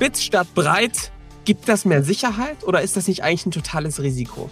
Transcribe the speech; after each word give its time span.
Spitz 0.00 0.22
statt 0.22 0.46
breit, 0.54 1.12
gibt 1.44 1.68
das 1.68 1.84
mehr 1.84 2.02
Sicherheit 2.02 2.64
oder 2.64 2.80
ist 2.80 2.96
das 2.96 3.06
nicht 3.06 3.22
eigentlich 3.22 3.44
ein 3.44 3.50
totales 3.50 4.00
Risiko? 4.00 4.48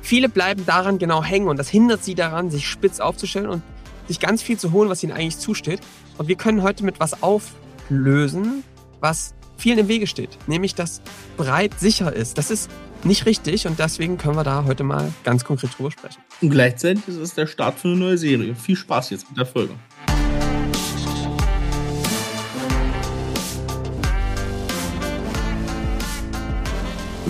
Viele 0.00 0.28
bleiben 0.28 0.64
daran 0.64 0.98
genau 0.98 1.24
hängen 1.24 1.48
und 1.48 1.56
das 1.56 1.68
hindert 1.68 2.04
sie 2.04 2.14
daran, 2.14 2.52
sich 2.52 2.68
spitz 2.68 3.00
aufzustellen 3.00 3.48
und 3.48 3.62
sich 4.06 4.20
ganz 4.20 4.42
viel 4.42 4.60
zu 4.60 4.70
holen, 4.70 4.88
was 4.88 5.02
ihnen 5.02 5.10
eigentlich 5.10 5.38
zusteht. 5.38 5.80
Und 6.18 6.28
wir 6.28 6.36
können 6.36 6.62
heute 6.62 6.84
mit 6.84 7.00
was 7.00 7.20
auflösen, 7.20 8.62
was 9.00 9.34
vielen 9.56 9.78
im 9.78 9.88
Wege 9.88 10.06
steht, 10.06 10.38
nämlich 10.46 10.76
dass 10.76 11.02
breit 11.36 11.80
sicher 11.80 12.12
ist. 12.12 12.38
Das 12.38 12.52
ist 12.52 12.70
nicht 13.02 13.26
richtig 13.26 13.66
und 13.66 13.80
deswegen 13.80 14.18
können 14.18 14.36
wir 14.36 14.44
da 14.44 14.62
heute 14.66 14.84
mal 14.84 15.12
ganz 15.24 15.42
konkret 15.42 15.76
drüber 15.76 15.90
sprechen. 15.90 16.22
Und 16.40 16.50
gleichzeitig 16.50 17.08
ist 17.08 17.16
es 17.16 17.34
der 17.34 17.48
Start 17.48 17.80
für 17.80 17.88
eine 17.88 17.96
neue 17.96 18.18
Serie. 18.18 18.54
Viel 18.54 18.76
Spaß 18.76 19.10
jetzt 19.10 19.28
mit 19.28 19.36
der 19.36 19.46
Folge. 19.46 19.74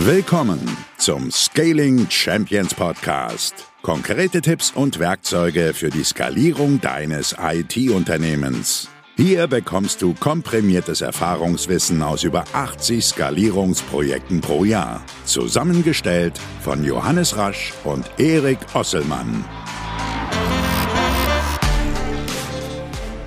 Willkommen 0.04 0.58
zum 0.96 1.30
Scaling 1.30 2.10
Champions 2.10 2.74
Podcast. 2.74 3.54
Konkrete 3.82 4.40
Tipps 4.40 4.72
und 4.72 4.98
Werkzeuge 4.98 5.72
für 5.74 5.90
die 5.90 6.02
Skalierung 6.02 6.80
deines 6.80 7.36
IT-Unternehmens. 7.40 8.88
Hier 9.16 9.46
bekommst 9.46 10.02
du 10.02 10.12
komprimiertes 10.14 11.02
Erfahrungswissen 11.02 12.02
aus 12.02 12.24
über 12.24 12.42
80 12.52 13.04
Skalierungsprojekten 13.04 14.40
pro 14.40 14.64
Jahr. 14.64 15.04
Zusammengestellt 15.24 16.36
von 16.62 16.82
Johannes 16.82 17.36
Rasch 17.36 17.72
und 17.84 18.10
Erik 18.18 18.58
Osselmann. 18.74 19.44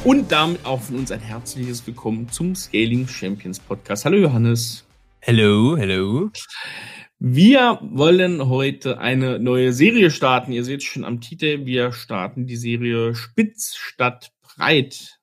Und 0.04 0.30
damit 0.30 0.66
auch 0.66 0.82
von 0.82 0.98
uns 0.98 1.10
ein 1.14 1.22
herzliches 1.22 1.88
Willkommen 1.88 2.28
zum 2.28 2.54
Scaling 2.54 3.08
Champions 3.08 3.60
Podcast. 3.60 4.04
Hallo 4.04 4.18
Johannes. 4.18 4.86
Hello, 5.28 5.76
hello. 5.76 6.30
Wir 7.18 7.80
wollen 7.82 8.48
heute 8.48 9.00
eine 9.00 9.40
neue 9.40 9.74
Serie 9.74 10.12
starten. 10.12 10.52
Ihr 10.52 10.64
seht 10.64 10.84
schon 10.84 11.04
am 11.04 11.20
Titel, 11.20 11.66
wir 11.66 11.94
starten 11.94 12.46
die 12.46 12.56
Serie 12.56 13.16
Spitz 13.16 13.76
statt 13.76 14.34
Breit. 14.44 15.18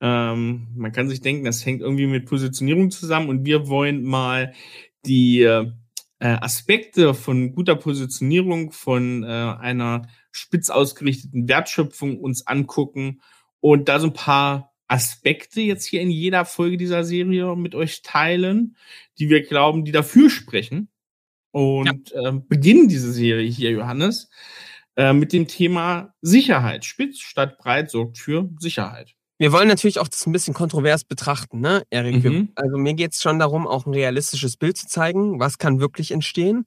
Ähm, 0.00 0.68
man 0.76 0.92
kann 0.92 1.08
sich 1.08 1.22
denken, 1.22 1.44
das 1.44 1.66
hängt 1.66 1.80
irgendwie 1.80 2.06
mit 2.06 2.26
Positionierung 2.26 2.92
zusammen 2.92 3.28
und 3.28 3.44
wir 3.44 3.66
wollen 3.66 4.04
mal 4.04 4.54
die 5.04 5.42
äh, 5.42 5.72
Aspekte 6.20 7.12
von 7.12 7.52
guter 7.52 7.74
Positionierung, 7.74 8.70
von 8.70 9.24
äh, 9.24 9.26
einer 9.26 10.06
spitz 10.30 10.70
ausgerichteten 10.70 11.48
Wertschöpfung 11.48 12.20
uns 12.20 12.46
angucken 12.46 13.20
und 13.58 13.88
da 13.88 13.98
so 13.98 14.06
ein 14.06 14.12
paar 14.12 14.75
Aspekte 14.88 15.60
jetzt 15.60 15.84
hier 15.84 16.00
in 16.00 16.10
jeder 16.10 16.44
Folge 16.44 16.76
dieser 16.76 17.04
Serie 17.04 17.56
mit 17.56 17.74
euch 17.74 18.02
teilen, 18.02 18.76
die 19.18 19.28
wir 19.28 19.42
glauben, 19.42 19.84
die 19.84 19.92
dafür 19.92 20.30
sprechen. 20.30 20.88
Und 21.50 22.10
ja. 22.10 22.28
äh, 22.28 22.40
beginnen 22.48 22.88
diese 22.88 23.12
Serie 23.12 23.48
hier, 23.48 23.70
Johannes, 23.70 24.28
äh, 24.96 25.12
mit 25.12 25.32
dem 25.32 25.48
Thema 25.48 26.14
Sicherheit. 26.20 26.84
Spitz 26.84 27.18
statt 27.20 27.58
breit 27.58 27.90
sorgt 27.90 28.18
für 28.18 28.50
Sicherheit. 28.58 29.14
Wir 29.38 29.52
wollen 29.52 29.68
natürlich 29.68 29.98
auch 29.98 30.08
das 30.08 30.26
ein 30.26 30.32
bisschen 30.32 30.54
kontrovers 30.54 31.04
betrachten, 31.04 31.60
ne, 31.60 31.82
Erik? 31.90 32.24
Mhm. 32.24 32.52
Also 32.54 32.78
mir 32.78 32.94
geht 32.94 33.12
es 33.12 33.20
schon 33.20 33.38
darum, 33.38 33.66
auch 33.66 33.84
ein 33.84 33.92
realistisches 33.92 34.56
Bild 34.56 34.78
zu 34.78 34.86
zeigen. 34.86 35.38
Was 35.38 35.58
kann 35.58 35.78
wirklich 35.78 36.10
entstehen? 36.10 36.64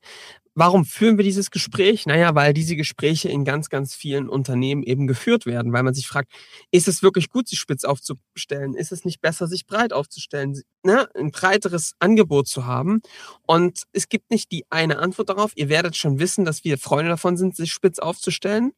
Warum 0.55 0.83
führen 0.83 1.17
wir 1.17 1.23
dieses 1.23 1.51
Gespräch? 1.51 2.05
Naja, 2.05 2.35
weil 2.35 2.53
diese 2.53 2.75
Gespräche 2.75 3.29
in 3.29 3.45
ganz, 3.45 3.69
ganz 3.69 3.95
vielen 3.95 4.27
Unternehmen 4.27 4.83
eben 4.83 5.07
geführt 5.07 5.45
werden, 5.45 5.71
weil 5.73 5.83
man 5.83 5.93
sich 5.93 6.07
fragt, 6.07 6.31
ist 6.71 6.87
es 6.87 7.01
wirklich 7.03 7.29
gut, 7.29 7.47
sich 7.47 7.59
spitz 7.59 7.83
aufzustellen? 7.83 8.73
Ist 8.73 8.91
es 8.91 9.05
nicht 9.05 9.21
besser, 9.21 9.47
sich 9.47 9.65
breit 9.65 9.93
aufzustellen? 9.93 10.59
Ne? 10.83 11.07
Ein 11.15 11.31
breiteres 11.31 11.93
Angebot 11.99 12.47
zu 12.47 12.65
haben. 12.65 13.01
Und 13.45 13.83
es 13.93 14.09
gibt 14.09 14.31
nicht 14.31 14.51
die 14.51 14.65
eine 14.69 14.99
Antwort 14.99 15.29
darauf. 15.29 15.51
Ihr 15.55 15.69
werdet 15.69 15.95
schon 15.95 16.19
wissen, 16.19 16.45
dass 16.45 16.63
wir 16.63 16.77
Freunde 16.77 17.09
davon 17.09 17.37
sind, 17.37 17.55
sich 17.55 17.71
spitz 17.71 17.99
aufzustellen. 17.99 18.71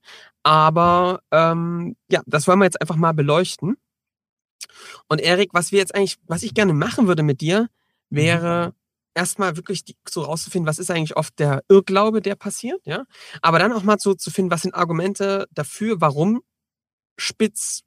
Aber 0.44 1.22
ähm, 1.32 1.96
ja, 2.10 2.22
das 2.26 2.48
wollen 2.48 2.60
wir 2.60 2.66
jetzt 2.66 2.82
einfach 2.82 2.96
mal 2.96 3.14
beleuchten. 3.14 3.78
Und 5.08 5.22
Erik, 5.22 5.54
was 5.54 5.72
wir 5.72 5.80
jetzt 5.80 5.96
eigentlich, 5.96 6.18
was 6.28 6.44
ich 6.44 6.54
gerne 6.54 6.74
machen 6.74 7.08
würde 7.08 7.24
mit 7.24 7.42
dir, 7.42 7.70
wäre 8.10 8.74
erstmal 9.14 9.56
wirklich 9.58 9.84
die, 9.84 9.96
so 10.08 10.22
rauszufinden, 10.22 10.68
was 10.68 10.80
ist 10.80 10.92
eigentlich 10.92 11.18
oft 11.18 11.38
der 11.40 11.64
Irrglaube, 11.70 12.22
der 12.22 12.36
passiert, 12.36 12.82
ja. 12.86 13.04
Aber 13.42 13.60
dann 13.60 13.74
auch 13.74 13.84
mal 13.84 14.00
so 14.00 14.14
zu 14.14 14.32
finden, 14.32 14.52
was 14.52 14.62
sind 14.62 14.74
Argumente 14.74 15.48
dafür, 15.52 16.02
warum 16.02 16.42
Spitz 17.18 17.84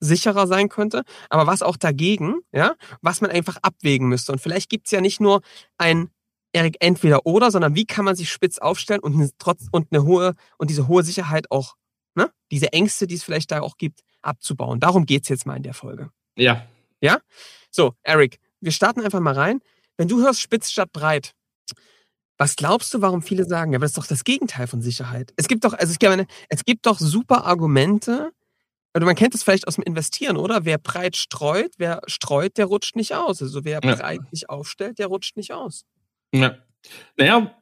sicherer 0.00 0.46
sein 0.46 0.68
könnte, 0.68 1.02
aber 1.30 1.46
was 1.46 1.62
auch 1.62 1.76
dagegen, 1.76 2.40
ja, 2.52 2.74
was 3.00 3.20
man 3.20 3.30
einfach 3.30 3.56
abwägen 3.62 4.08
müsste. 4.08 4.32
Und 4.32 4.40
vielleicht 4.40 4.68
gibt's 4.68 4.90
ja 4.90 5.00
nicht 5.00 5.20
nur 5.20 5.40
ein 5.78 6.10
Erik 6.52 6.76
entweder 6.80 7.26
oder, 7.26 7.50
sondern 7.50 7.74
wie 7.74 7.86
kann 7.86 8.04
man 8.04 8.16
sich 8.16 8.30
spitz 8.30 8.58
aufstellen 8.58 9.00
und 9.00 9.14
eine, 9.14 9.30
trotz 9.38 9.66
und 9.72 9.88
eine 9.90 10.04
hohe 10.04 10.34
und 10.58 10.70
diese 10.70 10.88
hohe 10.88 11.02
Sicherheit 11.02 11.50
auch, 11.50 11.74
ne, 12.14 12.30
diese 12.50 12.72
Ängste, 12.72 13.06
die 13.06 13.14
es 13.14 13.24
vielleicht 13.24 13.50
da 13.50 13.60
auch 13.60 13.76
gibt, 13.76 14.00
abzubauen. 14.22 14.80
Darum 14.80 15.06
geht's 15.06 15.28
jetzt 15.28 15.46
mal 15.46 15.56
in 15.56 15.62
der 15.62 15.74
Folge. 15.74 16.10
Ja. 16.36 16.66
Ja? 17.00 17.20
So, 17.70 17.94
Eric, 18.02 18.38
wir 18.60 18.72
starten 18.72 19.00
einfach 19.00 19.20
mal 19.20 19.34
rein. 19.34 19.60
Wenn 19.96 20.08
du 20.08 20.20
hörst 20.20 20.40
spitz 20.40 20.70
statt 20.70 20.92
breit, 20.92 21.32
was 22.38 22.56
glaubst 22.56 22.92
du, 22.92 23.00
warum 23.00 23.22
viele 23.22 23.44
sagen, 23.44 23.72
ja, 23.72 23.78
aber 23.78 23.84
das 23.84 23.92
ist 23.92 23.98
doch 23.98 24.06
das 24.06 24.24
Gegenteil 24.24 24.66
von 24.66 24.82
Sicherheit. 24.82 25.32
Es 25.36 25.48
gibt 25.48 25.64
doch, 25.64 25.72
also 25.72 25.92
ich 25.92 26.08
meine, 26.08 26.26
es 26.48 26.64
gibt 26.64 26.84
doch 26.86 26.98
super 26.98 27.44
Argumente, 27.44 28.32
also 28.96 29.04
man 29.04 29.14
kennt 29.14 29.34
es 29.34 29.42
vielleicht 29.42 29.68
aus 29.68 29.74
dem 29.74 29.84
Investieren, 29.84 30.38
oder? 30.38 30.64
Wer 30.64 30.78
breit 30.78 31.16
streut, 31.16 31.72
wer 31.76 32.00
streut, 32.06 32.56
der 32.56 32.64
rutscht 32.64 32.96
nicht 32.96 33.14
aus. 33.14 33.42
Also 33.42 33.62
wer 33.62 33.80
ja. 33.84 33.94
breit 33.94 34.20
sich 34.30 34.48
aufstellt, 34.48 34.98
der 34.98 35.08
rutscht 35.08 35.36
nicht 35.36 35.52
aus. 35.52 35.84
Ja. 36.32 36.56
Naja, 37.18 37.54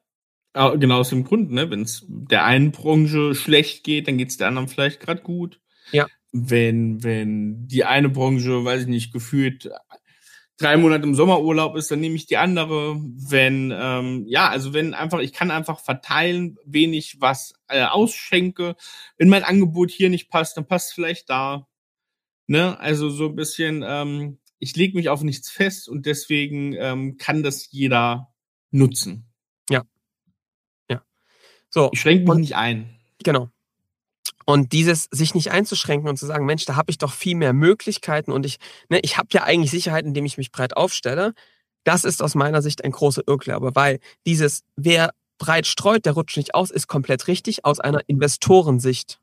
genau 0.55 1.01
aus 1.01 1.09
dem 1.09 1.25
Grund, 1.25 1.51
ne? 1.51 1.69
Wenn 1.71 1.83
es 1.83 2.05
der 2.07 2.45
einen 2.45 2.71
Branche 2.71 3.35
schlecht 3.35 3.83
geht, 3.83 4.07
dann 4.07 4.17
geht 4.17 4.29
es 4.29 4.37
der 4.37 4.47
anderen 4.47 4.69
vielleicht 4.69 5.01
gerade 5.01 5.23
gut. 5.23 5.61
Ja. 5.91 6.07
Wenn, 6.31 7.03
wenn 7.03 7.67
die 7.67 7.85
eine 7.85 8.11
Branche, 8.11 8.65
weiß 8.65 8.83
ich 8.83 8.89
nicht, 8.89 9.13
gefühlt 9.13 9.71
drei 10.57 10.77
Monate 10.77 11.05
im 11.05 11.15
Sommerurlaub 11.15 11.77
ist, 11.77 11.91
dann 11.91 12.01
nehme 12.01 12.15
ich 12.17 12.27
die 12.27 12.37
andere. 12.37 12.97
Wenn, 12.99 13.73
ähm, 13.77 14.25
ja, 14.27 14.49
also 14.49 14.73
wenn 14.73 14.95
einfach, 14.95 15.19
ich 15.21 15.33
kann 15.33 15.51
einfach 15.51 15.81
verteilen, 15.81 16.57
wen 16.65 16.93
ich 16.93 17.21
was 17.21 17.55
äh, 17.69 17.85
ausschenke. 17.85 18.77
Wenn 19.19 19.29
mein 19.29 19.45
Angebot 19.45 19.91
hier 19.91 20.11
nicht 20.11 20.31
passt, 20.31 20.57
dann 20.57 20.67
passt 20.67 20.89
es 20.89 20.95
vielleicht 20.95 21.31
da. 21.31 21.67
Ne? 22.47 22.79
Also 22.79 23.11
so 23.11 23.27
ein 23.27 23.37
bisschen, 23.37 23.85
ähm, 23.87 24.39
ich 24.59 24.77
lege 24.77 24.97
mich 24.97 25.09
auf 25.09 25.23
nichts 25.23 25.51
fest 25.51 25.89
und 25.89 26.07
deswegen 26.07 26.75
ähm, 26.75 27.17
kann 27.17 27.43
das 27.43 27.71
jeder 27.71 28.33
nutzen. 28.71 29.27
Ja. 29.71 29.83
Ja. 30.91 31.03
So. 31.71 31.91
Ich 31.93 32.01
schränke 32.01 32.31
mich 32.31 32.39
nicht 32.41 32.57
ein. 32.57 32.99
Genau. 33.23 33.51
Und 34.47 34.73
dieses 34.73 35.09
sich 35.11 35.35
nicht 35.35 35.51
einzuschränken 35.51 36.09
und 36.09 36.19
zu 36.19 36.27
sagen, 36.27 36.45
Mensch, 36.45 36.65
da 36.67 36.77
habe 36.77 36.91
ich 36.91 36.99
doch 36.99 37.13
viel 37.13 37.35
mehr 37.35 37.53
Möglichkeiten 37.53 38.31
und 38.33 38.45
ich, 38.45 38.59
ne, 38.89 39.01
ich 39.03 39.17
habe 39.17 39.29
ja 39.33 39.45
eigentlich 39.45 39.71
Sicherheit, 39.71 40.05
indem 40.05 40.27
ich 40.27 40.37
mich 40.37 40.53
breit 40.53 40.77
aufstelle. 40.77 41.33
Das 41.85 42.05
ist 42.05 42.23
aus 42.23 42.35
meiner 42.35 42.63
Sicht 42.63 42.85
ein 42.85 42.93
großer 42.93 43.23
Irrglaube, 43.27 43.73
weil 43.75 44.01
dieses, 44.27 44.63
wer 44.77 45.11
breit 45.39 45.67
streut, 45.67 46.07
der 46.07 46.13
rutscht 46.13 46.37
nicht 46.37 46.55
aus, 46.55 46.71
ist 46.71 46.87
komplett 46.87 47.27
richtig 47.29 47.65
aus 47.65 47.81
einer 47.81 48.01
Investorensicht. 48.07 49.21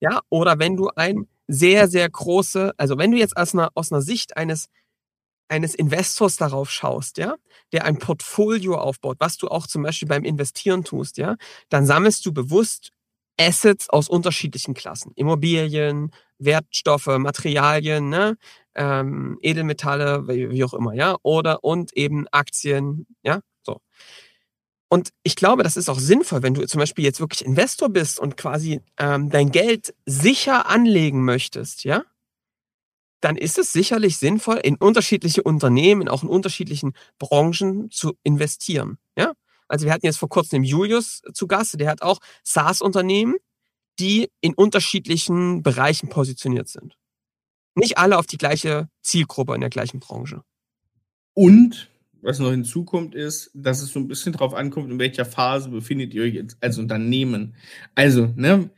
Ja, 0.00 0.20
oder 0.30 0.58
wenn 0.58 0.76
du 0.76 0.88
ein 0.96 1.28
sehr, 1.46 1.88
sehr 1.88 2.08
große, 2.08 2.72
also 2.76 2.96
wenn 2.96 3.10
du 3.10 3.18
jetzt 3.18 3.36
aus 3.36 3.54
einer, 3.54 3.70
aus 3.74 3.92
einer 3.92 4.02
Sicht 4.02 4.36
eines, 4.36 4.68
eines 5.48 5.74
Investors 5.74 6.36
darauf 6.36 6.70
schaust, 6.70 7.18
ja, 7.18 7.36
der 7.72 7.84
ein 7.84 7.98
Portfolio 7.98 8.78
aufbaut, 8.78 9.16
was 9.20 9.36
du 9.36 9.48
auch 9.48 9.66
zum 9.66 9.82
Beispiel 9.82 10.08
beim 10.08 10.24
Investieren 10.24 10.84
tust, 10.84 11.18
ja, 11.18 11.36
dann 11.68 11.86
sammelst 11.86 12.24
du 12.24 12.32
bewusst 12.32 12.92
Assets 13.38 13.88
aus 13.90 14.08
unterschiedlichen 14.08 14.74
Klassen. 14.74 15.12
Immobilien, 15.16 16.10
Wertstoffe, 16.38 17.06
Materialien, 17.18 18.08
ne? 18.08 18.36
ähm, 18.74 19.38
Edelmetalle, 19.42 20.26
wie, 20.28 20.64
auch 20.64 20.74
immer, 20.74 20.94
ja, 20.94 21.16
oder 21.22 21.64
und 21.64 21.92
eben 21.96 22.26
Aktien, 22.28 23.06
ja, 23.22 23.40
so. 23.62 23.80
Und 24.88 25.10
ich 25.22 25.36
glaube, 25.36 25.62
das 25.62 25.76
ist 25.76 25.88
auch 25.88 25.98
sinnvoll, 25.98 26.42
wenn 26.42 26.54
du 26.54 26.66
zum 26.66 26.80
Beispiel 26.80 27.04
jetzt 27.04 27.20
wirklich 27.20 27.44
Investor 27.44 27.88
bist 27.90 28.18
und 28.18 28.36
quasi 28.36 28.80
ähm, 28.98 29.30
dein 29.30 29.50
Geld 29.52 29.94
sicher 30.04 30.68
anlegen 30.68 31.24
möchtest, 31.24 31.84
ja, 31.84 32.04
dann 33.20 33.36
ist 33.36 33.58
es 33.58 33.72
sicherlich 33.72 34.16
sinnvoll, 34.16 34.56
in 34.62 34.76
unterschiedliche 34.76 35.42
Unternehmen, 35.42 36.08
auch 36.08 36.22
in 36.22 36.28
unterschiedlichen 36.28 36.94
Branchen 37.18 37.90
zu 37.90 38.14
investieren, 38.22 38.98
ja. 39.16 39.32
Also 39.70 39.86
wir 39.86 39.92
hatten 39.92 40.06
jetzt 40.06 40.18
vor 40.18 40.28
kurzem 40.28 40.62
den 40.62 40.64
Julius 40.64 41.22
zu 41.32 41.46
Gast, 41.46 41.78
der 41.78 41.88
hat 41.88 42.02
auch 42.02 42.18
SaaS-Unternehmen, 42.42 43.36
die 43.98 44.30
in 44.40 44.54
unterschiedlichen 44.54 45.62
Bereichen 45.62 46.08
positioniert 46.08 46.68
sind. 46.68 46.96
Nicht 47.74 47.98
alle 47.98 48.18
auf 48.18 48.26
die 48.26 48.38
gleiche 48.38 48.88
Zielgruppe 49.02 49.54
in 49.54 49.60
der 49.60 49.70
gleichen 49.70 50.00
Branche. 50.00 50.42
Und 51.34 51.90
was 52.22 52.38
noch 52.38 52.50
hinzukommt, 52.50 53.14
ist, 53.14 53.50
dass 53.54 53.80
es 53.80 53.92
so 53.92 54.00
ein 54.00 54.08
bisschen 54.08 54.32
drauf 54.32 54.54
ankommt, 54.54 54.90
in 54.90 54.98
welcher 54.98 55.24
Phase 55.24 55.70
befindet 55.70 56.12
ihr 56.12 56.22
euch 56.22 56.34
jetzt 56.34 56.56
als 56.60 56.78
Unternehmen. 56.78 57.54
Also, 57.94 58.32
ne, 58.36 58.70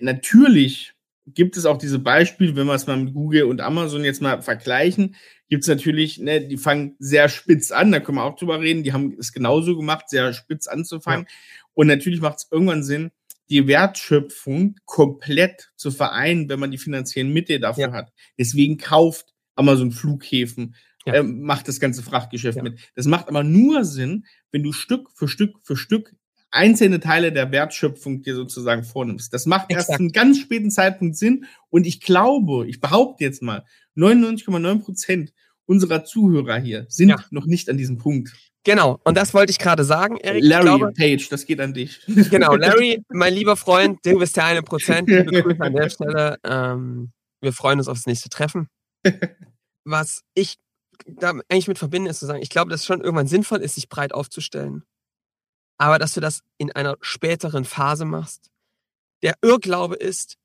natürlich 0.00 0.94
gibt 1.26 1.56
es 1.56 1.66
auch 1.66 1.78
diese 1.78 1.98
Beispiele, 1.98 2.54
wenn 2.56 2.66
wir 2.66 2.74
es 2.74 2.86
mal 2.86 2.96
mit 2.96 3.12
Google 3.12 3.44
und 3.44 3.60
Amazon 3.60 4.04
jetzt 4.04 4.22
mal 4.22 4.42
vergleichen, 4.42 5.16
gibt 5.48 5.64
es 5.64 5.68
natürlich, 5.68 6.18
ne, 6.18 6.46
die 6.46 6.56
fangen 6.56 6.94
sehr 6.98 7.28
spitz 7.28 7.72
an, 7.72 7.92
da 7.92 8.00
können 8.00 8.18
wir 8.18 8.24
auch 8.24 8.36
drüber 8.36 8.60
reden, 8.60 8.84
die 8.84 8.92
haben 8.92 9.16
es 9.18 9.32
genauso 9.32 9.76
gemacht, 9.76 10.08
sehr 10.08 10.32
spitz 10.32 10.66
anzufangen. 10.66 11.26
Ja. 11.28 11.34
Und 11.74 11.88
natürlich 11.88 12.20
macht 12.20 12.38
es 12.38 12.48
irgendwann 12.50 12.82
Sinn, 12.82 13.10
die 13.48 13.66
Wertschöpfung 13.66 14.76
komplett 14.84 15.72
zu 15.76 15.90
vereinen, 15.90 16.48
wenn 16.48 16.60
man 16.60 16.70
die 16.70 16.78
finanziellen 16.78 17.32
Mittel 17.32 17.60
dafür 17.60 17.88
ja. 17.88 17.92
hat. 17.92 18.12
Deswegen 18.38 18.76
kauft 18.76 19.34
Amazon 19.54 19.92
Flughäfen, 19.92 20.74
ja. 21.06 21.14
äh, 21.14 21.22
macht 21.22 21.68
das 21.68 21.80
ganze 21.80 22.02
Frachtgeschäft 22.02 22.62
mit. 22.62 22.78
Das 22.94 23.06
macht 23.06 23.28
aber 23.28 23.44
nur 23.44 23.84
Sinn, 23.84 24.26
wenn 24.50 24.62
du 24.62 24.72
Stück 24.72 25.10
für 25.14 25.28
Stück 25.28 25.56
für 25.62 25.76
Stück 25.76 26.14
einzelne 26.50 27.00
Teile 27.00 27.32
der 27.32 27.52
Wertschöpfung 27.52 28.22
dir 28.22 28.34
sozusagen 28.34 28.84
vornimmst. 28.84 29.32
Das 29.32 29.46
macht 29.46 29.70
Exakt. 29.70 29.90
erst 29.90 30.00
einen 30.00 30.12
ganz 30.12 30.38
späten 30.38 30.70
Zeitpunkt 30.70 31.16
Sinn. 31.16 31.46
Und 31.70 31.86
ich 31.86 32.00
glaube, 32.00 32.66
ich 32.66 32.80
behaupte 32.80 33.24
jetzt 33.24 33.42
mal, 33.42 33.64
99,9 33.96 34.82
Prozent 34.82 35.32
unserer 35.66 36.04
Zuhörer 36.04 36.58
hier 36.58 36.86
sind 36.88 37.08
ja. 37.08 37.16
noch 37.30 37.46
nicht 37.46 37.68
an 37.68 37.76
diesem 37.76 37.98
Punkt. 37.98 38.32
Genau, 38.64 38.98
und 39.04 39.16
das 39.16 39.32
wollte 39.32 39.52
ich 39.52 39.58
gerade 39.58 39.84
sagen, 39.84 40.16
Erik. 40.16 40.42
Larry 40.42 40.64
glaube, 40.64 40.92
Page, 40.92 41.28
das 41.28 41.46
geht 41.46 41.60
an 41.60 41.72
dich. 41.72 42.00
Genau, 42.06 42.56
Larry, 42.56 43.00
mein 43.10 43.32
lieber 43.32 43.56
Freund, 43.56 44.00
du 44.04 44.18
bist 44.18 44.36
der 44.36 44.46
eine 44.46 44.62
Prozent. 44.62 45.08
Liebe 45.08 45.42
Grüße 45.42 45.60
an 45.60 45.72
der 45.72 45.88
Stelle. 45.88 46.38
Ähm, 46.42 47.12
wir 47.40 47.52
freuen 47.52 47.78
uns 47.78 47.86
aufs 47.86 48.06
nächste 48.06 48.28
Treffen. 48.28 48.68
Was 49.84 50.22
ich 50.34 50.56
da 51.06 51.30
eigentlich 51.48 51.68
mit 51.68 51.78
verbinde, 51.78 52.10
ist 52.10 52.18
zu 52.18 52.26
sagen, 52.26 52.42
ich 52.42 52.50
glaube, 52.50 52.70
dass 52.70 52.80
es 52.80 52.86
schon 52.86 53.00
irgendwann 53.00 53.28
sinnvoll 53.28 53.60
ist, 53.60 53.76
sich 53.76 53.88
breit 53.88 54.12
aufzustellen. 54.12 54.82
Aber 55.78 55.98
dass 55.98 56.14
du 56.14 56.20
das 56.20 56.40
in 56.58 56.72
einer 56.72 56.96
späteren 57.00 57.64
Phase 57.64 58.04
machst. 58.04 58.50
Der 59.22 59.34
Irrglaube 59.42 59.96
ist, 59.96 60.36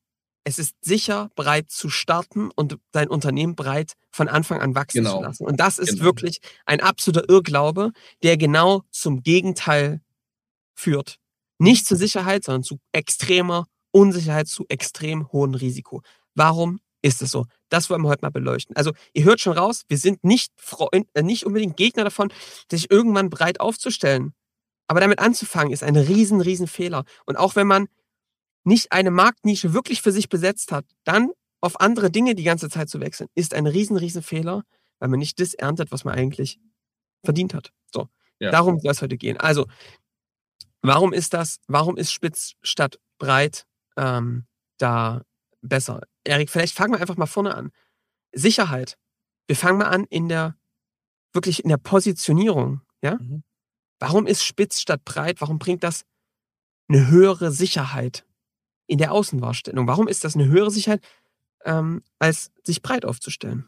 es 0.44 0.58
ist 0.58 0.76
sicher, 0.82 1.30
breit 1.36 1.70
zu 1.70 1.90
starten 1.90 2.50
und 2.56 2.78
dein 2.92 3.08
Unternehmen 3.10 3.56
breit 3.56 3.94
von 4.10 4.28
Anfang 4.28 4.60
an 4.60 4.76
wachsen 4.76 5.04
genau. 5.04 5.18
zu 5.18 5.24
lassen. 5.24 5.46
Und 5.46 5.60
das 5.60 5.78
ist 5.78 5.94
genau. 5.94 6.06
wirklich 6.06 6.40
ein 6.66 6.82
absoluter 6.82 7.30
Irrglaube, 7.30 7.92
der 8.24 8.38
genau 8.38 8.84
zum 8.90 9.22
Gegenteil 9.22 10.02
führt. 10.74 11.18
Nicht 11.60 11.86
zur 11.86 11.98
Sicherheit, 11.98 12.44
sondern 12.44 12.64
zu 12.64 12.80
extremer 12.92 13.68
Unsicherheit, 13.92 14.48
zu 14.48 14.66
extrem 14.68 15.32
hohem 15.32 15.54
Risiko. 15.54 16.02
Warum 16.34 16.80
ist 17.04 17.22
es 17.22 17.32
so? 17.32 17.46
Das 17.70 17.90
wollen 17.90 18.02
wir 18.02 18.10
heute 18.10 18.24
mal 18.24 18.32
beleuchten. 18.32 18.76
Also 18.76 18.94
ihr 19.14 19.26
hört 19.26 19.42
schon 19.42 19.58
raus, 19.58 19.84
wir 19.88 19.98
sind 19.98 20.24
nicht, 20.24 20.52
äh, 20.92 21.22
nicht 21.22 21.46
unbedingt 21.46 21.78
Gegner 21.78 22.04
davon, 22.04 22.34
sich 22.70 22.90
irgendwann 22.90 23.30
breit 23.30 23.60
aufzustellen. 23.60 24.34
Aber 24.92 25.00
damit 25.00 25.20
anzufangen 25.20 25.72
ist 25.72 25.84
ein 25.84 25.96
riesen, 25.96 26.42
riesen 26.42 26.68
Fehler. 26.68 27.06
Und 27.26 27.38
auch 27.38 27.56
wenn 27.56 27.66
man 27.66 27.88
nicht 28.66 28.92
eine 28.92 29.10
Marktnische 29.10 29.74
wirklich 29.74 30.02
für 30.02 30.12
sich 30.12 30.28
besetzt 30.28 30.74
hat, 30.74 30.86
dann 31.06 31.32
auf 31.62 31.80
andere 31.80 32.12
Dinge 32.12 32.36
die 32.36 32.44
ganze 32.44 32.70
Zeit 32.70 32.90
zu 32.90 33.00
wechseln, 33.00 33.30
ist 33.34 33.54
ein 33.54 33.68
riesen, 33.68 33.96
riesen 33.96 34.22
Fehler, 34.22 34.64
weil 35.00 35.08
man 35.08 35.20
nicht 35.20 35.40
das 35.40 35.54
erntet, 35.54 35.94
was 35.94 36.04
man 36.04 36.16
eigentlich 36.16 36.60
verdient 37.24 37.54
hat. 37.54 37.72
So, 37.94 38.10
ja. 38.40 38.52
darum 38.52 38.82
soll 38.82 38.92
es 38.92 39.02
heute 39.02 39.16
gehen. 39.16 39.38
Also, 39.38 39.66
warum 40.82 41.14
ist 41.14 41.34
das, 41.34 41.62
warum 41.68 41.96
ist 41.96 42.12
spitz 42.12 42.56
statt 42.62 43.00
breit 43.18 43.66
ähm, 43.96 44.46
da 44.78 45.22
besser? 45.62 46.02
Erik, 46.26 46.50
vielleicht 46.50 46.76
fangen 46.76 46.92
wir 46.96 47.00
einfach 47.00 47.16
mal 47.16 47.28
vorne 47.28 47.56
an. 47.56 47.72
Sicherheit. 48.34 48.98
Wir 49.48 49.56
fangen 49.56 49.78
mal 49.78 49.88
an 49.88 50.04
in 50.10 50.28
der, 50.28 50.58
wirklich 51.32 51.64
in 51.64 51.70
der 51.70 51.78
Positionierung, 51.78 52.82
ja? 53.02 53.16
Mhm. 53.16 53.44
Warum 54.02 54.26
ist 54.26 54.44
spitz 54.44 54.82
statt 54.82 55.06
breit? 55.06 55.42
Warum 55.42 55.60
bringt 55.60 55.84
das 55.84 56.06
eine 56.90 57.10
höhere 57.10 57.52
Sicherheit 57.52 58.26
in 58.88 58.98
der 58.98 59.12
Außenwahrstellung? 59.12 59.86
Warum 59.86 60.08
ist 60.08 60.24
das 60.24 60.34
eine 60.34 60.48
höhere 60.48 60.72
Sicherheit, 60.72 61.04
ähm, 61.66 62.02
als 62.18 62.52
sich 62.64 62.82
breit 62.82 63.06
aufzustellen? 63.06 63.68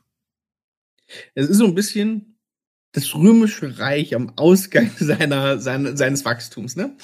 Es 1.35 1.47
ist 1.47 1.59
so 1.59 1.65
ein 1.65 1.75
bisschen 1.75 2.39
das 2.93 3.13
römische 3.13 3.77
Reich 3.77 4.15
am 4.15 4.33
Ausgang 4.35 4.89
seiner, 4.99 5.59
seine, 5.59 5.95
seines 5.97 6.25
Wachstums. 6.25 6.75
Ne? 6.75 6.97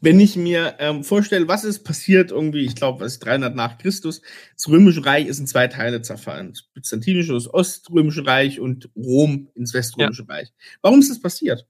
Wenn 0.00 0.20
ich 0.20 0.36
mir 0.36 0.76
ähm, 0.78 1.02
vorstelle, 1.02 1.48
was 1.48 1.64
ist 1.64 1.82
passiert 1.82 2.30
irgendwie, 2.30 2.66
ich 2.66 2.76
glaube, 2.76 3.00
was 3.00 3.14
ist 3.14 3.24
300 3.24 3.56
nach 3.56 3.78
Christus, 3.78 4.22
das 4.54 4.68
römische 4.68 5.04
Reich 5.04 5.26
ist 5.26 5.40
in 5.40 5.48
zwei 5.48 5.66
Teile 5.66 6.02
zerfallen. 6.02 6.50
Das 6.50 6.62
byzantinische, 6.62 7.32
das 7.32 7.52
oströmische 7.52 8.24
Reich 8.24 8.60
und 8.60 8.90
Rom 8.94 9.48
ins 9.56 9.74
weströmische 9.74 10.24
ja. 10.28 10.34
Reich. 10.34 10.52
Warum 10.82 11.00
ist 11.00 11.10
das 11.10 11.20
passiert? 11.20 11.66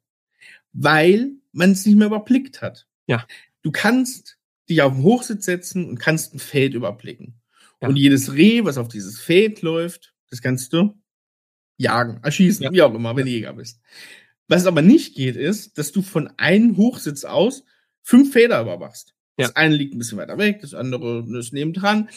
Weil 0.72 1.32
man 1.52 1.72
es 1.72 1.86
nicht 1.86 1.96
mehr 1.96 2.08
überblickt 2.08 2.62
hat. 2.62 2.86
Ja. 3.06 3.26
Du 3.62 3.70
kannst 3.72 4.38
dich 4.68 4.82
auf 4.82 4.94
den 4.94 5.02
Hochsitz 5.02 5.44
setzen 5.44 5.88
und 5.88 5.98
kannst 5.98 6.34
ein 6.34 6.38
Feld 6.38 6.74
überblicken. 6.74 7.40
Ja. 7.80 7.88
Und 7.88 7.96
jedes 7.96 8.32
Reh, 8.34 8.64
was 8.64 8.78
auf 8.78 8.88
dieses 8.88 9.20
Feld 9.20 9.62
läuft, 9.62 10.14
das 10.30 10.42
kannst 10.42 10.72
du 10.72 11.00
jagen, 11.78 12.20
erschießen, 12.22 12.64
ja. 12.64 12.72
wie 12.72 12.82
auch 12.82 12.94
immer, 12.94 13.16
wenn 13.16 13.26
du 13.26 13.30
Jäger 13.30 13.52
bist. 13.52 13.80
Was 14.48 14.66
aber 14.66 14.82
nicht 14.82 15.14
geht, 15.14 15.36
ist, 15.36 15.76
dass 15.78 15.92
du 15.92 16.02
von 16.02 16.30
einem 16.36 16.76
Hochsitz 16.76 17.24
aus 17.24 17.64
fünf 18.02 18.32
Felder 18.32 18.60
überwachst. 18.62 19.14
Ja. 19.38 19.46
Das 19.46 19.56
eine 19.56 19.74
liegt 19.74 19.94
ein 19.94 19.98
bisschen 19.98 20.18
weiter 20.18 20.38
weg, 20.38 20.60
das 20.60 20.74
andere 20.74 21.26
ist 21.38 21.52
nebendran. 21.52 22.08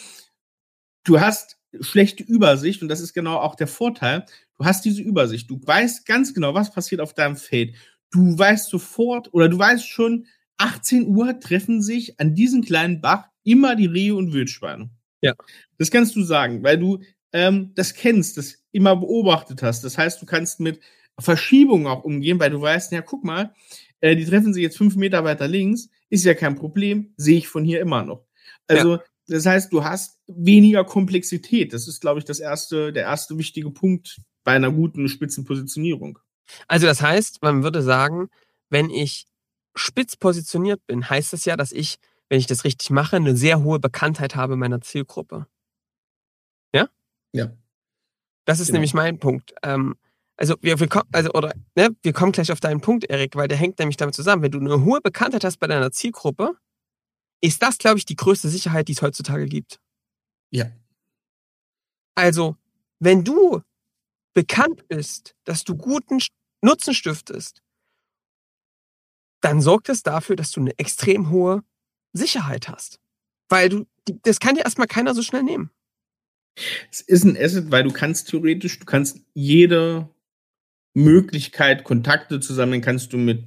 Du 1.04 1.20
hast 1.20 1.58
schlechte 1.82 2.24
Übersicht 2.24 2.82
und 2.82 2.88
das 2.88 3.02
ist 3.02 3.14
genau 3.14 3.38
auch 3.38 3.56
der 3.56 3.68
Vorteil. 3.68 4.26
Du 4.58 4.66
hast 4.66 4.86
diese 4.86 5.02
Übersicht. 5.02 5.50
Du 5.50 5.60
weißt 5.62 6.06
ganz 6.06 6.34
genau, 6.34 6.54
was 6.54 6.72
passiert 6.72 7.02
auf 7.02 7.14
deinem 7.14 7.36
Feld. 7.36 7.76
Du 8.12 8.38
weißt 8.38 8.70
sofort 8.70 9.34
oder 9.34 9.50
du 9.50 9.58
weißt 9.58 9.88
schon, 9.88 10.26
18 10.58 11.08
Uhr 11.08 11.40
treffen 11.40 11.82
sich 11.82 12.20
an 12.20 12.36
diesem 12.36 12.64
kleinen 12.64 13.02
Bach 13.02 13.26
immer 13.44 13.76
die 13.76 13.86
Rehe 13.86 14.16
und 14.16 14.34
Wildschweine. 14.34 14.90
Ja. 15.22 15.34
Das 15.78 15.92
kannst 15.92 16.16
du 16.16 16.24
sagen, 16.24 16.64
weil 16.64 16.78
du 16.78 17.00
ähm, 17.34 17.72
das 17.76 17.94
kennst, 17.94 18.38
das 18.38 18.58
immer 18.72 18.96
beobachtet 18.96 19.62
hast. 19.62 19.84
Das 19.84 19.98
heißt, 19.98 20.22
du 20.22 20.26
kannst 20.26 20.60
mit 20.60 20.80
Verschiebungen 21.20 21.88
auch 21.88 22.04
umgehen, 22.04 22.40
weil 22.40 22.50
du 22.50 22.62
weißt, 22.62 22.92
ja, 22.92 23.02
guck 23.02 23.24
mal, 23.24 23.54
äh, 24.02 24.16
die 24.16 24.26
treffen 24.26 24.54
sich 24.54 24.64
jetzt 24.64 24.78
fünf 24.78 24.96
Meter 24.96 25.24
weiter 25.24 25.48
links, 25.48 25.90
ist 26.10 26.26
ja 26.26 26.34
kein 26.34 26.56
Problem, 26.56 27.14
sehe 27.18 27.38
ich 27.38 27.48
von 27.48 27.64
hier 27.64 27.82
immer 27.82 28.04
noch. 28.04 28.26
Also, 28.68 28.96
ja. 28.96 29.04
das 29.28 29.46
heißt, 29.46 29.72
du 29.72 29.84
hast 29.84 30.20
weniger 30.28 30.84
Komplexität. 30.84 31.74
Das 31.74 31.88
ist, 31.88 32.02
glaube 32.02 32.20
ich, 32.20 32.26
das 32.26 32.40
erste, 32.40 32.94
der 32.94 33.04
erste 33.04 33.38
wichtige 33.38 33.72
Punkt 33.72 34.22
bei 34.44 34.54
einer 34.54 34.72
guten 34.72 35.08
Spitzenpositionierung. 35.08 36.20
Also, 36.68 36.88
das 36.88 37.02
heißt, 37.02 37.42
man 37.42 37.64
würde 37.64 37.82
sagen, 37.82 38.30
wenn 38.70 38.90
ich 38.90 39.26
spitz 39.76 40.16
positioniert 40.16 40.86
bin, 40.88 41.10
heißt 41.10 41.34
das 41.34 41.46
ja, 41.46 41.56
dass 41.56 41.72
ich, 41.72 41.98
wenn 42.30 42.40
ich 42.40 42.48
das 42.48 42.64
richtig 42.64 42.90
mache, 42.90 43.16
eine 43.16 43.36
sehr 43.36 43.64
hohe 43.64 43.80
Bekanntheit 43.80 44.36
habe 44.36 44.56
meiner 44.56 44.82
Zielgruppe. 44.82 45.48
Ja? 46.74 46.90
Ja. 47.34 47.52
Das 48.46 48.60
ist 48.60 48.68
genau. 48.68 48.78
nämlich 48.78 48.94
mein 48.94 49.20
Punkt. 49.20 49.54
Ähm, 49.64 49.96
also 50.36 50.56
wir, 50.62 50.80
wir 50.80 50.88
kommen, 50.88 51.08
also 51.12 51.32
oder 51.34 51.54
ne, 51.76 51.90
wir 52.02 52.14
kommen 52.14 52.32
gleich 52.32 52.52
auf 52.52 52.62
deinen 52.62 52.82
Punkt, 52.82 53.04
Erik, 53.10 53.36
weil 53.36 53.48
der 53.48 53.58
hängt 53.58 53.78
nämlich 53.80 53.98
damit 53.98 54.16
zusammen. 54.16 54.42
Wenn 54.42 54.52
du 54.52 54.60
eine 54.60 54.84
hohe 54.84 55.02
Bekanntheit 55.02 55.44
hast 55.44 55.58
bei 55.58 55.68
deiner 55.68 55.92
Zielgruppe, 55.92 56.56
ist 57.42 57.62
das, 57.62 57.78
glaube 57.78 57.98
ich, 57.98 58.06
die 58.06 58.16
größte 58.16 58.50
Sicherheit, 58.50 58.88
die 58.88 58.94
es 58.94 59.02
heutzutage 59.02 59.46
gibt. 59.46 59.80
Ja. 60.52 60.72
Also, 62.16 62.56
wenn 63.00 63.24
du 63.24 63.62
bekannt 64.34 64.88
bist, 64.88 65.36
dass 65.44 65.64
du 65.64 65.76
guten 65.76 66.20
Nutzen 66.62 66.94
stiftest, 66.94 67.62
dann 69.42 69.62
sorgt 69.62 69.90
es 69.90 70.04
dafür, 70.04 70.36
dass 70.36 70.52
du 70.52 70.62
eine 70.62 70.78
extrem 70.78 71.30
hohe 71.30 71.64
Sicherheit 72.14 72.68
hast. 72.68 73.00
Weil 73.48 73.70
du, 73.70 73.88
das 74.24 74.40
kann 74.40 74.56
dir 74.56 74.64
erstmal 74.64 74.88
keiner 74.88 75.14
so 75.14 75.22
schnell 75.22 75.44
nehmen. 75.44 75.72
Es 76.92 77.02
ist 77.02 77.24
ein 77.24 77.38
Asset, 77.38 77.72
weil 77.72 77.84
du 77.84 77.92
kannst 77.92 78.30
theoretisch, 78.30 78.80
du 78.80 78.86
kannst 78.86 79.22
jede 79.34 80.10
Möglichkeit, 80.94 81.84
Kontakte 81.84 82.40
zu 82.40 82.54
sammeln, 82.54 82.82
kannst 82.82 83.14
du 83.14 83.18
mit 83.18 83.46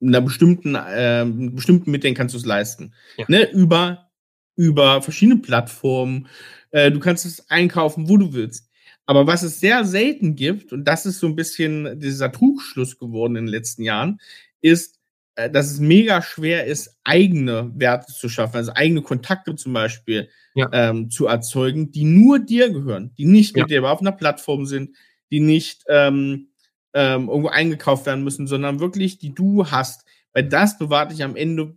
einer 0.00 0.20
bestimmten, 0.20 0.74
äh, 0.74 1.24
bestimmten 1.26 1.90
Mitteln 1.90 2.14
kannst 2.14 2.34
du 2.34 2.38
es 2.38 2.44
leisten. 2.44 2.94
Ja. 3.16 3.24
Ne? 3.28 3.50
Über, 3.50 4.10
über 4.56 5.00
verschiedene 5.00 5.40
Plattformen. 5.40 6.28
Äh, 6.70 6.90
du 6.90 6.98
kannst 7.00 7.24
es 7.24 7.48
einkaufen, 7.48 8.08
wo 8.08 8.16
du 8.16 8.32
willst. 8.32 8.68
Aber 9.06 9.26
was 9.26 9.42
es 9.42 9.60
sehr 9.60 9.84
selten 9.84 10.36
gibt, 10.36 10.72
und 10.72 10.84
das 10.84 11.06
ist 11.06 11.18
so 11.18 11.26
ein 11.26 11.36
bisschen 11.36 11.98
dieser 11.98 12.30
Trugschluss 12.30 12.98
geworden 12.98 13.36
in 13.36 13.46
den 13.46 13.52
letzten 13.52 13.82
Jahren, 13.82 14.20
ist, 14.60 15.00
äh, 15.34 15.50
dass 15.50 15.70
es 15.70 15.80
mega 15.80 16.22
schwer 16.22 16.66
ist, 16.66 16.98
eigene 17.04 17.72
Werte 17.74 18.12
zu 18.12 18.28
schaffen, 18.28 18.56
also 18.56 18.72
eigene 18.74 19.02
Kontakte 19.02 19.54
zum 19.56 19.72
Beispiel 19.72 20.28
ja. 20.54 20.68
ähm, 20.72 21.10
zu 21.10 21.26
erzeugen, 21.26 21.90
die 21.90 22.04
nur 22.04 22.38
dir 22.38 22.70
gehören, 22.70 23.12
die 23.16 23.24
nicht 23.24 23.56
mit 23.56 23.70
dir 23.70 23.84
auf 23.84 24.00
einer 24.00 24.12
Plattform 24.12 24.66
sind, 24.66 24.96
die 25.30 25.40
nicht 25.40 25.84
ähm, 25.88 26.50
ähm, 26.94 27.28
irgendwo 27.28 27.48
eingekauft 27.48 28.06
werden 28.06 28.24
müssen, 28.24 28.46
sondern 28.46 28.80
wirklich, 28.80 29.18
die 29.18 29.34
du 29.34 29.66
hast. 29.70 30.04
Weil 30.34 30.48
das 30.48 30.78
bewahrt 30.78 31.12
dich 31.12 31.24
am 31.24 31.36
Ende 31.36 31.76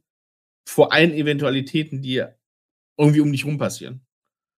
vor 0.67 0.93
allen 0.93 1.13
Eventualitäten, 1.13 2.01
die 2.01 2.23
irgendwie 2.97 3.21
um 3.21 3.31
dich 3.31 3.45
rum 3.45 3.57
passieren. 3.57 4.05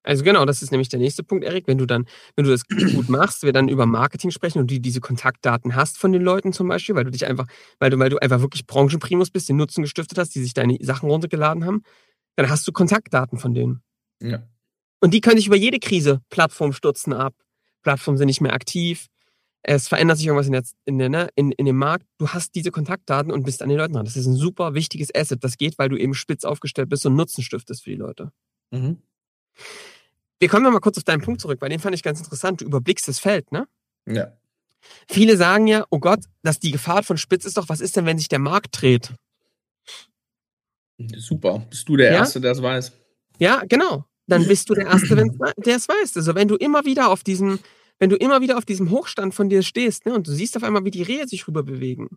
Also 0.07 0.23
genau, 0.23 0.45
das 0.45 0.63
ist 0.63 0.71
nämlich 0.71 0.89
der 0.89 1.01
nächste 1.01 1.25
Punkt, 1.25 1.45
Erik. 1.45 1.67
Wenn 1.67 1.79
du 1.79 1.87
dann, 1.87 2.07
wenn 2.37 2.45
du 2.45 2.51
das 2.51 2.65
gut 2.95 3.09
machst, 3.09 3.43
wir 3.43 3.53
dann 3.53 3.69
über 3.69 3.87
Marketing 3.87 4.31
sprechen 4.31 4.61
und 4.61 4.71
du 4.71 4.79
diese 4.79 5.01
Kontaktdaten 5.01 5.75
hast 5.75 5.99
von 5.99 6.13
den 6.13 6.23
Leuten 6.23 6.53
zum 6.53 6.69
Beispiel, 6.69 6.95
weil 6.95 7.05
du 7.05 7.11
dich 7.11 7.27
einfach, 7.27 7.47
weil 7.81 7.91
du, 7.91 7.99
weil 7.99 8.09
du 8.09 8.19
einfach 8.19 8.41
wirklich 8.41 8.67
Branchenprimus 8.67 9.31
bist, 9.31 9.49
den 9.49 9.57
Nutzen 9.57 9.83
gestiftet 9.83 10.17
hast, 10.17 10.35
die 10.35 10.43
sich 10.43 10.55
deine 10.55 10.79
Sachen 10.81 11.11
runtergeladen 11.11 11.65
haben, 11.65 11.83
dann 12.37 12.49
hast 12.49 12.69
du 12.69 12.73
Kontaktdaten 12.73 13.39
von 13.39 13.53
denen. 13.53 13.83
Ja. 14.23 14.49
Und 15.01 15.13
die 15.13 15.21
können 15.21 15.39
sich 15.39 15.49
über 15.49 15.57
jede 15.57 15.81
Krise 15.81 16.23
Plattform 16.31 16.73
stürzen 16.73 17.13
ab. 17.13 17.35
Plattformen 17.83 18.17
sind 18.17 18.27
nicht 18.27 18.41
mehr 18.41 18.55
aktiv. 18.55 19.07
Es 19.63 19.89
verändert 19.89 20.19
sich 20.19 20.29
irgendwas 20.29 20.47
in, 20.47 20.53
der, 20.53 20.63
in, 20.85 20.99
der, 20.99 21.09
ne, 21.09 21.29
in, 21.35 21.51
in 21.51 21.67
dem 21.67 21.77
Markt. 21.77 22.07
Du 22.19 22.29
hast 22.29 22.55
diese 22.55 22.71
Kontaktdaten 22.71 23.33
und 23.33 23.43
bist 23.43 23.61
an 23.61 23.69
den 23.69 23.79
Leuten 23.79 23.95
dran. 23.95 24.05
Das 24.05 24.17
ist 24.17 24.27
ein 24.27 24.37
super 24.37 24.75
wichtiges 24.75 25.13
Asset. 25.13 25.43
Das 25.43 25.57
geht, 25.57 25.79
weil 25.79 25.89
du 25.89 25.97
eben 25.97 26.15
spitz 26.15 26.45
aufgestellt 26.45 26.89
bist 26.89 27.05
und 27.07 27.17
Nutzen 27.17 27.43
stiftest 27.43 27.83
für 27.83 27.91
die 27.91 27.97
Leute. 27.97 28.31
Mhm. 28.71 29.03
Wir 30.39 30.49
kommen 30.49 30.65
nochmal 30.65 30.81
kurz 30.81 30.99
auf 30.99 31.05
deinen 31.05 31.23
Punkt 31.23 31.41
zurück, 31.41 31.61
weil 31.61 31.71
den 31.71 31.81
fand 31.81 31.95
ich 31.95 32.03
ganz 32.03 32.21
interessant. 32.21 32.61
Du 32.61 32.67
überblickst 32.67 33.09
das 33.09 33.19
Feld, 33.19 33.51
ne? 33.53 33.67
Ja. 34.07 34.33
Viele 35.09 35.37
sagen 35.37 35.67
ja, 35.67 35.85
oh 35.91 35.99
Gott, 35.99 36.21
dass 36.43 36.61
die 36.61 36.71
Gefahr 36.71 37.03
von 37.03 37.17
Spitz 37.17 37.45
ist 37.45 37.57
doch, 37.57 37.69
was 37.69 37.81
ist 37.81 37.97
denn, 37.97 38.07
wenn 38.07 38.19
sich 38.19 38.29
der 38.29 38.39
Markt 38.39 38.81
dreht? 38.81 39.13
Super. 41.17 41.67
Bist 41.71 41.89
du 41.89 41.97
der 41.97 42.13
Ja? 42.13 42.19
Erste, 42.19 42.41
der 42.41 42.53
es 42.53 42.63
weiß? 42.63 42.93
Ja, 43.39 43.63
genau. 43.69 44.05
Dann 44.27 44.47
bist 44.47 44.69
du 44.71 44.75
der 44.75 44.87
Erste, 44.87 45.15
der 45.15 45.77
es 45.77 45.89
weiß. 45.89 46.17
Also 46.17 46.35
wenn 46.35 46.49
du 46.49 46.57
immer 46.57 46.85
wieder 46.85 47.11
auf 47.11 47.23
diesem, 47.23 47.59
wenn 47.99 48.11
du 48.11 48.17
immer 48.17 48.41
wieder 48.41 48.59
auf 48.59 48.65
diesem 48.65 48.91
Hochstand 48.91 49.35
von 49.35 49.49
dir 49.49 49.63
stehst, 49.63 50.07
ne, 50.07 50.15
und 50.15 50.27
du 50.27 50.33
siehst 50.33 50.57
auf 50.57 50.63
einmal, 50.63 50.85
wie 50.85 50.91
die 50.91 51.03
Rehe 51.03 51.27
sich 51.29 51.47
rüber 51.47 51.63
bewegen, 51.63 52.09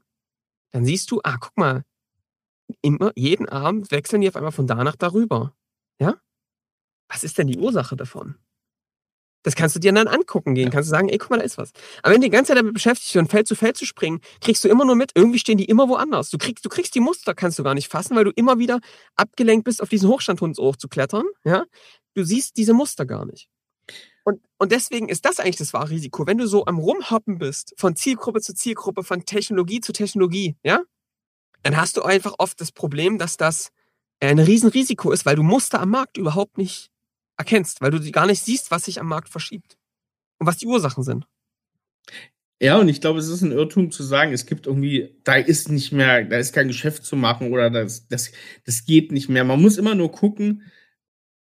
dann 0.71 0.85
siehst 0.85 1.11
du, 1.11 1.21
ah, 1.23 1.38
guck 1.39 1.55
mal, 1.57 1.83
immer, 2.81 3.11
jeden 3.15 3.47
Abend 3.49 3.91
wechseln 3.91 4.21
die 4.21 4.27
auf 4.27 4.35
einmal 4.35 4.51
von 4.51 4.67
da 4.67 4.83
nach 4.83 4.95
darüber. 4.95 5.53
Ja? 5.99 6.15
Was 7.09 7.23
ist 7.23 7.37
denn 7.37 7.47
die 7.47 7.57
Ursache 7.57 7.95
davon? 7.95 8.35
Das 9.43 9.55
kannst 9.55 9.75
du 9.75 9.79
dir 9.79 9.93
dann 9.93 10.07
angucken 10.07 10.53
gehen. 10.53 10.65
Ja. 10.65 10.71
Kannst 10.71 10.89
du 10.89 10.91
sagen, 10.91 11.09
ey, 11.09 11.17
guck 11.17 11.29
mal, 11.29 11.37
da 11.37 11.43
ist 11.43 11.57
was. 11.57 11.71
Aber 12.03 12.13
wenn 12.13 12.21
du 12.21 12.27
die 12.27 12.31
ganze 12.31 12.49
Zeit 12.49 12.57
damit 12.57 12.73
beschäftigt 12.73 13.07
bist, 13.07 13.13
von 13.13 13.27
Feld 13.27 13.47
zu 13.47 13.55
Feld 13.55 13.77
zu 13.77 13.85
springen, 13.85 14.19
kriegst 14.41 14.63
du 14.63 14.67
immer 14.67 14.85
nur 14.85 14.95
mit, 14.95 15.11
irgendwie 15.15 15.39
stehen 15.39 15.57
die 15.57 15.65
immer 15.65 15.87
woanders. 15.87 16.29
Du 16.29 16.37
kriegst, 16.37 16.65
du 16.65 16.69
kriegst 16.69 16.93
die 16.93 16.99
Muster, 16.99 17.33
kannst 17.33 17.57
du 17.57 17.63
gar 17.63 17.73
nicht 17.73 17.87
fassen, 17.87 18.15
weil 18.15 18.25
du 18.25 18.31
immer 18.31 18.59
wieder 18.59 18.79
abgelenkt 19.15 19.63
bist, 19.63 19.81
auf 19.81 19.89
diesen 19.89 20.09
Hochstand 20.09 20.41
hochzuklettern. 20.41 21.23
Ja? 21.45 21.65
Du 22.15 22.23
siehst 22.23 22.57
diese 22.57 22.73
Muster 22.73 23.05
gar 23.05 23.25
nicht. 23.25 23.49
Und, 24.25 24.41
und 24.57 24.71
deswegen 24.71 25.07
ist 25.07 25.25
das 25.25 25.39
eigentlich 25.39 25.55
das 25.55 25.73
wahre 25.73 25.89
Risiko. 25.89 26.27
Wenn 26.27 26.37
du 26.37 26.47
so 26.47 26.65
am 26.65 26.77
Rumhoppen 26.77 27.37
bist, 27.37 27.73
von 27.77 27.95
Zielgruppe 27.95 28.41
zu 28.41 28.53
Zielgruppe, 28.53 29.03
von 29.03 29.25
Technologie 29.25 29.79
zu 29.79 29.93
Technologie, 29.93 30.57
ja, 30.63 30.81
dann 31.63 31.77
hast 31.77 31.97
du 31.97 32.03
einfach 32.03 32.35
oft 32.37 32.59
das 32.61 32.71
Problem, 32.71 33.17
dass 33.17 33.37
das 33.37 33.71
ein 34.19 34.39
Riesenrisiko 34.39 35.11
ist, 35.11 35.25
weil 35.25 35.37
du 35.37 35.43
Muster 35.43 35.79
am 35.79 35.89
Markt 35.89 36.17
überhaupt 36.17 36.57
nicht 36.57 36.91
erkennst, 37.39 37.81
weil 37.81 37.91
du 37.91 38.12
gar 38.12 38.27
nicht 38.27 38.43
siehst, 38.43 38.69
was 38.69 38.86
sich 38.86 39.00
am 39.00 39.08
Markt 39.08 39.29
verschiebt 39.29 39.77
und 40.38 40.46
was 40.46 40.58
die 40.58 40.67
Ursachen 40.67 41.03
sind. 41.03 41.25
Ja, 42.62 42.77
und 42.77 42.89
ich 42.89 43.00
glaube, 43.00 43.19
es 43.19 43.29
ist 43.29 43.41
ein 43.41 43.53
Irrtum 43.53 43.89
zu 43.89 44.03
sagen, 44.03 44.34
es 44.34 44.46
gibt 44.46 44.67
irgendwie, 44.67 45.17
da 45.24 45.36
ist 45.36 45.69
nicht 45.69 45.93
mehr, 45.93 46.25
da 46.25 46.38
ist 46.38 46.53
kein 46.53 46.67
Geschäft 46.67 47.05
zu 47.05 47.15
machen 47.15 47.53
oder 47.53 47.69
das, 47.69 48.08
das, 48.10 48.31
das 48.65 48.84
geht 48.84 49.13
nicht 49.13 49.29
mehr. 49.29 49.46
Man 49.46 49.62
muss 49.62 49.77
immer 49.77 49.96
nur 49.96 50.12
gucken, 50.12 50.63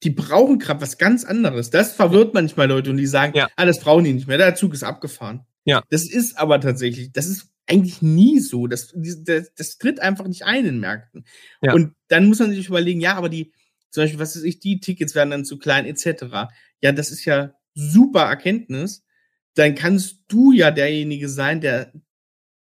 die 0.04 0.10
brauchen 0.10 0.60
gerade 0.60 0.82
was 0.82 0.98
ganz 0.98 1.24
anderes. 1.24 1.70
Das 1.70 1.94
verwirrt 1.94 2.34
manchmal 2.34 2.68
Leute 2.68 2.90
und 2.90 2.98
die 2.98 3.08
sagen, 3.08 3.34
Ja. 3.38 3.48
ah, 3.56 3.66
das 3.66 3.80
brauchen 3.80 4.04
die 4.04 4.12
nicht 4.12 4.28
mehr, 4.28 4.38
der 4.38 4.56
Zug 4.56 4.74
ist 4.74 4.84
abgefahren. 4.84 5.46
Ja. 5.64 5.82
Das 5.90 6.04
ist 6.04 6.38
aber 6.38 6.60
tatsächlich, 6.60 7.14
das 7.14 7.28
ist 7.28 7.50
eigentlich 7.66 8.02
nie 8.02 8.40
so. 8.42 8.68
Das, 8.68 8.94
das, 8.94 9.54
das 9.56 9.78
tritt 9.78 10.02
einfach 10.02 10.28
nicht 10.28 10.44
ein 10.44 10.66
in 10.66 10.80
Märkten. 10.82 11.26
Ja. 11.62 11.74
Und 11.74 11.96
dann 12.10 12.28
muss 12.28 12.40
man 12.40 12.52
sich 12.52 12.68
überlegen, 12.68 13.00
ja, 13.00 13.16
aber 13.16 13.30
die, 13.30 13.54
zum 13.96 14.04
Beispiel, 14.04 14.20
was 14.20 14.36
weiß 14.36 14.44
ich, 14.44 14.60
die 14.60 14.80
Tickets 14.80 15.16
werden 15.16 15.32
dann 15.32 15.46
zu 15.46 15.58
klein, 15.58 15.86
etc. 15.86 16.26
Ja, 16.82 16.92
das 16.92 17.12
ist 17.12 17.26
ja 17.26 17.56
super 17.74 18.22
Erkenntnis. 18.26 19.04
Dann 19.56 19.74
kannst 19.76 20.20
du 20.28 20.52
ja 20.52 20.70
derjenige 20.72 21.30
sein, 21.30 21.62
der 21.62 21.92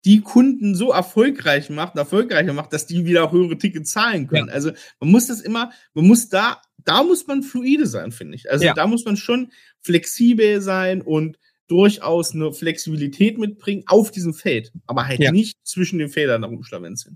die 0.05 0.21
Kunden 0.21 0.75
so 0.75 0.91
erfolgreich 0.91 1.71
macht, 1.71 1.95
erfolgreicher 1.97 2.53
macht, 2.53 2.71
dass 2.73 2.85
die 2.85 3.05
wieder 3.05 3.23
auch 3.23 3.31
höhere 3.31 3.57
Tickets 3.57 3.89
zahlen 3.91 4.27
können. 4.27 4.49
Also 4.51 4.71
man 4.99 5.09
muss 5.09 5.25
das 5.27 5.41
immer, 5.41 5.71
man 5.95 6.05
muss 6.05 6.29
da, 6.29 6.61
da 6.77 7.03
muss 7.03 7.25
man 7.25 7.41
fluide 7.41 7.87
sein, 7.87 8.11
finde 8.11 8.35
ich. 8.35 8.51
Also 8.51 8.65
Ja. 8.65 8.75
da 8.75 8.85
muss 8.85 9.03
man 9.03 9.17
schon 9.17 9.51
flexibel 9.81 10.61
sein 10.61 11.01
und 11.01 11.39
durchaus 11.67 12.35
eine 12.35 12.53
Flexibilität 12.53 13.39
mitbringen 13.39 13.83
auf 13.87 14.11
diesem 14.11 14.35
Feld, 14.35 14.71
aber 14.85 15.07
halt 15.07 15.19
Ja. 15.19 15.31
nicht 15.31 15.57
zwischen 15.63 15.97
den 15.97 16.09
Feldern 16.09 16.43
herumschlawenzeln. 16.43 17.15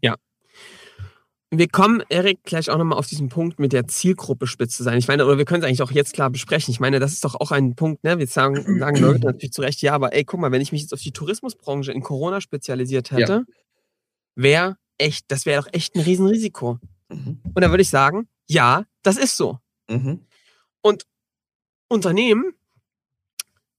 Wir 1.51 1.67
kommen, 1.67 2.03
Erik, 2.09 2.43
gleich 2.43 2.69
auch 2.69 2.77
nochmal 2.77 2.99
auf 2.99 3.07
diesen 3.07 3.29
Punkt 3.29 3.59
mit 3.59 3.73
der 3.73 3.87
Zielgruppe 3.87 4.45
spitz 4.45 4.77
zu 4.77 4.83
sein. 4.83 4.99
Ich 4.99 5.07
meine, 5.07 5.25
oder 5.25 5.39
wir 5.39 5.45
können 5.45 5.63
es 5.63 5.67
eigentlich 5.67 5.81
auch 5.81 5.91
jetzt 5.91 6.13
klar 6.13 6.29
besprechen. 6.29 6.71
Ich 6.71 6.79
meine, 6.79 6.99
das 6.99 7.13
ist 7.13 7.25
doch 7.25 7.33
auch 7.35 7.51
ein 7.51 7.75
Punkt, 7.75 8.03
ne? 8.03 8.19
Wir 8.19 8.27
sagen, 8.27 8.79
sagen 8.79 8.97
Leute 8.99 9.25
natürlich 9.25 9.53
zu 9.53 9.61
Recht, 9.61 9.81
ja, 9.81 9.93
aber 9.93 10.13
ey, 10.13 10.23
guck 10.23 10.39
mal, 10.39 10.51
wenn 10.51 10.61
ich 10.61 10.71
mich 10.71 10.81
jetzt 10.81 10.93
auf 10.93 11.01
die 11.01 11.11
Tourismusbranche 11.11 11.91
in 11.91 12.01
Corona 12.01 12.39
spezialisiert 12.39 13.09
hätte, 13.11 13.45
wäre 14.35 14.77
echt, 14.99 15.25
das 15.29 15.47
wäre 15.47 15.63
doch 15.63 15.69
echt 15.73 15.95
ein 15.95 16.01
Riesenrisiko. 16.01 16.79
Mhm. 17.09 17.41
Und 17.43 17.61
da 17.61 17.71
würde 17.71 17.81
ich 17.81 17.89
sagen, 17.89 18.27
ja, 18.47 18.85
das 19.01 19.17
ist 19.17 19.35
so. 19.35 19.57
Mhm. 19.89 20.25
Unternehmen 21.89 22.53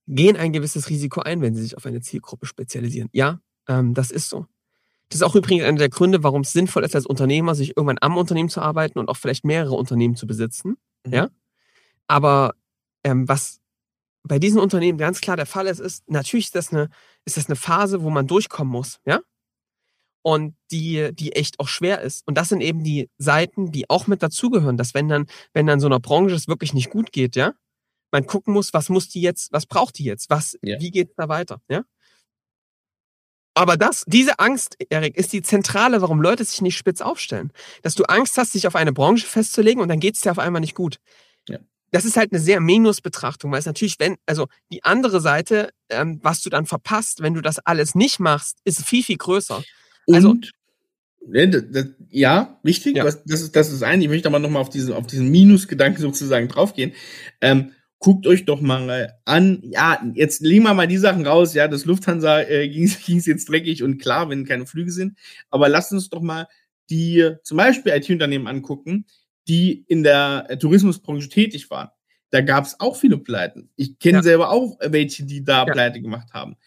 gehen 0.05 0.35
ein 0.35 0.51
gewisses 0.51 0.89
Risiko 0.89 1.21
ein, 1.21 1.41
wenn 1.41 1.55
sie 1.55 1.63
sich 1.63 1.77
auf 1.77 1.85
eine 1.85 2.01
Zielgruppe 2.01 2.45
spezialisieren. 2.45 3.09
Ja, 3.13 3.39
ähm, 3.67 3.93
das 3.93 4.11
ist 4.11 4.29
so. 4.29 4.45
Das 5.11 5.19
ist 5.19 5.23
auch 5.23 5.35
übrigens 5.35 5.65
einer 5.65 5.77
der 5.77 5.89
Gründe, 5.89 6.23
warum 6.23 6.41
es 6.41 6.53
sinnvoll 6.53 6.85
ist, 6.85 6.95
als 6.95 7.05
Unternehmer 7.05 7.53
sich 7.53 7.75
irgendwann 7.75 7.97
am 7.99 8.15
Unternehmen 8.15 8.47
zu 8.47 8.61
arbeiten 8.61 8.97
und 8.97 9.09
auch 9.09 9.17
vielleicht 9.17 9.43
mehrere 9.43 9.75
Unternehmen 9.75 10.15
zu 10.15 10.25
besitzen. 10.25 10.77
Mhm. 11.05 11.13
Ja. 11.13 11.29
Aber 12.07 12.55
ähm, 13.03 13.27
was 13.27 13.59
bei 14.23 14.39
diesen 14.39 14.61
Unternehmen 14.61 14.97
ganz 14.97 15.19
klar 15.19 15.35
der 15.35 15.45
Fall 15.45 15.67
ist, 15.67 15.79
ist, 15.79 16.09
natürlich 16.09 16.45
ist 16.45 16.55
das 16.55 16.71
eine, 16.71 16.89
ist 17.25 17.35
das 17.35 17.47
eine 17.47 17.57
Phase, 17.57 18.03
wo 18.03 18.09
man 18.09 18.25
durchkommen 18.25 18.71
muss, 18.71 18.99
ja? 19.05 19.19
Und 20.23 20.55
die, 20.71 21.09
die 21.13 21.33
echt 21.33 21.59
auch 21.59 21.67
schwer 21.67 21.99
ist. 22.01 22.25
Und 22.27 22.37
das 22.37 22.49
sind 22.49 22.61
eben 22.61 22.83
die 22.83 23.09
Seiten, 23.17 23.71
die 23.71 23.89
auch 23.89 24.07
mit 24.07 24.21
dazugehören, 24.23 24.77
dass 24.77 24.93
wenn 24.93 25.09
dann, 25.09 25.25
wenn 25.53 25.65
dann 25.65 25.79
so 25.79 25.87
einer 25.87 25.99
Branche 25.99 26.35
es 26.35 26.47
wirklich 26.47 26.73
nicht 26.73 26.89
gut 26.91 27.11
geht, 27.11 27.35
ja, 27.35 27.53
man 28.11 28.25
gucken 28.27 28.53
muss, 28.53 28.73
was 28.73 28.87
muss 28.89 29.09
die 29.09 29.21
jetzt, 29.21 29.51
was 29.51 29.65
braucht 29.65 29.97
die 29.97 30.03
jetzt, 30.03 30.29
was, 30.29 30.57
Ja. 30.61 30.79
wie 30.79 30.91
geht's 30.91 31.15
da 31.17 31.27
weiter, 31.27 31.59
ja? 31.67 31.83
Aber 33.53 33.75
das, 33.75 34.03
diese 34.07 34.39
Angst, 34.39 34.77
Erik, 34.89 35.17
ist 35.17 35.33
die 35.33 35.41
Zentrale, 35.41 36.01
warum 36.01 36.21
Leute 36.21 36.43
sich 36.45 36.61
nicht 36.61 36.77
spitz 36.77 37.01
aufstellen. 37.01 37.51
Dass 37.81 37.95
du 37.95 38.03
Angst 38.03 38.37
hast, 38.37 38.53
dich 38.53 38.65
auf 38.65 38.75
eine 38.75 38.93
Branche 38.93 39.27
festzulegen 39.27 39.81
und 39.81 39.89
dann 39.89 39.99
geht's 39.99 40.21
dir 40.21 40.31
auf 40.31 40.39
einmal 40.39 40.61
nicht 40.61 40.75
gut. 40.75 40.97
Ja. 41.49 41.59
Das 41.91 42.05
ist 42.05 42.15
halt 42.15 42.31
eine 42.31 42.39
sehr 42.39 42.61
Minus-Betrachtung, 42.61 43.51
weil 43.51 43.59
es 43.59 43.65
natürlich, 43.65 43.99
wenn, 43.99 44.15
also 44.25 44.47
die 44.71 44.83
andere 44.83 45.19
Seite, 45.19 45.71
ähm, 45.89 46.19
was 46.23 46.41
du 46.41 46.49
dann 46.49 46.65
verpasst, 46.65 47.21
wenn 47.21 47.33
du 47.33 47.41
das 47.41 47.59
alles 47.59 47.93
nicht 47.95 48.19
machst, 48.21 48.59
ist 48.63 48.85
viel, 48.85 49.03
viel 49.03 49.17
größer. 49.17 49.61
Und 50.05 50.15
Also- 50.15 50.35
ja, 52.09 52.59
richtig. 52.65 52.95
Ja. 52.95 53.03
Das 53.03 53.21
ist 53.25 53.55
das 53.55 53.71
ist 53.71 53.83
ein. 53.83 54.01
Ich 54.01 54.07
möchte 54.07 54.27
aber 54.27 54.39
noch 54.39 54.49
mal 54.49 54.59
auf 54.59 54.69
diesen 54.69 54.93
auf 54.93 55.05
diesen 55.05 55.29
Minusgedanken 55.29 56.01
sozusagen 56.01 56.47
draufgehen. 56.47 56.93
Ähm, 57.41 57.73
guckt 58.01 58.25
euch 58.27 58.45
doch 58.45 58.59
mal 58.61 59.13
an. 59.25 59.59
Ja, 59.63 60.01
jetzt 60.15 60.41
legen 60.41 60.63
wir 60.63 60.73
mal 60.73 60.87
die 60.87 60.97
Sachen 60.97 61.25
raus. 61.25 61.53
Ja, 61.53 61.67
das 61.67 61.85
Lufthansa 61.85 62.41
äh, 62.41 62.67
ging 62.69 62.85
es 62.85 63.25
jetzt 63.27 63.47
dreckig 63.47 63.83
und 63.83 63.99
klar, 64.01 64.29
wenn 64.29 64.43
keine 64.45 64.65
Flüge 64.65 64.91
sind. 64.91 65.17
Aber 65.49 65.69
lasst 65.69 65.93
uns 65.93 66.09
doch 66.09 66.21
mal 66.21 66.47
die 66.89 67.29
zum 67.43 67.57
Beispiel 67.57 67.93
IT-Unternehmen 67.93 68.47
angucken, 68.47 69.05
die 69.47 69.85
in 69.87 70.03
der 70.03 70.45
äh, 70.49 70.57
Tourismusbranche 70.57 71.29
tätig 71.29 71.69
waren. 71.69 71.89
Da 72.31 72.41
gab 72.41 72.65
es 72.65 72.79
auch 72.79 72.95
viele 72.95 73.17
Pleiten. 73.17 73.69
Ich 73.75 73.99
kenne 73.99 74.17
Ja. 74.17 74.23
selber 74.23 74.49
auch 74.51 74.77
welche, 74.81 75.23
die 75.25 75.43
da 75.43 75.65
Ja. 75.65 75.71
Pleite 75.71 76.01
gemacht 76.01 76.33
haben. 76.33 76.57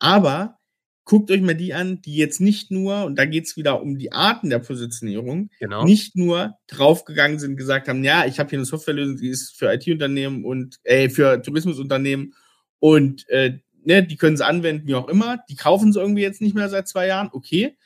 Aber 0.00 0.58
guckt 1.04 1.30
euch 1.30 1.40
mal 1.40 1.54
die 1.54 1.74
an, 1.74 2.00
die 2.02 2.16
jetzt 2.16 2.40
nicht 2.40 2.70
nur, 2.70 3.04
und 3.04 3.16
da 3.18 3.24
geht's 3.24 3.56
wieder 3.56 3.82
um 3.82 3.98
die 3.98 4.12
Arten 4.12 4.50
der 4.50 4.60
Positionierung, 4.60 5.50
Genau. 5.58 5.84
nicht 5.84 6.14
nur 6.16 6.54
draufgegangen 6.68 7.38
sind, 7.38 7.56
gesagt 7.56 7.88
haben, 7.88 8.04
ja, 8.04 8.26
ich 8.26 8.38
habe 8.38 8.50
hier 8.50 8.58
eine 8.58 8.66
Softwarelösung, 8.66 9.16
die 9.16 9.28
ist 9.28 9.56
für 9.56 9.72
IT-Unternehmen 9.72 10.44
und 10.44 10.76
äh, 10.84 11.08
für 11.08 11.42
Tourismusunternehmen 11.42 12.34
und 12.78 13.28
äh, 13.28 13.58
ne, 13.82 14.04
die 14.06 14.16
können 14.16 14.36
sie 14.36 14.46
anwenden, 14.46 14.86
wie 14.86 14.94
auch 14.94 15.08
immer. 15.08 15.38
Die 15.48 15.56
kaufen 15.56 15.92
sie 15.92 16.00
irgendwie 16.00 16.22
jetzt 16.22 16.40
nicht 16.40 16.54
mehr 16.54 16.68
seit 16.68 16.86
zwei 16.86 17.06
Jahren, 17.06 17.30
okay. 17.32 17.76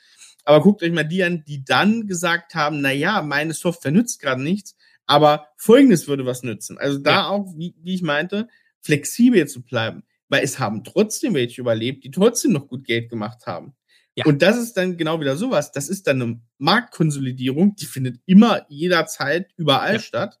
Aber 0.43 0.61
guckt 0.61 0.83
euch 0.83 0.91
mal 0.91 1.03
die 1.03 1.23
an, 1.23 1.43
die 1.47 1.63
dann 1.65 2.05
gesagt 2.05 2.53
haben, 2.53 2.81
na 2.81 2.91
ja, 2.91 3.21
meine 3.23 3.53
Software 3.53 3.91
nützt 3.91 4.21
gerade 4.21 4.43
nichts, 4.43 4.75
aber 5.07 5.47
Folgendes 5.57 6.07
würde 6.07 6.25
was 6.27 6.43
nützen. 6.43 6.77
Also 6.77 6.99
da 6.99 7.11
Ja. 7.11 7.27
auch, 7.29 7.53
wie, 7.57 7.73
wie 7.81 7.95
ich 7.95 8.03
meinte, 8.03 8.47
flexibel 8.81 9.47
zu 9.47 9.63
bleiben, 9.63 10.03
weil 10.29 10.43
es 10.43 10.59
haben 10.59 10.83
trotzdem 10.83 11.33
welche 11.33 11.61
überlebt, 11.61 12.03
die 12.03 12.11
trotzdem 12.11 12.51
noch 12.53 12.67
gut 12.67 12.85
Geld 12.85 13.09
gemacht 13.09 13.45
haben. 13.45 13.75
Ja. 14.15 14.25
Und 14.25 14.41
das 14.41 14.57
ist 14.57 14.73
dann 14.73 14.97
genau 14.97 15.19
wieder 15.19 15.35
sowas. 15.35 15.71
Das 15.71 15.89
ist 15.89 16.07
dann 16.07 16.21
eine 16.21 16.41
Marktkonsolidierung, 16.57 17.75
die 17.75 17.85
findet 17.85 18.19
immer 18.25 18.65
jederzeit 18.69 19.51
überall 19.57 19.93
Ja. 19.95 19.99
statt. 19.99 20.39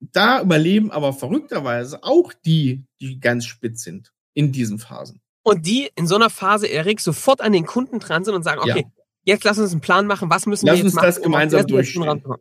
Da 0.00 0.40
überleben 0.42 0.90
aber 0.90 1.12
verrückterweise 1.12 2.02
auch 2.04 2.32
die, 2.44 2.84
die 3.00 3.18
ganz 3.20 3.46
spitz 3.46 3.82
sind 3.82 4.12
in 4.34 4.52
diesen 4.52 4.78
Phasen. 4.78 5.20
Und 5.42 5.66
die 5.66 5.90
in 5.96 6.06
so 6.06 6.14
einer 6.14 6.30
Phase, 6.30 6.66
Erik, 6.66 7.00
sofort 7.00 7.40
an 7.40 7.52
den 7.52 7.66
Kunden 7.66 7.98
dran 7.98 8.24
sind 8.24 8.34
und 8.34 8.42
sagen, 8.42 8.60
Ja. 8.66 8.74
okay, 8.74 8.86
jetzt 9.24 9.44
lass 9.44 9.58
uns 9.58 9.72
einen 9.72 9.80
Plan 9.80 10.06
machen, 10.06 10.30
was 10.30 10.46
müssen 10.46 10.66
Lass 10.66 10.74
wir 10.74 10.78
jetzt 10.78 10.84
uns 10.86 10.94
machen, 10.94 11.06
das 11.06 11.18
um 11.18 11.24
gemeinsam 11.24 11.60
auf 11.60 11.66
die 11.66 11.72
Situation 11.72 12.06
durchstehen. 12.06 12.34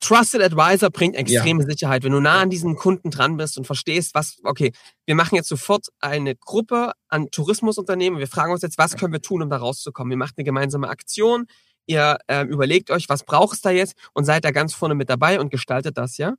Trusted 0.00 0.42
Advisor 0.42 0.90
bringt 0.90 1.16
extreme 1.16 1.64
Sicherheit. 1.64 2.04
Wenn 2.04 2.12
du 2.12 2.20
nah 2.20 2.40
an 2.40 2.50
diesen 2.50 2.76
Kunden 2.76 3.10
dran 3.10 3.36
bist 3.36 3.56
und 3.56 3.66
verstehst, 3.66 4.14
was, 4.14 4.38
okay, 4.44 4.72
wir 5.06 5.14
machen 5.14 5.36
jetzt 5.36 5.48
sofort 5.48 5.88
eine 6.00 6.36
Gruppe 6.36 6.92
an 7.08 7.30
Tourismusunternehmen. 7.30 8.18
Wir 8.18 8.28
fragen 8.28 8.52
uns 8.52 8.62
jetzt, 8.62 8.78
was 8.78 8.96
können 8.96 9.12
wir 9.12 9.22
tun, 9.22 9.42
um 9.42 9.50
da 9.50 9.56
rauszukommen? 9.56 10.10
Ihr 10.10 10.18
macht 10.18 10.34
eine 10.36 10.44
gemeinsame 10.44 10.88
Aktion. 10.88 11.46
Ihr 11.86 12.18
ähm, 12.28 12.48
überlegt 12.48 12.90
euch, 12.90 13.08
was 13.08 13.24
braucht 13.24 13.54
es 13.54 13.62
da 13.62 13.70
jetzt 13.70 13.96
und 14.12 14.24
seid 14.24 14.44
da 14.44 14.50
ganz 14.50 14.74
vorne 14.74 14.94
mit 14.94 15.08
dabei 15.08 15.40
und 15.40 15.50
gestaltet 15.50 15.96
das, 15.96 16.18
ja? 16.18 16.34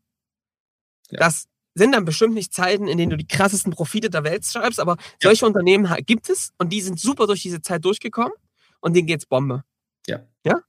Ja. 1.10 1.20
Das 1.20 1.46
sind 1.74 1.94
dann 1.94 2.06
bestimmt 2.06 2.34
nicht 2.34 2.54
Zeiten, 2.54 2.88
in 2.88 2.98
denen 2.98 3.12
du 3.12 3.18
die 3.18 3.28
krassesten 3.28 3.72
Profite 3.72 4.10
der 4.10 4.24
Welt 4.24 4.46
schreibst, 4.46 4.80
aber 4.80 4.98
solche 5.22 5.46
Unternehmen 5.46 5.94
gibt 6.06 6.30
es 6.30 6.52
und 6.58 6.74
die 6.74 6.82
sind 6.82 7.00
super 7.00 7.28
durch 7.28 7.42
diese 7.42 7.62
Zeit 7.62 7.86
durchgekommen 7.86 8.34
und 8.82 8.96
denen 8.96 9.08
geht's 9.08 9.26
Bombe. 9.26 9.64
Ja. 10.08 10.26
Ja? 10.44 10.62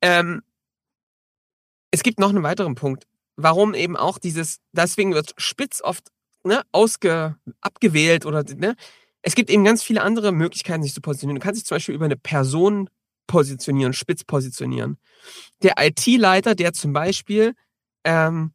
Ähm, 0.00 0.42
es 1.92 2.02
gibt 2.02 2.18
noch 2.18 2.30
einen 2.30 2.42
weiteren 2.42 2.74
Punkt, 2.74 3.04
warum 3.36 3.74
eben 3.74 3.96
auch 3.96 4.18
dieses, 4.18 4.58
deswegen 4.72 5.14
wird 5.14 5.32
Spitz 5.36 5.80
oft 5.82 6.08
ne, 6.42 6.62
ausge, 6.72 7.36
abgewählt 7.60 8.26
oder 8.26 8.42
ne, 8.42 8.74
es 9.22 9.36
gibt 9.36 9.50
eben 9.50 9.64
ganz 9.64 9.84
viele 9.84 10.02
andere 10.02 10.32
Möglichkeiten, 10.32 10.82
sich 10.82 10.94
zu 10.94 11.00
positionieren. 11.00 11.38
Du 11.38 11.44
kannst 11.44 11.60
dich 11.60 11.66
zum 11.66 11.76
Beispiel 11.76 11.94
über 11.94 12.06
eine 12.06 12.16
Person 12.16 12.90
positionieren, 13.28 13.92
spitz 13.92 14.24
positionieren. 14.24 14.98
Der 15.62 15.74
IT-Leiter, 15.78 16.56
der 16.56 16.72
zum 16.72 16.92
Beispiel 16.92 17.54
ähm, 18.04 18.52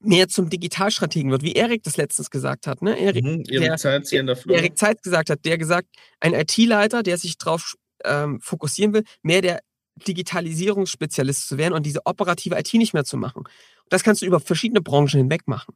mehr 0.00 0.28
zum 0.28 0.50
Digitalstrategen 0.50 1.30
wird, 1.30 1.42
wie 1.42 1.52
Erik 1.52 1.84
das 1.84 1.96
letztens 1.96 2.30
gesagt 2.30 2.66
hat. 2.66 2.82
Ne? 2.82 2.98
Erik, 2.98 3.24
Mhm, 3.24 3.44
der- 3.44 3.76
Zeit 3.76 4.10
der 4.10 4.22
der. 4.24 4.56
Erik 4.56 4.76
Zeit 4.76 5.02
gesagt 5.02 5.30
hat, 5.30 5.44
der 5.44 5.56
gesagt, 5.56 5.88
ein 6.20 6.34
IT-Leiter, 6.34 7.02
der 7.04 7.16
sich 7.16 7.38
darauf 7.38 7.74
ähm, 8.04 8.40
fokussieren 8.40 8.92
will, 8.92 9.04
mehr 9.22 9.40
der 9.40 9.60
Digitalisierungsspezialist 10.06 11.48
zu 11.48 11.58
werden 11.58 11.74
und 11.74 11.86
diese 11.86 12.04
operative 12.04 12.58
IT 12.58 12.72
nicht 12.74 12.94
mehr 12.94 13.04
zu 13.04 13.16
machen. 13.16 13.44
Das 13.88 14.02
kannst 14.02 14.22
du 14.22 14.26
über 14.26 14.40
verschiedene 14.40 14.80
Branchen 14.80 15.18
hinweg 15.18 15.46
machen. 15.46 15.74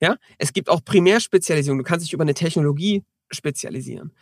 Ja, 0.00 0.16
es 0.38 0.52
gibt 0.52 0.68
auch 0.68 0.84
Primärspezialisierung. 0.84 1.78
Du 1.78 1.84
kannst 1.84 2.06
dich 2.06 2.12
über 2.12 2.22
eine 2.22 2.34
Technologie 2.34 3.04
spezialisieren. 3.30 4.12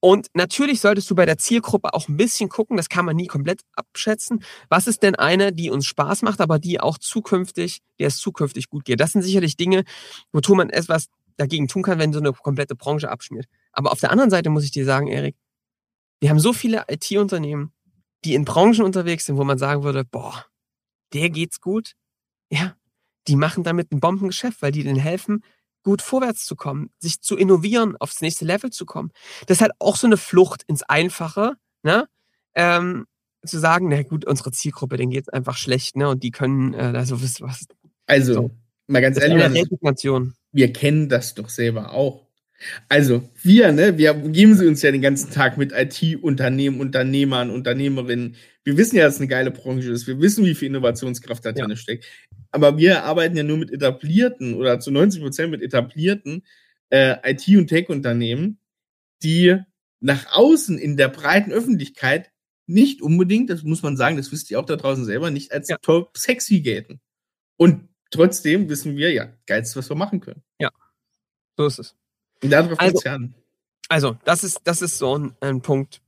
Und 0.00 0.28
natürlich 0.34 0.82
solltest 0.82 1.10
du 1.10 1.14
bei 1.14 1.24
der 1.24 1.38
Zielgruppe 1.38 1.94
auch 1.94 2.08
ein 2.08 2.18
bisschen 2.18 2.50
gucken, 2.50 2.76
das 2.76 2.90
kann 2.90 3.06
man 3.06 3.16
nie 3.16 3.26
komplett 3.26 3.62
abschätzen. 3.72 4.44
Was 4.68 4.86
ist 4.86 5.02
denn 5.02 5.14
eine, 5.14 5.50
die 5.50 5.70
uns 5.70 5.86
Spaß 5.86 6.20
macht, 6.20 6.42
aber 6.42 6.58
die 6.58 6.78
auch 6.78 6.98
zukünftig, 6.98 7.78
der 7.98 8.08
es 8.08 8.18
zukünftig 8.18 8.68
gut 8.68 8.84
geht? 8.84 9.00
Das 9.00 9.12
sind 9.12 9.22
sicherlich 9.22 9.56
Dinge, 9.56 9.84
wozu 10.30 10.54
man 10.54 10.68
etwas 10.68 11.06
dagegen 11.38 11.68
tun 11.68 11.82
kann, 11.82 11.98
wenn 11.98 12.12
so 12.12 12.18
eine 12.20 12.34
komplette 12.34 12.76
Branche 12.76 13.10
abschmiert. 13.10 13.46
Aber 13.72 13.92
auf 13.92 14.00
der 14.00 14.10
anderen 14.10 14.28
Seite 14.28 14.50
muss 14.50 14.64
ich 14.64 14.72
dir 14.72 14.84
sagen, 14.84 15.06
Erik, 15.06 15.36
wir 16.20 16.28
haben 16.28 16.38
so 16.38 16.52
viele 16.52 16.84
IT-Unternehmen, 16.88 17.72
die 18.24 18.34
in 18.34 18.44
Branchen 18.44 18.82
unterwegs 18.84 19.26
sind, 19.26 19.36
wo 19.36 19.44
man 19.44 19.58
sagen 19.58 19.82
würde, 19.84 20.04
boah, 20.04 20.46
der 21.12 21.30
geht's 21.30 21.60
gut. 21.60 21.92
Ja, 22.50 22.76
die 23.28 23.36
machen 23.36 23.64
damit 23.64 23.92
ein 23.92 24.00
Bombengeschäft, 24.00 24.62
weil 24.62 24.72
die 24.72 24.82
denen 24.82 24.98
helfen, 24.98 25.44
gut 25.82 26.02
vorwärts 26.02 26.46
zu 26.46 26.56
kommen, 26.56 26.90
sich 26.98 27.20
zu 27.20 27.36
innovieren, 27.36 27.96
aufs 27.98 28.20
nächste 28.20 28.44
Level 28.44 28.70
zu 28.70 28.86
kommen. 28.86 29.10
Das 29.46 29.58
ist 29.58 29.62
halt 29.62 29.72
auch 29.78 29.96
so 29.96 30.06
eine 30.06 30.16
Flucht 30.16 30.62
ins 30.66 30.82
Einfache, 30.82 31.54
ne? 31.82 32.06
Ähm, 32.54 33.06
zu 33.44 33.58
sagen, 33.58 33.88
na 33.88 34.02
gut, 34.02 34.24
unsere 34.24 34.52
Zielgruppe, 34.52 34.96
denen 34.96 35.10
geht's 35.12 35.28
einfach 35.28 35.56
schlecht, 35.56 35.96
ne? 35.96 36.08
Und 36.08 36.22
die 36.22 36.30
können 36.30 36.72
äh, 36.72 36.92
da 36.92 37.04
so 37.04 37.22
was, 37.22 37.40
was 37.42 37.66
Also, 38.06 38.32
So. 38.34 38.50
mal 38.86 39.02
ganz 39.02 39.16
das 39.16 39.24
ehrlich, 39.24 39.62
Resignation. 39.64 40.34
wir 40.52 40.72
kennen 40.72 41.08
das 41.10 41.34
doch 41.34 41.50
selber 41.50 41.92
auch. 41.92 42.23
Also, 42.88 43.28
wir, 43.42 43.72
ne, 43.72 43.98
wir 43.98 44.14
geben 44.14 44.54
sie 44.54 44.66
uns 44.66 44.82
ja 44.82 44.90
den 44.92 45.02
ganzen 45.02 45.30
Tag 45.30 45.56
mit 45.58 45.72
IT-Unternehmen, 45.72 46.80
Unternehmern, 46.80 47.50
Unternehmerinnen. 47.50 48.36
Wir 48.64 48.76
wissen 48.76 48.96
ja, 48.96 49.04
dass 49.04 49.14
es 49.14 49.20
eine 49.20 49.28
geile 49.28 49.50
Branche 49.50 49.90
ist. 49.90 50.06
Wir 50.06 50.20
wissen, 50.20 50.44
wie 50.44 50.54
viel 50.54 50.68
Innovationskraft 50.68 51.44
da 51.44 51.50
Ja. 51.50 51.66
drin 51.66 51.76
steckt. 51.76 52.04
Aber 52.50 52.78
wir 52.78 53.04
arbeiten 53.04 53.36
ja 53.36 53.42
nur 53.42 53.58
mit 53.58 53.70
etablierten 53.72 54.54
oder 54.54 54.80
zu 54.80 54.90
90 54.90 55.20
Prozent 55.22 55.50
mit 55.50 55.62
etablierten 55.62 56.42
äh, 56.90 57.16
IT- 57.32 57.48
und 57.58 57.66
Tech-Unternehmen, 57.68 58.58
die 59.22 59.56
nach 60.00 60.26
außen 60.32 60.78
in 60.78 60.96
der 60.96 61.08
breiten 61.08 61.50
Öffentlichkeit 61.50 62.30
nicht 62.66 63.02
unbedingt, 63.02 63.50
das 63.50 63.62
muss 63.62 63.82
man 63.82 63.96
sagen, 63.96 64.16
das 64.16 64.30
wisst 64.32 64.50
ihr 64.50 64.60
auch 64.60 64.66
da 64.66 64.76
draußen 64.76 65.04
selber, 65.04 65.30
nicht 65.30 65.52
als 65.52 65.68
Ja. 65.68 65.76
top 65.82 66.16
sexy 66.16 66.60
gelten. 66.60 67.00
Und 67.56 67.88
trotzdem 68.10 68.68
wissen 68.68 68.96
wir, 68.96 69.12
ja, 69.12 69.32
geilste, 69.46 69.78
was 69.78 69.90
wir 69.90 69.96
machen 69.96 70.20
können. 70.20 70.42
So 71.56 71.66
ist 71.66 71.78
es. 71.78 71.96
Darauf 72.50 72.78
Also- 72.80 73.08
an. 73.08 73.34
Also, 73.88 74.16
das 74.24 74.44
ist, 74.44 74.60
das 74.64 74.80
ist 74.80 74.96
so 74.98 75.18
ein, 75.18 75.34
ein 75.40 75.60
Punkt. 75.60 76.00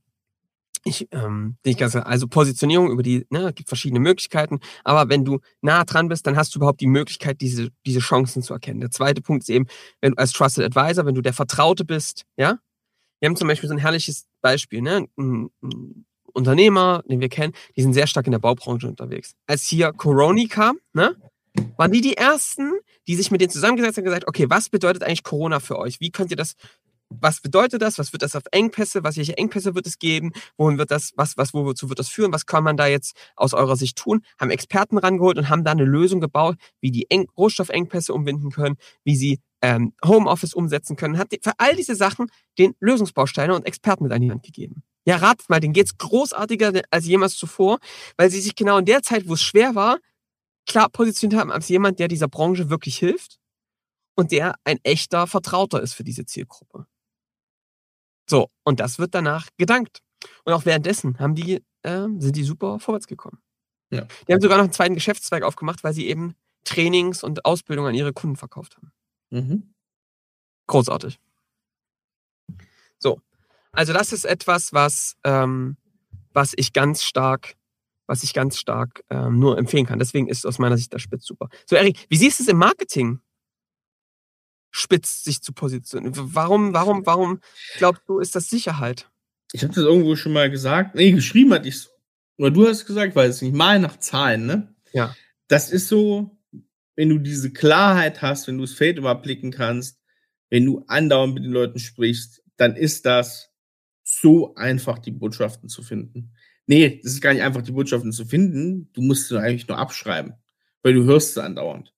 Ich, 0.83 1.07
ähm, 1.11 1.57
den 1.65 1.71
ich 1.71 1.77
ganz, 1.77 1.95
also 1.95 2.27
Positionierung 2.27 2.89
über 2.91 3.03
die, 3.03 3.25
ne, 3.29 3.51
gibt 3.53 3.67
verschiedene 3.67 3.99
Möglichkeiten, 3.99 4.61
aber 4.85 5.09
wenn 5.09 5.25
du 5.25 5.39
nah 5.61 5.83
dran 5.83 6.07
bist, 6.07 6.25
dann 6.25 6.37
hast 6.37 6.55
du 6.55 6.59
überhaupt 6.59 6.79
die 6.79 6.87
Möglichkeit, 6.87 7.41
diese, 7.41 7.69
diese 7.85 7.99
Chancen 7.99 8.41
zu 8.41 8.53
erkennen. 8.53 8.79
Der 8.79 8.89
zweite 8.89 9.21
Punkt 9.21 9.43
ist 9.43 9.49
eben, 9.49 9.67
wenn 9.99 10.13
du 10.13 10.17
als 10.17 10.31
Trusted 10.31 10.63
Advisor, 10.63 11.05
wenn 11.05 11.13
du 11.15 11.21
der 11.21 11.33
Vertraute 11.33 11.83
bist, 11.83 12.23
ja, 12.37 12.59
wir 13.19 13.27
haben 13.29 13.35
zum 13.35 13.47
Beispiel 13.49 13.67
so 13.67 13.75
ein 13.75 13.79
herrliches 13.79 14.27
Beispiel, 14.41 14.81
ne, 14.81 15.07
ein, 15.17 15.49
ein 15.61 16.05
Unternehmer, 16.33 17.03
den 17.09 17.19
wir 17.19 17.29
kennen, 17.29 17.53
die 17.75 17.81
sind 17.81 17.93
sehr 17.93 18.07
stark 18.07 18.25
in 18.27 18.31
der 18.31 18.39
Baubranche 18.39 18.87
unterwegs. 18.87 19.33
Als 19.45 19.63
hier 19.67 19.91
Corona 19.91 20.43
kam, 20.49 20.79
ne, 20.93 21.15
waren 21.75 21.91
die 21.91 22.01
die 22.01 22.15
ersten, 22.15 22.71
die 23.07 23.15
sich 23.15 23.31
mit 23.31 23.41
denen 23.41 23.49
zusammengesetzt 23.49 23.97
haben 23.97 24.03
und 24.03 24.09
gesagt, 24.09 24.27
okay, 24.27 24.49
was 24.49 24.69
bedeutet 24.69 25.03
eigentlich 25.03 25.23
Corona 25.23 25.59
für 25.59 25.77
euch? 25.79 25.99
Wie 25.99 26.11
könnt 26.11 26.31
ihr 26.31 26.37
das 26.37 26.55
was 27.09 27.41
bedeutet 27.41 27.81
das? 27.81 27.97
Was 27.97 28.11
wird 28.13 28.21
das 28.21 28.35
auf 28.35 28.43
Engpässe? 28.51 29.03
Was 29.03 29.17
welche 29.17 29.37
Engpässe 29.37 29.75
wird 29.75 29.87
es 29.87 29.99
geben? 29.99 30.31
Wohin 30.57 30.77
wird 30.77 30.91
das, 30.91 31.13
was, 31.15 31.37
was, 31.37 31.53
wozu 31.53 31.89
wird 31.89 31.99
das 31.99 32.09
führen? 32.09 32.33
Was 32.33 32.45
kann 32.45 32.63
man 32.63 32.77
da 32.77 32.87
jetzt 32.87 33.15
aus 33.35 33.53
eurer 33.53 33.75
Sicht 33.75 33.97
tun? 33.97 34.23
Haben 34.39 34.51
Experten 34.51 34.97
rangeholt 34.97 35.37
und 35.37 35.49
haben 35.49 35.63
da 35.63 35.71
eine 35.71 35.85
Lösung 35.85 36.19
gebaut, 36.19 36.55
wie 36.81 36.91
die 36.91 37.09
Eng 37.09 37.27
Rohstoffengpässe 37.37 38.13
umwinden 38.13 38.51
können, 38.51 38.75
wie 39.03 39.15
sie 39.15 39.39
ähm, 39.61 39.93
Homeoffice 40.05 40.53
umsetzen 40.53 40.95
können. 40.95 41.17
Hat 41.17 41.29
für 41.41 41.53
all 41.57 41.75
diese 41.75 41.95
Sachen 41.95 42.29
den 42.57 42.75
Lösungsbausteine 42.79 43.55
und 43.55 43.65
Experten 43.65 44.03
mit 44.03 44.13
an 44.13 44.21
die 44.21 44.31
Hand 44.31 44.43
gegeben. 44.43 44.83
Ja, 45.05 45.15
ratet 45.15 45.49
mal, 45.49 45.61
denen 45.61 45.73
geht's 45.73 45.97
großartiger 45.97 46.81
als 46.91 47.05
jemals 47.05 47.37
zuvor, 47.37 47.79
weil 48.17 48.29
sie 48.29 48.41
sich 48.41 48.55
genau 48.55 48.77
in 48.77 48.85
der 48.85 49.01
Zeit, 49.01 49.27
wo 49.27 49.33
es 49.35 49.41
schwer 49.41 49.73
war, 49.73 49.99
klar 50.67 50.89
positioniert 50.89 51.39
haben 51.39 51.51
als 51.51 51.69
jemand, 51.69 51.99
der 51.99 52.07
dieser 52.07 52.27
Branche 52.27 52.69
wirklich 52.69 52.97
hilft 52.97 53.39
und 54.15 54.31
der 54.31 54.55
ein 54.63 54.79
echter 54.83 55.27
Vertrauter 55.27 55.81
ist 55.81 55.93
für 55.93 56.03
diese 56.03 56.25
Zielgruppe. 56.25 56.85
So, 58.29 58.49
und 58.63 58.79
das 58.79 58.99
wird 58.99 59.15
danach 59.15 59.47
gedankt. 59.57 60.01
Und 60.43 60.53
auch 60.53 60.65
währenddessen 60.65 61.19
haben 61.19 61.35
die, 61.35 61.63
ähm, 61.83 62.19
sind 62.19 62.35
die 62.35 62.43
super 62.43 62.79
vorwärts 62.79 63.07
gekommen. 63.07 63.39
Ja. 63.89 64.05
Die 64.27 64.33
haben 64.33 64.41
sogar 64.41 64.57
noch 64.57 64.65
einen 64.65 64.73
zweiten 64.73 64.95
Geschäftszweig 64.95 65.43
aufgemacht, 65.43 65.83
weil 65.83 65.93
sie 65.93 66.07
eben 66.07 66.35
Trainings 66.65 67.23
und 67.23 67.45
Ausbildung 67.45 67.87
an 67.87 67.95
ihre 67.95 68.11
Kunden 68.11 68.35
verkauft 68.35 68.75
haben. 68.75 68.91
Mhm. 69.29 69.73
Großartig. 70.67 71.19
So, 72.99 73.21
also 73.71 73.93
das 73.93 74.11
ist 74.11 74.25
etwas, 74.25 74.73
was, 74.73 75.15
ähm, 75.23 75.77
was 76.33 76.53
ich 76.57 76.73
ganz 76.73 77.03
stark, 77.03 77.55
was 78.07 78.23
ich 78.23 78.33
ganz 78.33 78.57
stark 78.57 79.03
ähm, 79.09 79.37
nur 79.37 79.57
empfehlen 79.57 79.85
kann. 79.85 79.99
Deswegen 79.99 80.27
ist 80.27 80.45
aus 80.45 80.57
meiner 80.57 80.77
Sicht 80.77 80.91
der 80.93 80.99
Spitz 80.99 81.25
super. 81.25 81.49
So, 81.65 81.75
Erik, 81.75 82.05
wie 82.09 82.17
siehst 82.17 82.39
du 82.39 82.43
es 82.43 82.49
im 82.49 82.57
Marketing? 82.57 83.19
Spitz 84.71 85.23
sich 85.23 85.41
zu 85.41 85.53
positionieren. 85.53 86.13
Warum, 86.15 86.73
warum, 86.73 87.05
warum 87.05 87.39
glaubst 87.77 88.03
du, 88.07 88.19
ist 88.19 88.35
das 88.35 88.49
Sicherheit? 88.49 89.09
Ich 89.53 89.63
habe 89.63 89.73
das 89.73 89.83
irgendwo 89.83 90.15
schon 90.15 90.33
mal 90.33 90.49
gesagt. 90.49 90.95
Nee, 90.95 91.11
geschrieben 91.11 91.53
hatte 91.53 91.69
ich 91.69 91.87
Oder 92.37 92.51
du 92.51 92.67
hast 92.67 92.85
gesagt, 92.85 93.15
weiß 93.15 93.35
es 93.35 93.41
nicht, 93.41 93.55
mal 93.55 93.79
nach 93.79 93.99
Zahlen, 93.99 94.45
ne? 94.45 94.75
Ja. 94.91 95.15
Das 95.47 95.71
ist 95.71 95.87
so, 95.87 96.37
wenn 96.95 97.09
du 97.09 97.17
diese 97.19 97.51
Klarheit 97.51 98.21
hast, 98.21 98.47
wenn 98.47 98.57
du 98.57 98.65
das 98.65 98.73
Feld 98.73 98.97
überblicken 98.97 99.51
kannst, 99.51 99.99
wenn 100.49 100.65
du 100.65 100.83
andauernd 100.87 101.33
mit 101.33 101.43
den 101.43 101.51
Leuten 101.51 101.79
sprichst, 101.79 102.43
dann 102.57 102.75
ist 102.75 103.05
das 103.05 103.51
so 104.03 104.55
einfach, 104.55 104.99
die 104.99 105.11
Botschaften 105.11 105.69
zu 105.69 105.83
finden. 105.83 106.33
Nee, 106.67 106.99
das 107.01 107.13
ist 107.13 107.21
gar 107.21 107.33
nicht 107.33 107.43
einfach, 107.43 107.61
die 107.61 107.71
Botschaften 107.71 108.11
zu 108.11 108.25
finden. 108.25 108.91
Du 108.93 109.01
musst 109.01 109.29
sie 109.29 109.39
eigentlich 109.39 109.67
nur 109.67 109.77
abschreiben, 109.77 110.33
weil 110.83 110.93
du 110.93 111.05
hörst 111.05 111.33
sie 111.33 111.43
andauernd. 111.43 111.93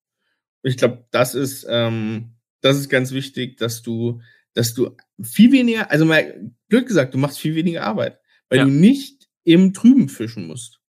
Und 0.62 0.70
ich 0.70 0.78
glaube, 0.78 1.06
das 1.12 1.36
ist, 1.36 1.66
ähm, 1.70 2.36
das 2.62 2.78
ist 2.78 2.90
ganz 2.90 3.12
wichtig, 3.12 3.58
dass 3.58 3.82
du, 3.82 4.22
dass 4.54 4.74
du 4.76 4.96
viel 5.22 5.52
weniger, 5.52 5.90
also 5.92 6.06
mal 6.06 6.52
blöd 6.68 6.86
gesagt, 6.86 7.14
du 7.14 7.18
machst 7.18 7.40
viel 7.40 7.56
weniger 7.56 7.84
Arbeit, 7.84 8.20
weil 8.50 8.60
Ja. 8.60 8.66
du 8.66 8.72
nicht 8.72 9.28
im 9.44 9.74
Trüben 9.74 10.08
fischen 10.10 10.48
musst. 10.48 10.80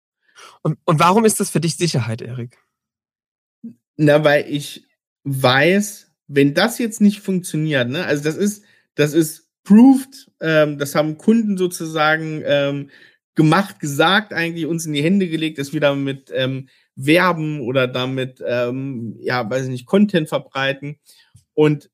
Und, 0.62 0.78
und 0.84 0.98
warum 0.98 1.24
ist 1.24 1.40
das 1.40 1.50
für 1.50 1.60
dich 1.60 1.76
Sicherheit, 1.76 2.20
Erik? 2.22 2.58
Na, 3.96 4.24
weil 4.24 4.46
ich 4.48 4.86
weiß, 5.24 6.12
wenn 6.26 6.54
das 6.54 6.78
jetzt 6.78 7.00
nicht 7.00 7.20
funktioniert, 7.20 7.88
ne, 7.88 8.04
also 8.04 8.22
das 8.24 8.36
ist, 8.36 8.64
das 8.94 9.12
ist 9.14 9.48
proved, 9.64 10.30
ähm, 10.40 10.78
das 10.78 10.94
haben 10.94 11.18
Kunden 11.18 11.56
sozusagen 11.58 12.42
ähm, 12.44 12.90
gemacht, 13.34 13.80
gesagt, 13.80 14.32
eigentlich 14.32 14.66
uns 14.66 14.86
in 14.86 14.92
die 14.92 15.02
Hände 15.02 15.28
gelegt, 15.28 15.58
dass 15.58 15.72
wir 15.72 15.80
damit 15.80 16.30
ähm, 16.34 16.68
werben 16.96 17.60
oder 17.60 17.86
damit, 17.86 18.42
ähm, 18.46 19.16
ja, 19.20 19.48
weiß 19.48 19.64
ich 19.64 19.70
nicht, 19.70 19.86
Content 19.86 20.28
verbreiten. 20.28 20.98
Und 21.54 21.90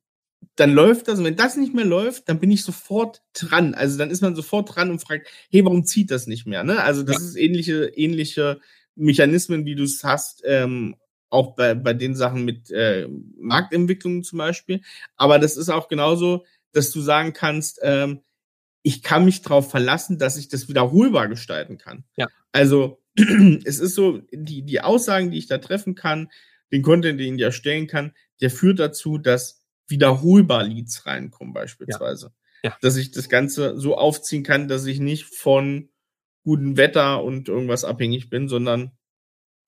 dann 0.57 0.73
läuft 0.73 1.09
das. 1.09 1.19
Und 1.19 1.25
wenn 1.27 1.37
das 1.37 1.57
nicht 1.57 1.75
mehr 1.75 1.85
läuft, 1.85 2.29
dann 2.29 2.41
bin 2.41 2.51
ich 2.51 2.63
sofort 2.65 3.23
dran. 3.35 3.75
Also 3.75 3.99
dann 3.99 4.11
ist 4.11 4.23
man 4.23 4.35
sofort 4.35 4.75
dran 4.75 4.91
und 4.91 5.01
fragt, 5.01 5.29
hey, 5.51 5.65
warum 5.65 5.85
zieht 5.85 6.11
das 6.11 6.27
nicht 6.27 6.47
mehr? 6.47 6.65
Ne? 6.65 6.83
Also 6.83 7.03
das 7.03 7.17
Ja. 7.21 7.29
ist 7.29 7.37
ähnliche, 7.37 7.87
ähnliche 7.95 8.61
Mechanismen, 8.95 9.67
wie 9.67 9.75
du 9.75 9.85
es 9.85 10.03
hast, 10.03 10.43
ähm, 10.47 10.97
auch 11.29 11.55
bei, 11.57 11.75
bei 11.75 11.93
den 11.93 12.15
Sachen 12.15 12.45
mit 12.45 12.71
äh, 12.71 13.09
Marktentwicklungen 13.39 14.23
zum 14.25 14.39
Beispiel. 14.39 14.81
Aber 15.17 15.39
das 15.39 15.57
ist 15.57 15.69
auch 15.69 15.89
genauso, 15.89 16.45
dass 16.73 16.91
du 16.91 17.01
sagen 17.01 17.33
kannst, 17.33 17.81
ähm, 17.83 18.21
ich 18.87 19.03
kann 19.03 19.25
mich 19.25 19.43
darauf 19.43 19.69
verlassen, 19.69 20.17
dass 20.17 20.37
ich 20.37 20.47
das 20.47 20.69
wiederholbar 20.69 21.27
gestalten 21.27 21.77
kann. 21.77 22.05
Ja. 22.17 22.29
Also 22.53 23.03
es 23.65 23.81
ist 23.81 23.97
so, 23.97 24.21
die, 24.31 24.63
die 24.63 24.81
Aussagen, 24.81 25.33
die 25.33 25.39
ich 25.39 25.49
da 25.49 25.59
treffen 25.59 25.97
kann, 25.97 26.31
den 26.71 26.83
Content, 26.83 27.19
den 27.19 27.35
ich 27.35 27.43
erstellen 27.43 27.89
kann, 27.89 28.13
der 28.41 28.49
führt 28.49 28.79
dazu, 28.79 29.19
dass 29.19 29.65
wiederholbar 29.89 30.63
Leads 30.63 31.05
reinkommen 31.05 31.53
beispielsweise. 31.53 32.27
Ja. 32.63 32.71
Ja. 32.71 32.77
Dass 32.81 32.97
ich 32.97 33.11
das 33.11 33.29
Ganze 33.29 33.77
so 33.77 33.97
aufziehen 33.97 34.45
kann, 34.45 34.69
dass 34.69 34.87
ich 34.87 35.01
nicht 35.01 35.25
von 35.25 35.89
gutem 36.45 36.77
Wetter 36.77 37.25
und 37.25 37.49
irgendwas 37.49 37.85
abhängig 37.85 38.31
bin, 38.31 38.49
sondern 38.49 38.93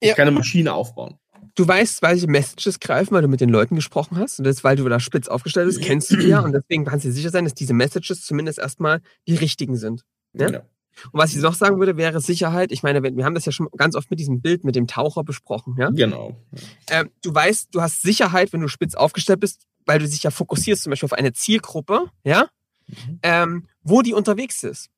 Ja. 0.01 0.11
ich 0.11 0.15
kann 0.15 0.29
eine 0.29 0.37
Maschine 0.37 0.73
aufbauen. 0.73 1.19
Du 1.55 1.67
weißt, 1.67 2.01
welche 2.01 2.27
Messages 2.27 2.79
greifen, 2.79 3.13
weil 3.13 3.21
du 3.21 3.27
mit 3.27 3.41
den 3.41 3.49
Leuten 3.49 3.75
gesprochen 3.75 4.17
hast. 4.17 4.39
Und 4.39 4.45
das, 4.45 4.63
weil 4.63 4.75
du 4.75 4.87
da 4.87 4.99
spitz 4.99 5.27
aufgestellt 5.27 5.67
bist, 5.67 5.81
kennst 5.81 6.11
du 6.11 6.17
die 6.17 6.27
ja. 6.27 6.39
Und 6.41 6.53
deswegen 6.53 6.85
kannst 6.85 7.05
du 7.05 7.09
dir 7.09 7.13
sicher 7.13 7.29
sein, 7.29 7.43
dass 7.45 7.53
diese 7.53 7.73
Messages 7.73 8.21
zumindest 8.25 8.59
erstmal 8.59 9.01
die 9.27 9.35
richtigen 9.35 9.75
sind. 9.75 10.03
Ja? 10.33 10.49
Ja. 10.51 10.59
Und 11.11 11.19
was 11.19 11.33
ich 11.33 11.41
noch 11.41 11.53
sagen 11.53 11.79
würde, 11.79 11.97
wäre 11.97 12.19
Sicherheit. 12.21 12.71
Ich 12.71 12.83
meine, 12.83 13.01
wir 13.01 13.25
haben 13.25 13.35
das 13.35 13.45
ja 13.45 13.51
schon 13.51 13.69
ganz 13.77 13.95
oft 13.95 14.09
mit 14.09 14.19
diesem 14.19 14.41
Bild 14.41 14.63
mit 14.63 14.75
dem 14.75 14.87
Taucher 14.87 15.23
besprochen. 15.23 15.75
Ja? 15.77 15.89
Genau. 15.91 16.35
Ähm, 16.89 17.09
du 17.21 17.33
weißt, 17.33 17.69
du 17.71 17.81
hast 17.81 18.01
Sicherheit, 18.01 18.51
wenn 18.53 18.61
du 18.61 18.67
spitz 18.67 18.95
aufgestellt 18.95 19.39
bist, 19.39 19.65
weil 19.85 19.99
du 19.99 20.07
dich 20.07 20.23
ja 20.23 20.31
fokussierst 20.31 20.83
zum 20.83 20.89
Beispiel 20.91 21.07
auf 21.07 21.13
eine 21.13 21.33
Zielgruppe, 21.33 22.05
ja, 22.23 22.47
Mhm. 22.87 23.19
ähm, 23.21 23.67
wo 23.83 24.01
die 24.01 24.13
unterwegs 24.13 24.63
ist. 24.63 24.89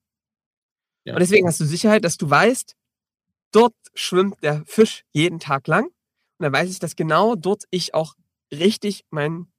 Ja. 1.04 1.14
Und 1.14 1.20
deswegen 1.20 1.46
hast 1.48 1.60
du 1.60 1.66
Sicherheit, 1.66 2.06
dass 2.06 2.16
du 2.18 2.30
weißt, 2.30 2.76
dort 3.52 3.74
schwimmt 3.94 4.42
der 4.44 4.64
Fisch 4.66 5.04
jeden 5.12 5.40
Tag 5.40 5.68
lang. 5.68 5.90
Und 6.42 6.46
dann 6.46 6.54
weiß 6.54 6.72
ich, 6.72 6.80
dass 6.80 6.96
genau 6.96 7.36
dort 7.36 7.66
ich 7.70 7.94
auch 7.94 8.16
richtig 8.52 9.06
meinen 9.12 9.52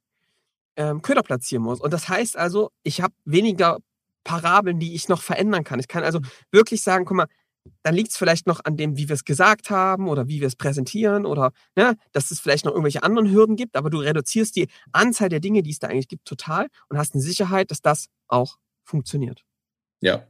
ähm, 0.75 1.01
Köder 1.01 1.23
platzieren 1.23 1.63
muss. 1.63 1.79
Und 1.79 1.93
das 1.93 2.09
heißt 2.09 2.35
also, 2.35 2.71
ich 2.83 2.99
habe 2.99 3.13
weniger 3.23 3.77
Parabeln, 4.25 4.79
die 4.79 4.93
ich 4.93 5.07
noch 5.07 5.21
verändern 5.21 5.63
kann. 5.63 5.79
Ich 5.79 5.87
kann 5.87 6.03
also 6.03 6.19
wirklich 6.51 6.83
sagen, 6.83 7.05
guck 7.05 7.15
mal, 7.15 7.27
dann 7.83 7.95
liegt 7.95 8.11
es 8.11 8.17
vielleicht 8.17 8.47
noch 8.47 8.59
an 8.65 8.75
dem, 8.75 8.97
wie 8.97 9.07
wir 9.07 9.13
es 9.13 9.23
gesagt 9.23 9.69
haben 9.69 10.09
oder 10.09 10.27
wie 10.27 10.41
wir 10.41 10.47
es 10.47 10.57
präsentieren 10.57 11.25
oder 11.25 11.53
ne, 11.77 11.95
dass 12.11 12.31
es 12.31 12.41
vielleicht 12.41 12.65
noch 12.65 12.73
irgendwelche 12.73 13.01
anderen 13.01 13.31
Hürden 13.31 13.55
gibt, 13.55 13.77
aber 13.77 13.89
du 13.89 13.99
reduzierst 13.99 14.57
die 14.57 14.67
Anzahl 14.91 15.29
der 15.29 15.39
Dinge, 15.39 15.63
die 15.63 15.71
es 15.71 15.79
da 15.79 15.87
eigentlich 15.87 16.09
gibt, 16.09 16.25
total 16.25 16.67
und 16.89 16.97
hast 16.97 17.13
eine 17.13 17.23
Sicherheit, 17.23 17.71
dass 17.71 17.81
das 17.81 18.07
auch 18.27 18.57
funktioniert. 18.83 19.45
Ja. 20.01 20.27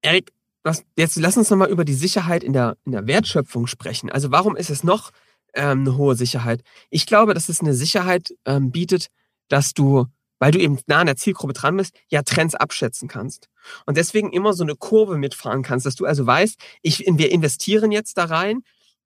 Erik, 0.00 0.32
was, 0.62 0.84
jetzt 0.96 1.16
lass 1.16 1.36
uns 1.36 1.50
nochmal 1.50 1.70
über 1.70 1.84
die 1.84 1.94
Sicherheit 1.94 2.44
in 2.44 2.52
der, 2.52 2.76
in 2.84 2.92
der 2.92 3.06
Wertschöpfung 3.06 3.66
sprechen. 3.66 4.10
Also 4.10 4.30
warum 4.30 4.56
ist 4.56 4.70
es 4.70 4.84
noch 4.84 5.10
ähm, 5.54 5.80
eine 5.80 5.96
hohe 5.96 6.14
Sicherheit? 6.14 6.62
Ich 6.90 7.06
glaube, 7.06 7.34
dass 7.34 7.48
es 7.48 7.60
eine 7.60 7.74
Sicherheit 7.74 8.34
ähm, 8.44 8.70
bietet, 8.70 9.08
dass 9.48 9.72
du, 9.72 10.06
weil 10.38 10.52
du 10.52 10.58
eben 10.58 10.78
nah 10.86 11.00
an 11.00 11.06
der 11.06 11.16
Zielgruppe 11.16 11.54
dran 11.54 11.76
bist, 11.76 11.94
ja 12.08 12.22
Trends 12.22 12.54
abschätzen 12.54 13.08
kannst. 13.08 13.48
Und 13.86 13.96
deswegen 13.96 14.32
immer 14.32 14.52
so 14.52 14.62
eine 14.62 14.76
Kurve 14.76 15.16
mitfahren 15.16 15.62
kannst, 15.62 15.86
dass 15.86 15.96
du 15.96 16.04
also 16.04 16.26
weißt, 16.26 16.58
ich, 16.82 17.04
wir 17.06 17.32
investieren 17.32 17.90
jetzt 17.92 18.18
da 18.18 18.24
rein, 18.24 18.62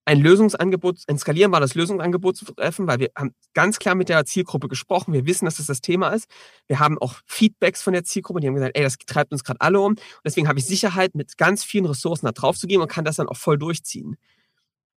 ein 0.06 0.20
Lösungsangebot, 0.20 1.02
ein 1.08 1.18
skalierbares 1.18 1.74
Lösungsangebot 1.74 2.36
zu 2.36 2.44
treffen, 2.44 2.86
weil 2.86 2.98
wir 2.98 3.10
haben 3.16 3.34
ganz 3.54 3.78
klar 3.78 3.94
mit 3.94 4.08
der 4.08 4.24
Zielgruppe 4.26 4.68
gesprochen. 4.68 5.14
Wir 5.14 5.26
wissen, 5.26 5.46
dass 5.46 5.56
das 5.56 5.66
das 5.66 5.80
Thema 5.80 6.10
ist. 6.10 6.28
Wir 6.66 6.78
haben 6.78 6.98
auch 6.98 7.20
Feedbacks 7.26 7.82
von 7.82 7.94
der 7.94 8.04
Zielgruppe, 8.04 8.40
die 8.40 8.46
haben 8.46 8.54
gesagt, 8.54 8.76
ey, 8.76 8.82
das 8.82 8.98
treibt 8.98 9.32
uns 9.32 9.44
gerade 9.44 9.60
alle 9.60 9.80
um. 9.80 9.92
Und 9.92 10.00
deswegen 10.24 10.46
habe 10.46 10.58
ich 10.58 10.66
Sicherheit, 10.66 11.14
mit 11.14 11.38
ganz 11.38 11.64
vielen 11.64 11.86
Ressourcen 11.86 12.26
da 12.26 12.32
drauf 12.32 12.58
zu 12.58 12.66
geben 12.66 12.82
und 12.82 12.88
kann 12.90 13.04
das 13.04 13.16
dann 13.16 13.28
auch 13.28 13.36
voll 13.36 13.58
durchziehen. 13.58 14.16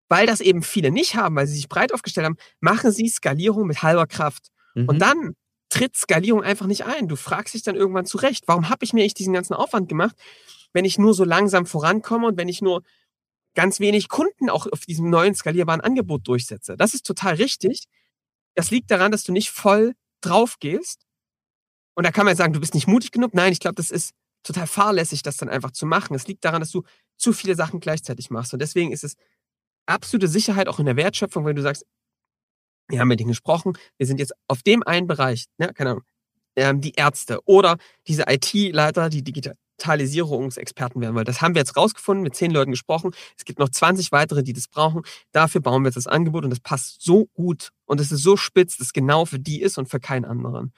Weil 0.09 0.25
das 0.25 0.41
eben 0.41 0.61
viele 0.61 0.91
nicht 0.91 1.15
haben, 1.15 1.35
weil 1.35 1.47
sie 1.47 1.55
sich 1.55 1.69
breit 1.69 1.93
aufgestellt 1.93 2.25
haben, 2.25 2.37
machen 2.59 2.91
sie 2.91 3.07
Skalierung 3.07 3.67
mit 3.67 3.83
halber 3.83 4.07
Kraft. 4.07 4.47
Mhm. 4.75 4.89
Und 4.89 4.99
dann 4.99 5.35
tritt 5.69 5.95
Skalierung 5.95 6.43
einfach 6.43 6.65
nicht 6.65 6.85
ein. 6.85 7.07
Du 7.07 7.15
fragst 7.15 7.53
dich 7.53 7.63
dann 7.63 7.75
irgendwann 7.75 8.05
zurecht, 8.05 8.43
warum 8.47 8.69
habe 8.69 8.83
ich 8.83 8.93
mir 8.93 9.03
echt 9.03 9.19
diesen 9.19 9.33
ganzen 9.33 9.53
Aufwand 9.53 9.89
gemacht, 9.89 10.15
wenn 10.73 10.85
ich 10.85 10.97
nur 10.97 11.13
so 11.13 11.23
langsam 11.23 11.65
vorankomme 11.65 12.27
und 12.27 12.37
wenn 12.37 12.47
ich 12.47 12.61
nur 12.61 12.83
ganz 13.57 13.79
wenig 13.79 14.07
Kunden 14.07 14.51
auch 14.51 14.67
auf 14.71 14.81
diesem 14.81 15.09
neuen 15.09 15.33
skalierbaren 15.33 15.81
Angebot 15.81 16.27
durchsetze. 16.27 16.77
Das 16.77 16.93
ist 16.93 17.07
total 17.07 17.33
richtig. 17.35 17.85
Das 18.53 18.69
liegt 18.69 18.91
daran, 18.91 19.11
dass 19.11 19.23
du 19.23 19.31
nicht 19.31 19.49
voll 19.49 19.95
drauf 20.21 20.57
gehst. 20.59 21.07
Und 21.95 22.05
da 22.05 22.11
kann 22.11 22.27
man 22.27 22.35
sagen, 22.35 22.53
du 22.53 22.59
bist 22.59 22.75
nicht 22.75 22.85
mutig 22.85 23.11
genug. 23.11 23.33
Nein, 23.33 23.51
ich 23.51 23.59
glaube, 23.59 23.73
das 23.73 23.89
ist 23.89 24.11
total 24.43 24.67
fahrlässig, 24.67 25.23
das 25.23 25.37
dann 25.37 25.49
einfach 25.49 25.71
zu 25.71 25.87
machen. 25.87 26.13
Es 26.13 26.27
liegt 26.27 26.45
daran, 26.45 26.59
dass 26.59 26.69
du 26.69 26.83
zu 27.17 27.33
viele 27.33 27.55
Sachen 27.55 27.79
gleichzeitig 27.79 28.29
machst. 28.29 28.53
Und 28.53 28.61
deswegen 28.61 28.91
ist 28.91 29.03
es 29.03 29.15
absolute 29.87 30.27
Sicherheit 30.27 30.67
auch 30.67 30.77
in 30.77 30.85
der 30.85 30.95
Wertschöpfung, 30.95 31.43
wenn 31.43 31.55
du 31.55 31.63
sagst, 31.63 31.83
wir 32.89 32.99
haben 32.99 33.07
mit 33.07 33.19
denen 33.19 33.29
gesprochen, 33.29 33.75
wir 33.97 34.05
sind 34.05 34.19
jetzt 34.19 34.33
auf 34.47 34.61
dem 34.61 34.83
einen 34.83 35.07
Bereich, 35.07 35.47
ne, 35.57 35.73
keine 35.73 35.89
Ahnung, 35.89 36.03
ähm, 36.55 36.79
die 36.79 36.93
Ärzte 36.93 37.39
oder 37.45 37.77
diese 38.05 38.25
IT-Leiter, 38.27 39.09
die 39.09 39.23
Digitalisierungsexperten 39.77 41.01
werden, 41.01 41.15
weil 41.15 41.23
das 41.23 41.41
haben 41.41 41.55
wir 41.55 41.59
jetzt 41.59 41.75
rausgefunden, 41.77 42.23
mit 42.23 42.35
zehn 42.35 42.51
Leuten 42.51 42.71
gesprochen. 42.71 43.11
Es 43.37 43.45
gibt 43.45 43.59
noch 43.59 43.69
20 43.69 44.11
weitere, 44.11 44.43
die 44.43 44.53
das 44.53 44.67
brauchen. 44.67 45.03
Dafür 45.31 45.61
bauen 45.61 45.83
wir 45.83 45.89
jetzt 45.89 45.95
das 45.95 46.07
Angebot 46.07 46.43
und 46.43 46.49
das 46.49 46.59
passt 46.59 47.01
so 47.01 47.27
gut 47.27 47.69
und 47.85 48.01
es 48.01 48.11
ist 48.11 48.23
so 48.23 48.37
spitz, 48.37 48.77
dass 48.77 48.87
es 48.87 48.93
genau 48.93 49.25
für 49.25 49.39
die 49.39 49.61
ist 49.61 49.77
und 49.77 49.89
für 49.89 49.99
keinen 49.99 50.25
anderen. 50.25 50.73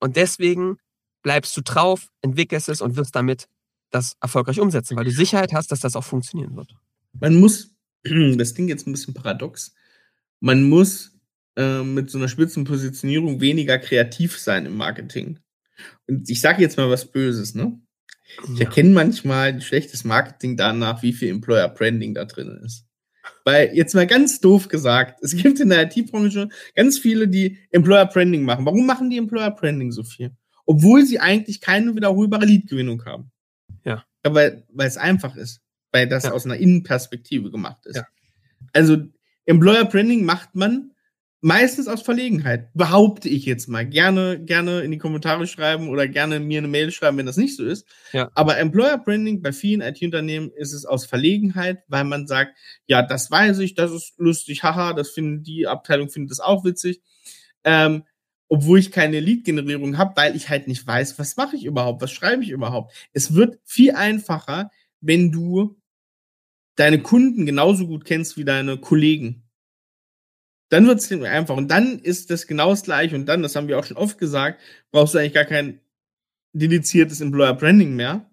Und 0.00 0.16
deswegen 0.16 0.78
bleibst 1.22 1.56
du 1.56 1.62
drauf, 1.62 2.08
entwickelst 2.22 2.68
es 2.68 2.80
und 2.80 2.96
wirst 2.96 3.14
damit 3.14 3.48
das 3.90 4.16
erfolgreich 4.20 4.60
umsetzen, 4.60 4.96
weil 4.96 5.04
du 5.04 5.10
Sicherheit 5.10 5.52
hast, 5.52 5.70
dass 5.70 5.80
das 5.80 5.96
auch 5.96 6.04
funktionieren 6.04 6.56
wird. 6.56 6.74
Man 7.12 7.36
muss, 7.36 7.74
das 8.02 8.54
klingt 8.54 8.70
jetzt 8.70 8.86
ein 8.86 8.92
bisschen 8.92 9.14
paradox, 9.14 9.74
man 10.40 10.68
muss 10.68 11.12
äh, 11.56 11.82
mit 11.82 12.10
so 12.10 12.18
einer 12.18 12.28
Spitzenpositionierung 12.28 13.40
weniger 13.40 13.78
kreativ 13.78 14.38
sein 14.38 14.66
im 14.66 14.76
Marketing. 14.76 15.38
Und 16.06 16.28
ich 16.28 16.40
sage 16.40 16.62
jetzt 16.62 16.76
mal 16.76 16.90
was 16.90 17.10
Böses, 17.10 17.54
ne? 17.54 17.80
Ich 18.54 18.60
erkenne 18.60 18.90
manchmal 18.90 19.60
schlechtes 19.60 20.04
Marketing 20.04 20.56
danach, 20.56 21.02
wie 21.02 21.12
viel 21.12 21.30
Employer 21.30 21.68
Branding 21.68 22.14
da 22.14 22.24
drin 22.24 22.60
ist. 22.64 22.86
Weil, 23.44 23.74
jetzt 23.74 23.94
mal 23.94 24.06
ganz 24.06 24.40
doof 24.40 24.68
gesagt, 24.68 25.20
es 25.22 25.36
gibt 25.36 25.60
in 25.60 25.68
der 25.68 25.84
IT-Branche 25.84 26.48
ganz 26.74 26.98
viele, 26.98 27.28
die 27.28 27.58
Employer 27.70 28.06
Branding 28.06 28.42
machen. 28.42 28.64
Warum 28.66 28.86
machen 28.86 29.10
die 29.10 29.18
Employer 29.18 29.50
Branding 29.50 29.92
so 29.92 30.02
viel? 30.02 30.32
Obwohl 30.64 31.04
sie 31.04 31.20
eigentlich 31.20 31.60
keine 31.60 31.94
wiederholbare 31.94 32.44
Lead-Gewinnung 32.44 33.04
haben. 33.04 33.30
Ja. 33.84 34.04
ja 34.24 34.34
weil, 34.34 34.64
weil 34.72 34.88
es 34.88 34.96
einfach 34.96 35.36
ist. 35.36 35.60
Weil 35.92 36.08
das 36.08 36.24
Ja. 36.24 36.32
aus 36.32 36.44
einer 36.44 36.56
Innenperspektive 36.56 37.50
gemacht 37.50 37.86
ist. 37.86 37.96
Ja. 37.96 38.06
Also, 38.72 38.98
Employer 39.44 39.84
Branding 39.84 40.24
macht 40.24 40.54
man 40.54 40.92
meistens 41.46 41.86
aus 41.86 42.02
Verlegenheit. 42.02 42.70
Behaupte 42.74 43.28
ich 43.28 43.44
jetzt 43.44 43.68
mal. 43.68 43.86
Gerne, 43.86 44.42
gerne 44.42 44.80
in 44.80 44.90
die 44.90 44.98
Kommentare 44.98 45.46
schreiben 45.46 45.88
oder 45.88 46.08
gerne 46.08 46.40
mir 46.40 46.58
eine 46.58 46.66
Mail 46.66 46.90
schreiben, 46.90 47.18
wenn 47.18 47.26
das 47.26 47.36
nicht 47.36 47.56
so 47.56 47.64
ist. 47.64 47.86
Ja. 48.12 48.32
Aber 48.34 48.58
Employer 48.58 48.98
Branding 48.98 49.42
bei 49.42 49.52
vielen 49.52 49.80
IT-Unternehmen 49.80 50.50
ist 50.50 50.72
es 50.72 50.84
aus 50.84 51.06
Verlegenheit, 51.06 51.84
weil 51.86 52.02
man 52.02 52.26
sagt, 52.26 52.56
ja, 52.88 53.00
das 53.00 53.30
weiß 53.30 53.60
ich, 53.60 53.74
das 53.74 53.92
ist 53.92 54.14
lustig, 54.18 54.64
haha, 54.64 54.92
das 54.92 55.10
finden 55.10 55.44
die 55.44 55.68
Abteilung 55.68 56.10
findet 56.10 56.32
das 56.32 56.40
auch 56.40 56.64
witzig. 56.64 57.00
Ähm, 57.62 58.02
obwohl 58.48 58.80
ich 58.80 58.90
keine 58.90 59.20
Lead-Generierung 59.20 59.98
habe, 59.98 60.16
weil 60.16 60.34
ich 60.34 60.48
halt 60.48 60.66
nicht 60.66 60.84
weiß, 60.84 61.16
was 61.16 61.36
mache 61.36 61.54
ich 61.54 61.64
überhaupt, 61.64 62.02
was 62.02 62.10
schreibe 62.10 62.42
ich 62.42 62.50
überhaupt. 62.50 62.92
Es 63.12 63.34
wird 63.34 63.60
viel 63.64 63.92
einfacher, 63.92 64.72
wenn 65.00 65.30
du 65.30 65.80
deine 66.74 67.00
Kunden 67.00 67.46
genauso 67.46 67.86
gut 67.86 68.04
kennst 68.04 68.36
wie 68.36 68.44
deine 68.44 68.78
Kollegen. 68.78 69.45
Dann 70.68 70.86
wird 70.86 70.98
es 70.98 71.12
einfach. 71.12 71.56
Und 71.56 71.70
dann 71.70 71.98
ist 71.98 72.30
das 72.30 72.46
genau 72.46 72.70
das 72.70 72.82
gleiche. 72.82 73.14
Und 73.14 73.26
dann, 73.26 73.42
das 73.42 73.54
haben 73.54 73.68
wir 73.68 73.78
auch 73.78 73.84
schon 73.84 73.96
oft 73.96 74.18
gesagt, 74.18 74.60
brauchst 74.90 75.14
du 75.14 75.18
eigentlich 75.18 75.34
gar 75.34 75.44
kein 75.44 75.80
dediziertes 76.52 77.20
Employer 77.20 77.54
Branding 77.54 77.94
mehr, 77.94 78.30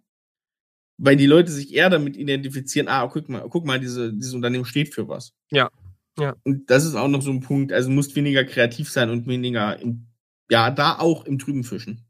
weil 0.97 1.15
die 1.15 1.25
Leute 1.25 1.51
sich 1.51 1.73
eher 1.73 1.89
damit 1.89 2.17
identifizieren, 2.17 2.87
ah, 2.87 3.07
guck 3.07 3.29
mal, 3.29 3.45
guck 3.49 3.65
mal, 3.65 3.79
diese, 3.79 4.13
dieses 4.13 4.33
Unternehmen 4.33 4.65
steht 4.65 4.93
für 4.93 5.07
was. 5.07 5.33
Ja, 5.51 5.69
ja. 6.17 6.35
Und 6.43 6.69
das 6.69 6.85
ist 6.85 6.95
auch 6.95 7.07
noch 7.07 7.21
so 7.21 7.31
ein 7.31 7.41
Punkt, 7.41 7.71
also 7.71 7.89
du 7.89 7.95
musst 7.95 8.15
weniger 8.15 8.43
kreativ 8.43 8.91
sein 8.91 9.09
und 9.09 9.27
weniger, 9.27 9.79
im, 9.79 10.07
ja, 10.49 10.71
da 10.71 10.99
auch 10.99 11.25
im 11.25 11.39
Trüben 11.39 11.63
fischen. 11.63 12.05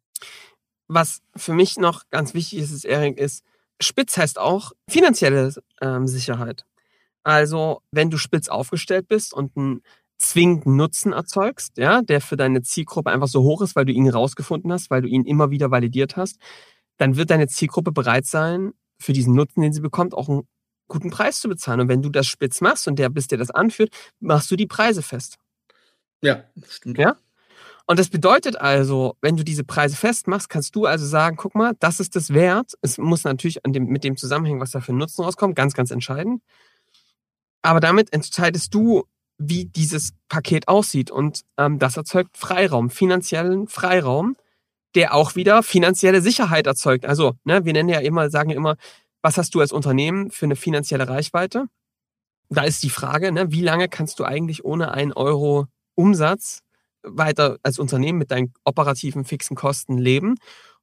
Was 0.88 1.22
für 1.36 1.54
mich 1.54 1.78
noch 1.78 2.10
ganz 2.10 2.34
wichtig 2.34 2.60
ist, 2.60 2.86
Erik, 2.86 3.18
ist, 3.18 3.44
spitz 3.82 4.18
heißt 4.18 4.38
auch 4.38 4.74
finanzielle 4.90 5.54
ähm, 5.82 6.08
Sicherheit. 6.08 6.66
Also, 7.24 7.82
wenn 7.92 8.10
du 8.10 8.18
spitz 8.18 8.50
aufgestellt 8.50 9.08
bist 9.08 9.34
und 9.34 9.56
einen 9.56 9.82
zwingenden 10.24 10.76
Nutzen 10.76 11.14
erzeugst, 11.14 11.78
ja, 11.78 12.02
der 12.02 12.22
für 12.22 12.38
deine 12.38 12.62
Zielgruppe 12.62 13.12
einfach 13.12 13.28
so 13.28 13.44
hoch 13.44 13.62
ist, 13.62 13.76
weil 13.76 13.86
du 13.86 13.92
ihn 13.92 14.10
rausgefunden 14.10 14.72
hast, 14.72 14.90
weil 14.90 15.02
du 15.02 15.08
ihn 15.08 15.26
immer 15.26 15.52
wieder 15.52 15.72
validiert 15.72 16.16
hast, 16.18 16.38
dann 16.98 17.16
wird 17.18 17.30
deine 17.30 17.48
Zielgruppe 17.48 17.92
bereit 17.92 18.26
sein, 18.26 18.74
für 19.00 19.14
diesen 19.14 19.36
Nutzen, 19.36 19.62
den 19.62 19.74
sie 19.74 19.82
bekommt, 19.82 20.14
auch 20.14 20.30
einen 20.30 20.48
guten 20.88 21.10
Preis 21.10 21.40
zu 21.40 21.50
bezahlen. 21.50 21.82
Und 21.82 21.90
wenn 21.90 22.02
du 22.02 22.10
das 22.10 22.28
spitz 22.28 22.62
machst 22.62 22.88
und 22.88 22.98
der, 22.98 23.10
bis 23.10 23.28
dir 23.28 23.38
das 23.38 23.52
anführt, 23.52 23.90
machst 24.20 24.50
du 24.50 24.56
die 24.56 24.68
Preise 24.68 25.02
fest. 25.02 25.38
Ja, 26.22 26.46
stimmt. 26.70 26.98
Ja? 26.98 27.18
Und 27.86 28.00
das 28.00 28.10
bedeutet 28.10 28.56
also, 28.56 29.18
wenn 29.22 29.36
du 29.36 29.44
diese 29.44 29.66
Preise 29.66 29.98
festmachst, 29.98 30.50
kannst 30.50 30.76
du 30.76 30.86
also 30.86 31.06
sagen, 31.06 31.36
guck 31.36 31.54
mal, 31.54 31.74
das 31.80 32.00
ist 32.00 32.16
das 32.16 32.30
wert. 32.34 32.74
Es 32.82 32.98
muss 32.98 33.26
natürlich 33.26 33.66
an 33.66 33.74
dem, 33.74 33.88
mit 33.88 34.06
dem 34.06 34.16
zusammenhängen, 34.16 34.62
was 34.62 34.72
da 34.72 34.80
für 34.80 34.94
Nutzen 34.94 35.24
rauskommt, 35.24 35.56
ganz, 35.56 35.74
ganz 35.74 35.92
entscheidend. 35.92 36.42
Aber 37.62 37.82
damit 37.82 38.14
entscheidest 38.14 38.74
du, 38.74 39.04
wie 39.38 39.66
dieses 39.66 40.14
Paket 40.30 40.68
aussieht. 40.68 41.12
Und 41.12 41.42
ähm, 41.58 41.80
das 41.80 41.98
erzeugt 41.98 42.38
Freiraum, 42.38 42.90
finanziellen 42.90 43.68
Freiraum, 43.68 44.36
der 44.96 45.14
auch 45.14 45.36
wieder 45.36 45.64
finanzielle 45.64 46.22
Sicherheit 46.22 46.68
erzeugt. 46.68 47.06
Also, 47.06 47.34
ne, 47.44 47.66
wir 47.66 47.74
nennen 47.74 47.90
ja 47.90 48.00
immer, 48.00 48.30
sagen 48.30 48.52
immer, 48.52 48.76
was 49.22 49.38
hast 49.38 49.56
du 49.56 49.62
als 49.62 49.72
Unternehmen 49.72 50.32
für 50.32 50.46
eine 50.46 50.56
finanzielle 50.56 51.08
Reichweite? 51.08 51.68
da 52.54 52.64
ist 52.64 52.84
die 52.84 52.90
Frage, 52.90 53.32
ne, 53.32 53.52
wie 53.52 53.62
lange 53.62 53.90
kannst 53.90 54.20
du 54.20 54.24
eigentlich 54.24 54.64
ohne 54.64 54.92
einen 54.92 55.14
Euro 55.14 55.68
Umsatz 55.96 56.62
weiter 57.04 57.58
als 57.64 57.80
Unternehmen 57.80 58.18
mit 58.18 58.32
deinen 58.32 58.54
operativen 58.64 59.26
fixen 59.26 59.56
Kosten 59.56 59.98
leben? 59.98 60.36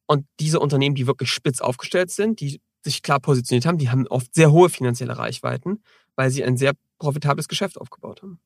Und 0.05 0.25
diese 0.39 0.59
Unternehmen, 0.59 0.95
die 0.95 1.07
wirklich 1.07 1.31
spitz 1.31 1.61
aufgestellt 1.61 2.11
sind, 2.11 2.39
die 2.41 2.61
sich 2.83 3.01
klar 3.01 3.19
positioniert 3.19 3.65
haben, 3.65 3.77
die 3.77 3.89
haben 3.89 4.07
oft 4.07 4.33
sehr 4.33 4.51
hohe 4.51 4.69
finanzielle 4.69 5.17
Reichweiten, 5.17 5.83
weil 6.15 6.29
sie 6.31 6.43
ein 6.43 6.57
sehr 6.57 6.73
profitables 7.01 7.47
Geschäft 7.47 7.79
aufgebaut 7.79 8.21
haben. 8.21 8.39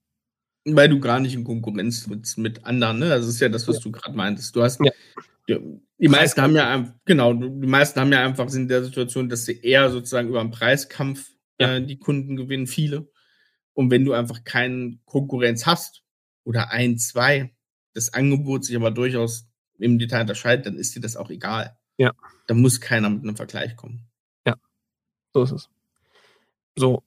Weil 0.64 0.90
du 0.90 1.00
gar 1.00 1.20
nicht 1.20 1.36
in 1.36 1.44
Konkurrenz 1.44 2.08
mit, 2.08 2.38
mit 2.38 2.66
anderen, 2.66 2.98
ne? 2.98 3.10
Das 3.10 3.28
ist 3.28 3.40
ja 3.40 3.50
das, 3.50 3.68
was 3.68 3.78
ja. 3.78 3.82
du 3.84 3.92
gerade 3.92 4.16
meintest. 4.16 4.56
Du 4.56 4.64
hast, 4.64 4.80
ja. 4.84 4.92
die, 5.48 5.60
die 6.00 6.08
meisten 6.08 6.42
haben 6.42 6.56
ja, 6.56 6.96
genau, 7.06 7.34
die 7.34 7.68
meisten 7.68 8.00
haben 8.00 8.12
ja 8.12 8.26
einfach 8.26 8.52
in 8.52 8.68
der 8.68 8.84
Situation, 8.84 9.30
dass 9.30 9.46
sie 9.46 9.62
eher 9.62 9.92
sozusagen 9.92 10.30
über 10.30 10.40
einen 10.40 10.52
Preiskampf 10.52 11.30
ja. 11.60 11.76
äh, 11.76 11.86
die 11.86 12.00
Kunden 12.00 12.36
gewinnen, 12.36 12.66
viele. 12.66 13.08
Und 13.74 13.92
wenn 13.92 14.06
du 14.06 14.14
einfach 14.14 14.44
keine 14.44 14.98
Konkurrenz 15.06 15.66
hast 15.66 16.04
oder 16.46 16.72
ein, 16.72 16.98
zwei, 16.98 17.54
das 17.94 18.14
Angebot 18.14 18.66
sich 18.66 18.76
aber 18.76 18.90
durchaus 18.90 19.48
im 19.78 20.00
Detail 20.00 20.22
unterscheidet, 20.22 20.66
dann 20.66 20.78
ist 20.78 20.96
dir 20.96 21.02
das 21.02 21.18
auch 21.18 21.30
egal. 21.30 21.78
Ja. 21.98 22.14
Da 22.48 22.54
muss 22.54 22.80
keiner 22.80 23.10
mit 23.10 23.24
einem 23.24 23.36
Vergleich 23.36 23.76
kommen. 23.76 24.08
Ja, 24.48 24.56
so 25.34 25.44
ist 25.44 25.52
es. 25.52 25.70
So. 26.76 27.04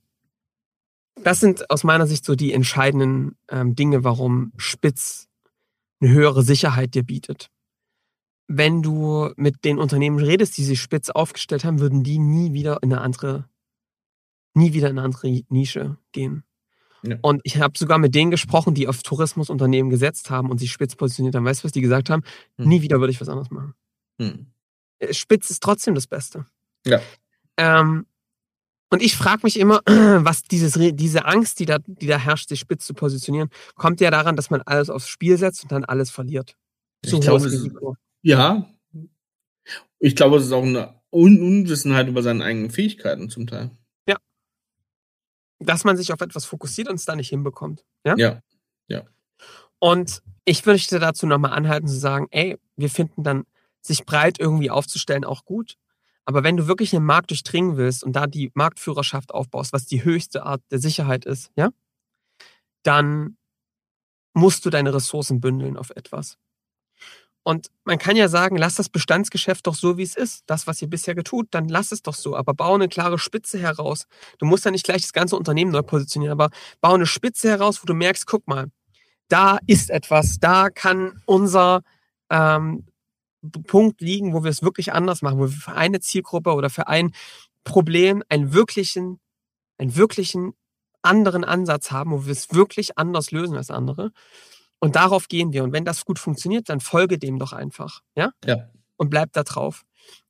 Das 1.25 1.41
sind 1.41 1.71
aus 1.71 1.85
meiner 1.85 2.07
Sicht 2.07 2.25
so 2.25 2.35
die 2.35 2.53
entscheidenden 2.53 3.37
ähm, 3.49 3.75
Dinge, 3.75 4.05
warum 4.05 4.53
Spitz 4.57 5.29
eine 6.01 6.11
höhere 6.13 6.43
Sicherheit 6.43 6.95
dir 6.95 7.03
bietet. 7.03 7.51
Wenn 8.47 8.83
du 8.83 9.31
mit 9.37 9.65
den 9.65 9.79
Unternehmen 9.79 10.19
redest, 10.19 10.57
die 10.57 10.65
sich 10.65 10.81
spitz 10.81 11.11
aufgestellt 11.11 11.65
haben, 11.65 11.81
würden 11.81 12.03
die 12.03 12.19
nie 12.19 12.53
wieder 12.55 12.79
in 12.83 12.93
eine 12.93 13.03
andere, 13.03 13.49
nie 14.55 14.73
wieder 14.73 14.89
in 14.89 14.99
eine 14.99 15.05
andere 15.05 15.43
Nische 15.49 15.99
gehen. 16.13 16.45
Ja. 17.03 17.17
Und 17.21 17.41
ich 17.45 17.61
habe 17.61 17.79
sogar 17.79 17.99
mit 17.99 18.15
denen 18.15 18.31
gesprochen, 18.31 18.75
die 18.75 18.89
auf 18.89 19.03
Tourismusunternehmen 19.03 19.91
gesetzt 19.91 20.31
haben 20.31 20.51
und 20.51 20.59
sich 20.59 20.73
spitz 20.73 20.97
positioniert 20.97 21.35
haben. 21.35 21.45
Weißt 21.45 21.63
du, 21.63 21.65
was 21.65 21.73
die 21.73 21.81
gesagt 21.81 22.11
haben? 22.11 22.23
Hm. 22.57 22.69
Nie 22.69 22.83
wieder 22.83 23.01
würde 23.01 23.13
ich 23.13 23.21
was 23.21 23.29
anderes 23.29 23.51
machen. 23.51 23.75
Hm. 24.19 24.47
Äh, 24.99 25.13
spitz 25.13 25.51
ist 25.51 25.63
trotzdem 25.63 25.95
das 25.95 26.07
Beste. 26.07 26.47
Ja. 26.87 27.01
Ähm, 27.57 28.07
und 28.90 29.03
ich 29.03 29.16
frage 29.16 29.40
mich 29.44 29.59
immer, 29.59 29.81
was 29.87 30.42
dieses, 30.42 30.74
diese 30.74 31.24
Angst, 31.24 31.61
die 31.61 31.66
da, 31.66 31.79
die 31.79 32.07
da 32.07 32.18
herrscht, 32.18 32.48
sich 32.48 32.61
spitz 32.61 32.87
zu 32.87 32.94
positionieren, 32.94 33.51
kommt 33.74 34.01
ja 34.01 34.11
daran, 34.11 34.37
dass 34.37 34.51
man 34.51 34.62
alles 34.62 34.90
aufs 34.90 35.09
Spiel 35.09 35.37
setzt 35.38 35.62
und 35.64 35.72
dann 35.72 35.85
alles 35.85 36.11
verliert. 36.11 36.57
ich 37.03 37.20
glaube, 37.20 37.46
ist, 37.46 37.70
ja. 38.22 38.68
Ich 39.98 40.16
glaube, 40.16 40.37
es 40.37 40.46
ist 40.46 40.53
auch 40.53 40.64
eine 40.64 40.94
Un 41.11 41.40
Unwissenheit 41.40 42.09
über 42.09 42.22
seine 42.22 42.44
eigenen 42.44 42.70
Fähigkeiten 42.70 43.31
zum 43.31 43.46
Teil 43.46 43.70
dass 45.61 45.85
man 45.85 45.96
sich 45.96 46.12
auf 46.12 46.20
etwas 46.20 46.44
fokussiert 46.44 46.88
und 46.88 46.96
es 46.96 47.05
da 47.05 47.16
nicht 47.16 47.29
hinbekommt. 47.29 47.85
Ja. 48.05 48.14
Ja. 48.16 48.42
ja. 48.88 49.03
Und 49.79 50.22
ich 50.44 50.64
möchte 50.66 50.98
dazu 50.98 51.27
nochmal 51.27 51.53
anhalten 51.53 51.88
zu 51.88 51.98
sagen, 51.98 52.29
ey, 52.31 52.59
wir 52.77 52.90
finden 52.90 53.22
dann, 53.22 53.44
sich 53.81 54.05
breit 54.05 54.38
irgendwie 54.40 54.70
aufzustellen 54.70 55.24
auch 55.24 55.44
gut. 55.44 55.77
Aber 56.29 56.45
wenn 56.45 56.59
du 56.59 56.67
wirklich 56.67 56.95
einen 56.95 57.07
Markt 57.07 57.31
durchdringen 57.31 57.79
willst 57.79 58.05
und 58.05 58.12
da 58.12 58.27
die 58.27 58.51
Marktführerschaft 58.53 59.33
aufbaust, 59.33 59.73
was 59.73 59.87
die 59.87 60.05
höchste 60.05 60.43
Art 60.43 60.61
der 60.71 60.79
Sicherheit 60.79 61.25
ist, 61.25 61.51
ja, 61.57 61.71
dann 62.83 63.38
musst 64.35 64.67
du 64.67 64.69
deine 64.69 64.93
Ressourcen 64.93 65.41
bündeln 65.41 65.79
auf 65.79 65.88
etwas. 65.88 66.37
Und 67.45 67.69
man 67.85 67.97
kann 67.97 68.14
ja 68.14 68.29
sagen, 68.29 68.59
lass 68.59 68.75
das 68.75 68.91
Bestandsgeschäft 68.91 69.67
doch 69.67 69.75
so, 69.75 69.97
wie 69.97 70.03
es 70.03 70.17
ist. 70.17 70.43
Das, 70.45 70.67
was 70.67 70.83
ihr 70.83 70.91
bisher 70.91 71.14
getut, 71.14 71.47
dann 71.53 71.67
lass 71.67 71.93
es 71.93 72.03
doch 72.03 72.12
so. 72.12 72.37
Aber 72.37 72.53
bau 72.53 72.75
eine 72.75 72.91
klare 72.91 73.19
Spitze 73.19 73.59
heraus. 73.59 74.05
Du 74.37 74.45
musst 74.45 74.67
ja 74.67 74.71
nicht 74.71 74.85
gleich 74.85 75.01
das 75.01 75.14
ganze 75.14 75.35
Unternehmen 75.35 75.73
neu 75.73 75.81
positionieren, 75.81 76.38
aber 76.38 76.51
bau 76.83 76.93
eine 76.93 77.07
Spitze 77.07 77.49
heraus, 77.49 77.83
wo 77.83 77.87
du 77.87 77.95
merkst, 77.95 78.27
guck 78.27 78.47
mal, 78.47 78.67
da 79.29 79.61
ist 79.67 79.88
etwas, 79.88 80.38
da 80.38 80.69
kann 80.69 81.23
unser 81.25 81.81
ähm, 82.29 82.85
Punkt 83.66 84.01
liegen, 84.01 84.35
wo 84.35 84.42
wir 84.42 84.51
es 84.51 84.62
wirklich 84.62 84.92
anders 84.92 85.22
machen, 85.22 85.38
wo 85.38 85.42
wir 85.42 85.48
für 85.48 85.74
eine 85.74 86.01
Zielgruppe 86.01 86.53
oder 86.53 86.70
für 86.70 86.88
ein 86.88 87.12
Problem 87.64 88.22
einen 88.29 88.53
wirklichen, 88.53 89.20
einen 89.79 89.94
wirklichen 89.96 90.55
anderen 91.03 91.44
Ansatz 91.44 91.90
haben, 91.90 92.12
wo 92.12 92.24
wir 92.27 92.33
es 92.33 92.53
wirklich 92.53 92.98
anders 92.98 93.31
lösen 93.31 93.57
als 93.57 93.70
andere. 93.70 94.12
Und 94.81 94.96
darauf 94.96 95.29
gehen 95.29 95.53
wir. 95.53 95.64
Und 95.64 95.72
wenn 95.72 95.85
das 95.85 96.05
gut 96.05 96.18
funktioniert, 96.18 96.68
dann 96.68 96.81
folge 96.81 97.18
dem 97.18 97.38
doch 97.38 97.53
einfach. 97.53 98.01
Ja? 98.16 98.33
Ja. 98.44 98.68
Und 98.96 99.11
bleib 99.11 99.33
da 99.33 99.42
drauf. 99.42 99.85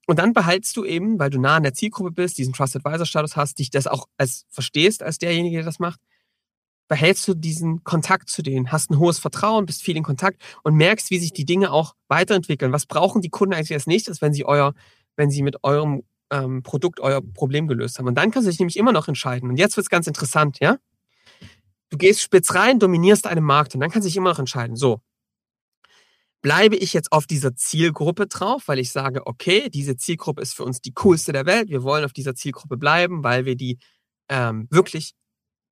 Und 0.07 0.19
dann 0.19 0.33
behaltst 0.33 0.77
du 0.77 0.85
eben, 0.85 1.19
weil 1.19 1.31
du 1.31 1.39
nah 1.39 1.57
an 1.57 1.63
der 1.63 1.75
Zielgruppe 1.75 2.13
bist, 2.13 2.39
diesen 2.39 2.55
Trusted 2.55 2.85
Advisor 2.85 3.05
Status 3.05 3.37
hast, 3.37 3.59
dich 3.59 3.71
das 3.71 3.87
auch 3.87 4.07
als 4.17 4.47
verstehst 4.49 5.03
als 5.03 5.19
derjenige, 5.19 5.57
der 5.57 5.67
das 5.67 5.79
macht, 5.79 6.01
behältst 6.89 7.29
du 7.29 7.35
diesen 7.35 7.85
Kontakt 7.85 8.31
zu 8.31 8.43
denen, 8.43 8.73
hast 8.73 8.91
ein 8.91 8.99
hohes 8.99 9.19
Vertrauen, 9.19 9.67
bist 9.67 9.83
viel 9.83 9.97
in 9.97 10.03
Kontakt 10.03 10.43
und 10.63 10.75
merkst, 10.75 11.11
wie 11.11 11.19
sich 11.19 11.33
die 11.33 11.45
Dinge 11.45 11.71
auch 11.71 11.95
weiterentwickeln. 12.09 12.73
Was 12.73 12.87
brauchen 12.87 13.21
die 13.21 13.29
Kunden 13.29 13.55
eigentlich 13.55 13.75
als 13.75 13.87
nächstes, 13.87 14.21
wenn 14.23 14.33
sie 14.33 14.45
euer, 14.45 14.75
wenn 15.17 15.31
sie 15.31 15.43
mit 15.43 15.63
eurem 15.63 16.03
ähm, 16.31 16.63
Produkt 16.63 17.01
euer 17.01 17.21
Problem 17.21 17.69
gelöst 17.69 17.99
haben? 17.99 18.09
Und 18.09 18.15
dann 18.15 18.31
kannst 18.31 18.47
du 18.47 18.51
dich 18.51 18.59
nämlich 18.59 18.79
immer 18.79 18.93
noch 18.93 19.07
entscheiden. 19.07 19.51
Und 19.51 19.59
jetzt 19.59 19.77
wird's 19.77 19.91
ganz 19.91 20.07
interessant, 20.07 20.59
ja? 20.61 20.79
Du 21.91 21.97
gehst 21.97 22.21
spitz 22.21 22.55
rein, 22.55 22.79
dominierst 22.79 23.27
einen 23.27 23.45
Markt 23.45 23.75
und 23.75 23.81
dann 23.81 23.91
kannst 23.91 24.07
du 24.07 24.09
dich 24.09 24.17
immer 24.17 24.31
noch 24.31 24.39
entscheiden. 24.39 24.77
So, 24.77 25.01
bleibe 26.43 26.77
ich 26.77 26.93
jetzt 26.93 27.13
auf 27.13 27.27
dieser 27.27 27.55
Zielgruppe 27.57 28.27
drauf, 28.27 28.65
weil 28.67 28.79
ich 28.79 28.93
sage, 28.93 29.27
okay, 29.27 29.69
diese 29.71 29.97
Zielgruppe 29.97 30.43
ist 30.43 30.55
für 30.55 30.65
uns 30.65 30.81
die 30.81 30.93
coolste 30.93 31.33
der 31.33 31.47
Welt. 31.47 31.69
Wir 31.69 31.83
wollen 31.83 32.05
auf 32.05 32.13
dieser 32.13 32.35
Zielgruppe 32.35 32.77
bleiben, 32.77 33.25
weil 33.25 33.45
wir 33.45 33.57
die 33.57 33.79
ähm, 34.29 34.69
wirklich 34.71 35.15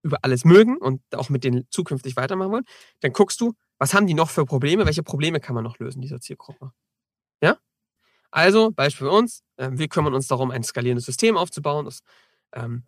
über 0.07 0.19
alles 0.23 0.45
mögen 0.45 0.77
und 0.79 1.03
auch 1.15 1.29
mit 1.29 1.45
denen 1.45 1.67
zukünftig 1.71 2.17
weitermachen 2.17 2.53
wollen. 2.53 2.65
Dann 3.01 3.13
guckst 3.13 3.41
du, 3.41 3.53
was 3.79 3.93
haben 3.93 4.07
die 4.07 4.15
noch 4.15 4.31
für 4.31 4.47
Probleme? 4.47 4.87
Welche 4.87 5.03
Probleme 5.03 5.41
kann 5.41 5.55
man 5.55 5.65
noch 5.65 5.79
lösen 5.79 6.01
dieser 6.01 6.21
Zielgruppe? 6.21 6.73
Ja? 7.43 7.59
Also, 8.31 8.71
Beispiel 8.71 9.09
für 9.09 9.13
uns, 9.13 9.43
äh, 9.57 9.71
wir 9.73 9.89
kümmern 9.89 10.15
uns 10.15 10.27
darum, 10.27 10.51
ein 10.51 10.63
skalierendes 10.63 11.05
System 11.05 11.37
aufzubauen, 11.37 11.85
das 11.85 12.01
ähm, 12.53 12.85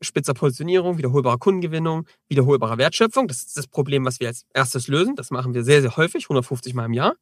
spitzer 0.00 0.34
Positionierung, 0.34 0.98
wiederholbare 0.98 1.38
Kundengewinnung, 1.38 2.06
wiederholbare 2.28 2.78
Wertschöpfung. 2.78 3.28
Das 3.28 3.38
ist 3.38 3.56
das 3.56 3.66
Problem, 3.66 4.04
was 4.04 4.20
wir 4.20 4.28
als 4.28 4.46
erstes 4.54 4.88
lösen. 4.88 5.16
Das 5.16 5.30
machen 5.30 5.54
wir 5.54 5.64
sehr, 5.64 5.80
sehr 5.80 5.96
häufig, 5.96 6.24
150 6.24 6.74
Mal 6.74 6.86
im 6.86 6.92
Jahr. 6.92 7.16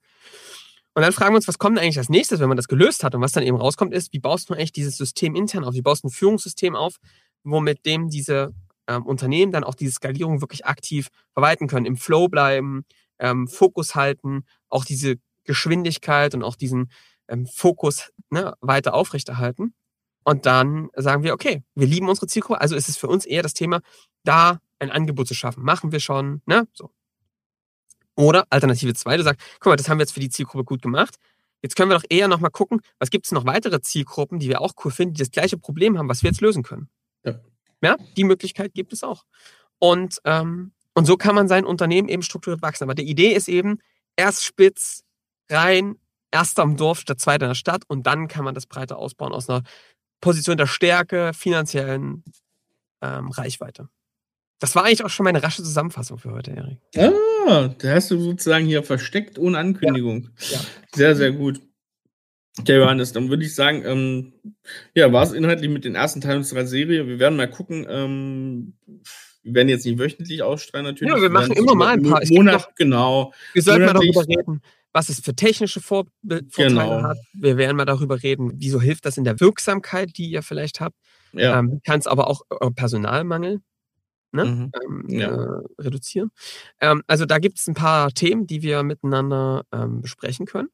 Und 0.94 1.02
dann 1.02 1.12
fragen 1.12 1.32
wir 1.32 1.37
uns, 1.37 1.46
was 1.46 1.58
kommt 1.58 1.78
eigentlich 1.78 1.98
als 1.98 2.08
nächstes, 2.08 2.40
wenn 2.40 2.48
man 2.48 2.56
das 2.56 2.66
gelöst 2.66 3.04
hat? 3.04 3.14
Und 3.14 3.20
was 3.20 3.32
dann 3.32 3.44
eben 3.44 3.56
rauskommt, 3.56 3.94
ist, 3.94 4.12
wie 4.12 4.18
baust 4.18 4.50
du 4.50 4.54
eigentlich 4.54 4.72
dieses 4.72 4.96
System 4.96 5.37
intern 5.37 5.64
auf? 5.64 5.74
Wie 5.74 5.82
baust 5.82 6.02
du 6.02 6.08
ein 6.08 6.11
Führungssystem 6.11 6.74
auf, 6.74 6.96
womit 7.44 7.87
dem 7.87 8.08
diese 8.08 8.52
ähm, 8.88 9.07
Unternehmen 9.07 9.53
dann 9.53 9.64
auch 9.64 9.74
diese 9.74 9.92
Skalierung 9.92 10.40
wirklich 10.40 10.66
aktiv 10.66 11.09
verwalten 11.33 11.68
können, 11.68 11.87
im 11.87 11.96
Flow 11.96 12.29
bleiben, 12.29 12.85
ähm, 13.18 13.46
Fokus 13.46 13.94
halten, 13.94 14.44
auch 14.68 14.85
diese 14.85 15.16
Geschwindigkeit 15.44 16.35
und 16.35 16.42
auch 16.42 16.57
diesen 16.57 16.90
ähm, 17.29 17.46
Fokus 17.46 18.11
ne, 18.31 18.55
weiter 18.61 18.94
aufrechterhalten. 18.94 19.74
Und 20.24 20.46
dann 20.46 20.88
sagen 20.94 21.22
wir, 21.22 21.33
okay, 21.33 21.62
wir 21.74 21.87
lieben 21.87 22.09
unsere 22.09 22.27
Zielgruppe, 22.27 22.61
also 22.61 22.77
ist 22.77 22.88
es 22.88 22.96
für 22.96 23.09
uns 23.09 23.24
eher 23.24 23.42
das 23.42 23.55
Thema, 23.55 23.81
da 24.24 24.59
ein 24.79 24.90
Angebot 24.90 25.29
zu 25.29 25.35
schaffen. 25.35 25.62
Machen 25.62 25.92
wir 25.92 26.01
schon, 26.01 26.42
ne? 26.46 26.66
So. 26.72 26.90
Oder 28.14 28.46
Alternative 28.51 28.94
2, 28.94 29.16
du 29.16 29.22
sagst, 29.22 29.40
guck 29.61 29.70
mal, 29.70 29.77
das 29.77 29.88
haben 29.88 29.98
wir 29.98 30.03
jetzt 30.03 30.12
für 30.12 30.20
die 30.20 30.29
Zielgruppe 30.29 30.64
gut 30.64 30.83
gemacht. 30.83 31.16
Jetzt 31.62 31.77
können 31.77 31.90
wir 31.90 31.96
doch 31.96 32.05
eher 32.09 32.29
nochmal 32.29 32.51
gucken, 32.51 32.81
was 32.98 33.11
gibt 33.11 33.27
es 33.27 33.33
noch 33.33 33.46
weitere 33.46 33.81
Zielgruppen, 33.81 34.38
die 34.38 34.48
wir 34.48 34.61
auch 34.61 34.72
cool 34.85 34.90
finden, 34.90 35.14
die 35.14 35.20
das 35.20 35.31
gleiche 35.31 35.57
Problem 35.57 35.98
haben, 35.98 36.09
was 36.09 36.22
wir 36.22 36.31
jetzt 36.31 36.40
lösen 36.40 36.62
können. 36.62 36.88
Ja, 37.24 37.40
ja 37.82 37.96
die 38.16 38.24
Möglichkeit 38.24 38.74
gibt 38.74 38.92
es 38.92 39.02
auch. 39.02 39.24
Und, 39.78 40.20
ähm, 40.24 40.72
und 40.94 41.04
so 41.04 41.16
kann 41.16 41.34
man 41.34 41.48
sein 41.48 41.64
Unternehmen 41.64 42.08
eben 42.08 42.22
strukturiert 42.22 42.62
wachsen. 42.62 42.84
Aber 42.84 42.94
die 42.94 43.08
Idee 43.08 43.32
ist 43.32 43.48
eben, 43.48 43.78
erst 44.16 44.44
spitz, 44.44 45.04
rein, 45.48 45.96
erster 46.30 46.62
im 46.62 46.76
Dorf 46.76 47.00
statt 47.00 47.20
zweiter 47.20 47.46
in 47.46 47.50
der 47.50 47.54
Stadt 47.54 47.84
und 47.88 48.06
dann 48.06 48.28
kann 48.28 48.44
man 48.44 48.54
das 48.54 48.66
breiter 48.66 48.98
ausbauen 48.98 49.32
aus 49.32 49.48
einer 49.48 49.62
Position 50.20 50.56
der 50.56 50.66
Stärke, 50.66 51.32
finanziellen 51.32 52.24
ähm, 53.00 53.30
Reichweite. 53.30 53.88
Das 54.60 54.74
war 54.74 54.84
eigentlich 54.84 55.04
auch 55.04 55.10
schon 55.10 55.24
meine 55.24 55.42
rasche 55.42 55.62
Zusammenfassung 55.62 56.18
für 56.18 56.32
heute, 56.32 56.50
Erik. 56.50 56.78
Ah, 56.96 57.68
da 57.78 57.94
hast 57.94 58.10
du 58.10 58.18
sozusagen 58.18 58.66
hier 58.66 58.82
versteckt 58.82 59.38
ohne 59.38 59.56
Ankündigung. 59.56 60.30
Ja. 60.50 60.58
ja. 60.58 60.64
Sehr, 60.92 61.16
sehr 61.16 61.32
gut. 61.32 61.60
Der 62.66 62.79
Johannes, 62.79 63.12
dann 63.12 63.29
würde 63.31 63.44
ich 63.44 63.55
sagen, 63.55 63.83
ähm, 63.85 64.33
ja, 64.94 65.12
war 65.12 65.23
es 65.23 65.33
inhaltlich 65.33 65.71
mit 65.71 65.85
den 65.85 65.94
ersten 65.94 66.21
Teilen 66.21 66.38
unserer 66.38 66.66
Serie. 66.66 67.07
Wir 67.07 67.18
werden 67.18 67.37
mal 67.37 67.51
gucken. 67.51 67.87
Ähm, 67.88 68.75
wir 69.42 69.55
werden 69.55 69.68
jetzt 69.68 69.87
nicht 69.87 69.99
wöchentlich 69.99 70.42
ausstrahlen, 70.42 70.87
natürlich. 70.87 71.14
Ja, 71.14 71.21
wir 71.21 71.31
machen 71.31 71.53
immer 71.53 71.75
mal 71.75 71.94
ein 71.94 72.03
paar. 72.03 72.21
Monat, 72.29 72.68
genau. 72.77 73.33
Wir 73.53 73.62
sollten 73.62 73.87
mal 73.87 73.94
darüber 73.94 74.27
reden, 74.27 74.61
was 74.92 75.09
es 75.09 75.21
für 75.21 75.35
technische 75.35 75.81
Vor 75.81 76.07
Vorteile 76.23 76.68
genau. 76.68 77.03
hat. 77.03 77.18
Wir 77.33 77.57
werden 77.57 77.77
mal 77.77 77.85
darüber 77.85 78.23
reden, 78.23 78.53
wieso 78.57 78.81
hilft 78.81 79.07
das 79.07 79.16
in 79.16 79.25
der 79.25 79.40
Wirksamkeit, 79.40 80.16
die 80.16 80.31
ihr 80.31 80.42
vielleicht 80.42 80.81
habt. 80.81 80.97
Ja. 81.33 81.59
Ähm, 81.59 81.81
Kann 81.85 82.01
es 82.01 82.07
aber 82.07 82.29
auch 82.29 82.42
äh, 82.61 82.71
Personalmangel 82.71 83.61
ne? 84.33 84.44
Mhm. 84.44 84.73
Ähm, 84.83 85.05
ja. 85.09 85.29
äh, 85.29 85.62
reduzieren. 85.79 86.31
Ähm, 86.81 87.03
also 87.07 87.27
da 87.27 87.38
gibt 87.38 87.59
es 87.59 87.66
ein 87.66 87.75
paar 87.75 88.11
Themen, 88.11 88.47
die 88.47 88.62
wir 88.62 88.83
miteinander 88.83 89.64
ähm, 89.73 90.01
besprechen 90.01 90.47
können. 90.47 90.68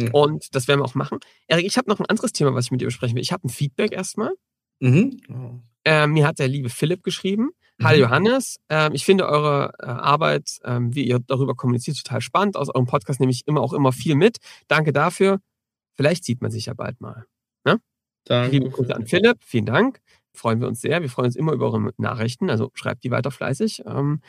Ja. 0.00 0.10
Und 0.12 0.54
das 0.54 0.68
werden 0.68 0.80
wir 0.80 0.84
auch 0.84 0.94
machen. 0.94 1.18
Erik, 1.46 1.66
ich 1.66 1.76
habe 1.76 1.88
noch 1.88 2.00
ein 2.00 2.06
anderes 2.06 2.32
Thema, 2.32 2.54
was 2.54 2.66
ich 2.66 2.70
mit 2.70 2.80
dir 2.80 2.86
besprechen 2.86 3.16
will. 3.16 3.22
Ich 3.22 3.32
habe 3.32 3.46
ein 3.46 3.50
Feedback 3.50 3.92
erstmal. 3.92 4.32
Mhm. 4.80 5.20
Oh. 5.28 5.60
Äh, 5.84 6.06
mir 6.06 6.26
hat 6.26 6.38
der 6.38 6.48
liebe 6.48 6.68
Philipp 6.68 7.02
geschrieben, 7.02 7.50
Hallo 7.82 7.98
Johannes, 7.98 8.60
ähm, 8.68 8.92
ich 8.94 9.04
finde 9.04 9.28
eure 9.28 9.72
äh, 9.80 9.86
Arbeit, 9.86 10.58
ähm, 10.64 10.94
wie 10.94 11.06
ihr 11.06 11.18
darüber 11.18 11.54
kommuniziert, 11.54 11.96
total 11.96 12.20
spannend. 12.20 12.56
Aus 12.56 12.68
eurem 12.68 12.86
Podcast 12.86 13.18
nehme 13.18 13.32
ich 13.32 13.46
immer 13.46 13.60
auch 13.60 13.72
immer 13.72 13.92
viel 13.92 14.14
mit. 14.14 14.38
Danke 14.68 14.92
dafür. 14.92 15.40
Vielleicht 15.94 16.24
sieht 16.24 16.40
man 16.40 16.50
sich 16.50 16.66
ja 16.66 16.74
bald 16.74 17.00
mal. 17.00 17.26
Ne? 17.64 17.80
Danke. 18.24 18.52
Liebe 18.52 18.70
Grüße 18.70 18.94
an 18.94 19.06
Philipp, 19.06 19.38
vielen 19.42 19.66
Dank. 19.66 20.00
Freuen 20.32 20.60
wir 20.60 20.68
uns 20.68 20.80
sehr. 20.80 21.02
Wir 21.02 21.08
freuen 21.08 21.26
uns 21.26 21.36
immer 21.36 21.52
über 21.52 21.66
eure 21.66 21.92
Nachrichten, 21.96 22.48
also 22.48 22.70
schreibt 22.74 23.02
die 23.04 23.10
weiter 23.10 23.30
fleißig. 23.30 23.82
Ähm, 23.86 24.20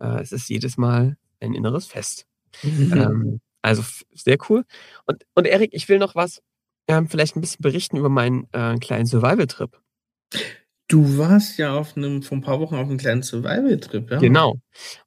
äh, 0.00 0.20
es 0.20 0.32
ist 0.32 0.48
jedes 0.48 0.78
Mal 0.78 1.16
ein 1.40 1.54
inneres 1.54 1.86
Fest. 1.86 2.26
ähm, 2.62 3.40
also 3.64 3.82
sehr 4.12 4.36
cool. 4.48 4.64
Und, 5.06 5.24
und 5.34 5.46
Erik, 5.46 5.70
ich 5.72 5.88
will 5.88 5.98
noch 5.98 6.14
was, 6.14 6.42
ähm, 6.86 7.08
vielleicht 7.08 7.34
ein 7.34 7.40
bisschen 7.40 7.62
berichten 7.62 7.96
über 7.96 8.10
meinen 8.10 8.46
äh, 8.52 8.76
kleinen 8.78 9.06
Survival-Trip. 9.06 9.80
Du 10.86 11.16
warst 11.16 11.56
ja 11.58 11.74
auf 11.74 11.96
einem, 11.96 12.22
vor 12.22 12.36
ein 12.36 12.42
paar 12.42 12.60
Wochen 12.60 12.74
auf 12.74 12.86
einem 12.86 12.98
kleinen 12.98 13.22
Survival-Trip, 13.22 14.10
ja? 14.10 14.18
Genau. 14.18 14.56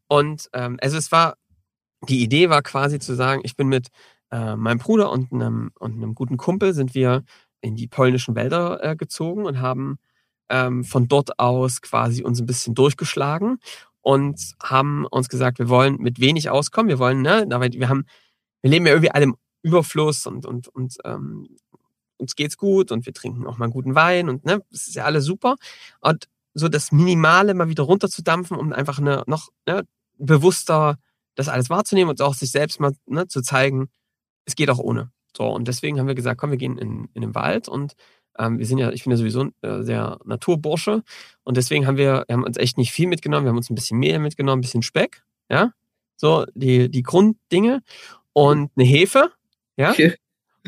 Und 0.08 0.50
ähm, 0.54 0.80
also 0.82 0.98
es 0.98 1.12
war, 1.12 1.36
die 2.10 2.24
Idee 2.24 2.50
war 2.50 2.63
quasi 2.63 2.98
zu 2.98 3.13
sagen, 3.13 3.41
ich 3.43 3.56
bin 3.56 3.67
mit 3.67 3.89
äh, 4.32 4.56
meinem 4.56 4.80
Bruder 4.80 5.12
und 5.12 5.32
einem, 5.32 5.72
und 5.80 5.93
einem 5.93 6.15
guten 6.15 6.38
Kumpel 6.38 6.74
sind 6.74 6.96
wir 6.96 7.24
in 7.62 7.76
die 7.76 7.88
polnischen 7.88 8.36
Wälder 8.36 8.84
äh, 8.84 8.96
gezogen 8.96 9.46
und 9.46 9.62
haben 9.62 10.00
ähm, 10.50 10.84
von 10.84 11.08
dort 11.08 11.38
aus 11.39 11.82
quasi 11.82 12.24
uns 12.24 12.39
ein 12.39 12.48
bisschen 12.48 12.74
durchgeschlagen 12.74 13.60
und 14.02 14.56
haben 14.63 15.06
uns 15.06 15.30
gesagt, 15.30 15.60
wir 15.60 15.70
wollen 15.70 15.98
mit 15.98 16.20
wenig 16.20 16.50
auskommen, 16.50 16.89
wir 16.89 16.98
wollen, 16.98 17.22
ne, 17.22 17.46
wir 17.48 17.89
haben, 17.89 18.06
wir 18.67 18.71
leben 18.71 18.86
ja 18.86 18.91
irgendwie 18.91 19.12
alle 19.12 19.23
im 19.23 19.38
Überfluss 19.62 20.27
und, 20.27 20.45
und, 20.45 20.67
und 20.67 20.97
ähm, 21.06 21.47
uns 22.17 22.36
geht's 22.36 22.58
gut 22.58 22.91
und 22.91 23.06
wir 23.06 23.13
trinken 23.13 23.47
auch 23.47 23.58
mal 23.58 23.69
guten 23.69 23.95
Wein 23.95 24.27
und 24.27 24.43
ne, 24.43 24.62
das 24.71 24.88
ist 24.88 24.95
ja 24.95 25.06
alles 25.06 25.23
super. 25.23 25.56
Und 26.01 26.27
so 26.53 26.67
das 26.67 26.91
Minimale 26.91 27.53
mal 27.53 27.69
wieder 27.69 27.84
runterzudampfen, 27.84 28.58
um 28.58 28.73
einfach 28.73 28.99
eine, 28.99 29.23
noch 29.25 29.49
ne, 29.65 29.84
bewusster 30.17 30.97
das 31.36 31.47
alles 31.47 31.69
wahrzunehmen 31.69 32.10
und 32.10 32.21
auch 32.21 32.34
sich 32.34 32.51
selbst 32.51 32.82
mal 32.82 32.93
ne, 33.06 33.27
zu 33.27 33.41
zeigen, 33.41 33.89
es 34.43 34.56
geht 34.56 34.69
auch 34.69 34.80
ohne. 34.80 35.12
So, 35.36 35.45
und 35.47 35.67
deswegen 35.69 35.97
haben 35.97 36.08
wir 36.08 36.15
gesagt, 36.15 36.39
komm, 36.39 36.51
wir 36.51 36.58
gehen 36.58 36.77
in, 36.77 37.08
in 37.13 37.21
den 37.21 37.36
Wald 37.36 37.69
und 37.69 37.93
ähm, 38.38 38.60
wir 38.60 38.65
sind 38.65 38.80
ja, 38.80 38.91
ich 38.91 39.03
bin 39.03 39.12
ja 39.12 39.17
sowieso 39.17 39.49
äh, 39.62 39.84
sehr 39.84 40.19
Naturbursche 40.25 41.03
und 41.43 41.56
deswegen 41.56 41.88
haben 41.88 41.97
wir, 41.97 42.25
wir 42.27 42.34
haben 42.34 42.43
uns 42.43 42.58
echt 42.58 42.77
nicht 42.77 42.91
viel 42.91 43.08
mitgenommen, 43.08 43.45
wir 43.45 43.49
haben 43.51 43.58
uns 43.58 43.69
ein 43.69 43.75
bisschen 43.75 43.99
Mehl 43.99 44.19
mitgenommen, 44.19 44.60
ein 44.60 44.62
bisschen 44.62 44.84
Speck, 44.84 45.23
ja, 45.49 45.71
so 46.17 46.45
die, 46.56 46.89
die 46.89 47.03
Grunddinge 47.03 47.84
und 48.38 48.71
eine 48.76 48.86
Hefe, 48.86 49.32
ja, 49.78 49.89
Okay. 49.91 50.15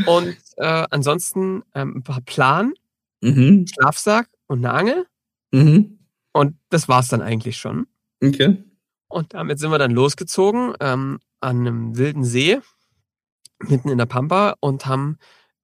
und 0.08 0.36
äh, 0.58 0.88
ansonsten 0.90 1.62
ähm, 1.76 1.98
ein 1.98 2.04
paar 2.04 2.22
Plan, 2.22 2.74
Mhm. 3.22 3.68
Schlafsack 3.68 4.30
und 4.48 4.66
eine 4.66 4.74
Angel 4.74 5.06
Mhm. 5.52 6.00
und 6.32 6.56
das 6.70 6.88
war's 6.88 7.10
dann 7.10 7.22
eigentlich 7.22 7.58
schon. 7.58 7.86
Okay. 8.24 8.64
Und 9.10 9.34
damit 9.34 9.60
sind 9.60 9.72
wir 9.72 9.78
dann 9.78 9.92
losgezogen 9.92 10.74
ähm, 10.80 11.20
an 11.42 11.60
einem 11.60 11.98
wilden 11.98 12.24
See 12.24 12.60
mitten 13.68 13.90
in 13.90 13.98
der 13.98 14.06
Pampa 14.06 14.56
und 14.62 14.86
haben 14.86 15.18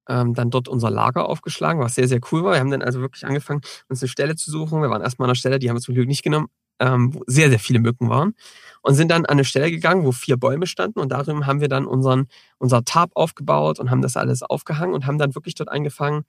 ähm, 0.08 0.34
dann 0.34 0.50
dort 0.50 0.68
unser 0.68 0.90
Lager 0.90 1.28
aufgeschlagen, 1.28 1.80
was 1.80 1.94
sehr, 1.96 2.06
sehr 2.08 2.20
cool 2.30 2.44
war. 2.44 2.52
Wir 2.52 2.60
haben 2.60 2.70
dann 2.70 2.82
also 2.82 3.00
wirklich 3.00 3.24
angefangen, 3.26 3.62
uns 3.88 4.02
eine 4.02 4.08
Stelle 4.08 4.36
zu 4.36 4.50
suchen. 4.50 4.82
Wir 4.82 4.90
waren 4.90 5.02
erstmal 5.02 5.26
an 5.26 5.30
einer 5.30 5.34
Stelle, 5.36 5.58
die 5.58 5.68
haben 5.68 5.76
wir 5.76 5.80
zum 5.80 5.94
Glück 5.94 6.06
nicht 6.08 6.22
genommen, 6.22 6.48
ähm, 6.78 7.14
wo 7.14 7.22
sehr, 7.26 7.48
sehr 7.50 7.58
viele 7.58 7.80
Mücken 7.80 8.08
waren. 8.08 8.34
Und 8.82 8.94
sind 8.94 9.10
dann 9.10 9.24
an 9.24 9.30
eine 9.32 9.44
Stelle 9.44 9.70
gegangen, 9.70 10.04
wo 10.04 10.12
vier 10.12 10.36
Bäume 10.36 10.66
standen 10.66 11.00
und 11.00 11.10
darin 11.10 11.46
haben 11.46 11.60
wir 11.60 11.68
dann 11.68 11.86
unseren, 11.86 12.28
unser 12.58 12.84
Tarp 12.84 13.10
aufgebaut 13.14 13.80
und 13.80 13.90
haben 13.90 14.02
das 14.02 14.16
alles 14.16 14.42
aufgehangen 14.42 14.94
und 14.94 15.06
haben 15.06 15.18
dann 15.18 15.34
wirklich 15.34 15.54
dort 15.56 15.70
angefangen, 15.70 16.24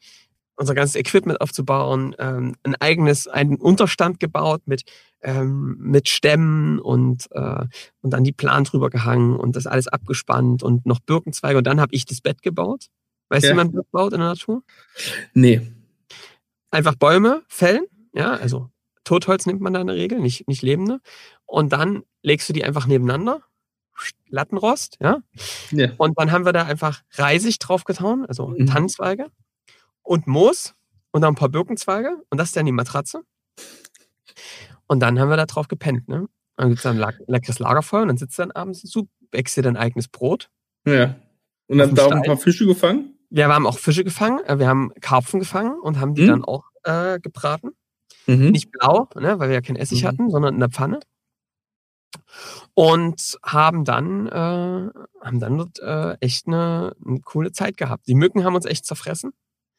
unser 0.56 0.74
ganzes 0.74 0.96
Equipment 0.96 1.40
aufzubauen, 1.40 2.16
ähm, 2.18 2.56
ein 2.64 2.74
eigenes, 2.76 3.28
einen 3.28 3.58
Unterstand 3.58 4.20
gebaut 4.20 4.64
mit, 4.66 4.86
ähm, 5.22 5.78
mit 5.80 6.10
Stämmen 6.10 6.80
und, 6.80 7.28
äh, 7.32 7.66
und 8.02 8.10
dann 8.12 8.24
die 8.24 8.32
Plan 8.32 8.64
drüber 8.64 8.90
gehangen 8.90 9.36
und 9.36 9.56
das 9.56 9.68
alles 9.68 9.88
abgespannt 9.88 10.64
und 10.64 10.86
noch 10.88 11.00
Birkenzweige 11.00 11.60
und 11.60 11.68
dann 11.68 11.80
habe 11.80 11.94
ich 11.94 12.06
das 12.06 12.22
Bett 12.22 12.42
gebaut. 12.42 12.88
Weißt 13.30 13.44
du, 13.44 13.50
Ja. 13.50 13.54
wie 13.54 13.58
man 13.58 13.72
Bett 13.72 13.92
baut 13.92 14.14
in 14.14 14.20
der 14.20 14.30
Natur? 14.30 14.64
Nee. 15.36 15.62
Einfach 16.72 16.96
Bäume 16.96 17.44
fällen, 17.48 17.86
ja, 18.14 18.32
also 18.34 18.72
Totholz 19.08 19.46
nimmt 19.46 19.62
man 19.62 19.74
da 19.74 19.82
in 19.82 19.88
der 19.88 19.96
Regel, 19.96 20.20
nicht, 20.20 20.48
nicht 20.48 20.62
lebende. 20.62 21.00
Und 21.46 21.72
dann 21.74 22.04
legst 22.24 22.48
du 22.50 22.54
die 22.54 22.64
einfach 22.66 22.88
nebeneinander, 22.88 23.42
Lattenrost, 24.30 24.98
ja, 25.02 25.22
Ja. 25.72 25.90
und 25.98 26.20
dann 26.20 26.32
haben 26.32 26.46
wir 26.46 26.54
da 26.54 26.66
einfach 26.66 27.02
Reisig 27.14 27.58
draufgetan, 27.60 28.26
also 28.28 28.50
Mhm. 28.50 28.68
Tannenzweige 28.68 29.28
und 30.04 30.28
Moos 30.28 30.76
und 31.12 31.22
dann 31.22 31.32
ein 31.34 31.36
paar 31.36 31.50
Birkenzweige 31.50 32.22
und 32.30 32.38
das 32.38 32.50
ist 32.50 32.56
dann 32.58 32.66
die 32.68 32.72
Matratze. 32.72 33.24
Und 34.88 35.00
dann 35.00 35.20
haben 35.20 35.30
wir 35.30 35.38
da 35.38 35.46
drauf 35.46 35.68
gepennt, 35.68 36.08
ne? 36.08 36.28
Dann 36.58 36.70
gibt's 36.70 36.84
dann 36.84 36.98
lag- 36.98 37.18
leckeres 37.28 37.60
Lagerfeuer 37.60 38.02
und 38.04 38.08
dann 38.10 38.18
sitzt 38.18 38.38
du 38.38 38.44
dann 38.44 38.52
abends 38.52 38.82
dazu, 38.82 39.08
bäckst 39.32 39.58
dir 39.58 39.62
dein 39.64 39.78
eigenes 39.78 40.08
Brot. 40.08 40.50
Ja. 40.86 41.16
Und 41.68 41.78
dann 41.80 41.96
da 41.96 42.06
auch 42.06 42.12
ein 42.12 42.24
paar 42.24 42.38
Fische 42.38 42.66
gefangen? 42.66 43.14
Wir 43.30 43.48
haben 43.48 43.66
auch 43.68 43.78
Fische 43.80 44.04
gefangen, 44.04 44.40
äh, 44.46 44.58
wir 44.60 44.68
haben 44.68 44.92
Karpfen 45.02 45.40
gefangen 45.40 45.80
und 45.82 46.00
haben 46.00 46.14
die 46.16 46.24
Mhm. 46.24 46.28
dann 46.28 46.46
auch 46.46 46.66
äh, 46.84 47.20
gebraten. 47.20 47.72
Mhm. 48.28 48.52
Nicht 48.52 48.72
blau, 48.72 49.08
ne, 49.16 49.40
weil 49.40 49.50
wir 49.50 49.56
ja 49.56 49.62
keinen 49.62 49.78
Essig 49.78 50.04
Mhm. 50.04 50.08
hatten, 50.08 50.30
sondern 50.30 50.54
in 50.56 50.60
der 50.60 50.70
Pfanne. 50.70 51.00
Und 52.74 53.38
haben 53.44 53.84
dann, 53.86 54.28
äh, 54.28 54.32
haben 54.32 55.40
dann 55.40 55.58
dort 55.58 55.80
äh, 55.80 56.16
echt 56.20 56.48
eine, 56.48 56.94
eine 57.06 57.20
coole 57.22 57.52
Zeit 57.52 57.78
gehabt. 57.78 58.08
Die 58.08 58.16
Mücken 58.16 58.44
haben 58.44 58.56
uns 58.56 58.66
echt 58.66 58.86
zerfressen. 58.86 59.32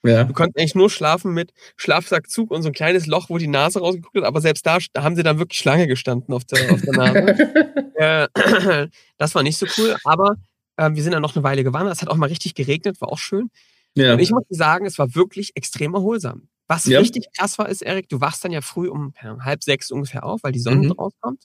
Ja. 0.05 0.27
Wir 0.29 0.35
konnten 0.35 0.59
eigentlich 0.59 0.75
nur 0.77 0.91
schlafen 0.91 1.33
mit 1.35 1.53
Schlafsackzug 1.77 2.51
und 2.51 2.63
so 2.63 2.69
ein 2.69 2.73
kleines 2.75 3.07
Loch, 3.07 3.31
wo 3.31 3.39
die 3.39 3.49
Nase 3.49 3.81
rausgeguckt 3.81 4.17
hat, 4.17 4.25
aber 4.25 4.41
selbst 4.41 4.65
da, 4.65 4.79
da 4.93 5.03
haben 5.03 5.17
sie 5.17 5.23
dann 5.25 5.39
wirklich 5.39 5.59
Schlange 5.59 5.87
gestanden 5.89 6.33
auf 6.35 6.45
der, 6.45 6.73
auf 6.73 6.81
der 6.83 6.93
Nase. 6.93 7.89
äh, 7.97 8.89
das 9.19 9.35
war 9.35 9.43
nicht 9.43 9.59
so 9.59 9.67
cool, 9.79 9.97
aber 10.05 10.37
äh, 10.77 10.91
wir 10.93 11.03
sind 11.03 11.13
dann 11.13 11.23
noch 11.23 11.35
eine 11.35 11.43
Weile 11.43 11.65
gewandert. 11.65 11.95
Es 11.97 12.03
hat 12.03 12.09
auch 12.11 12.17
mal 12.17 12.27
richtig 12.29 12.55
geregnet, 12.55 13.01
war 13.01 13.11
auch 13.11 13.19
schön. 13.19 13.51
ja. 13.95 14.13
Und 14.13 14.21
ich 14.21 14.31
muss 14.31 14.45
dir 14.49 14.57
sagen, 14.57 14.87
es 14.87 14.99
war 14.99 15.15
wirklich 15.17 15.53
extrem 15.57 15.95
erholsam. 15.95 16.49
Was 16.69 16.85
Ja. 16.85 17.01
richtig 17.01 17.27
krass 17.37 17.59
war, 17.59 17.69
ist, 17.69 17.83
Erik, 17.83 18.09
du 18.11 18.21
wachst 18.21 18.45
dann 18.45 18.53
ja 18.53 18.61
früh 18.61 18.89
um 18.89 19.15
halb 19.23 19.65
sechs 19.65 19.91
ungefähr 19.91 20.25
auf, 20.25 20.43
weil 20.43 20.53
die 20.53 20.61
Sonne 20.61 20.87
Mhm. 20.89 20.93
rauskommt. 20.93 21.45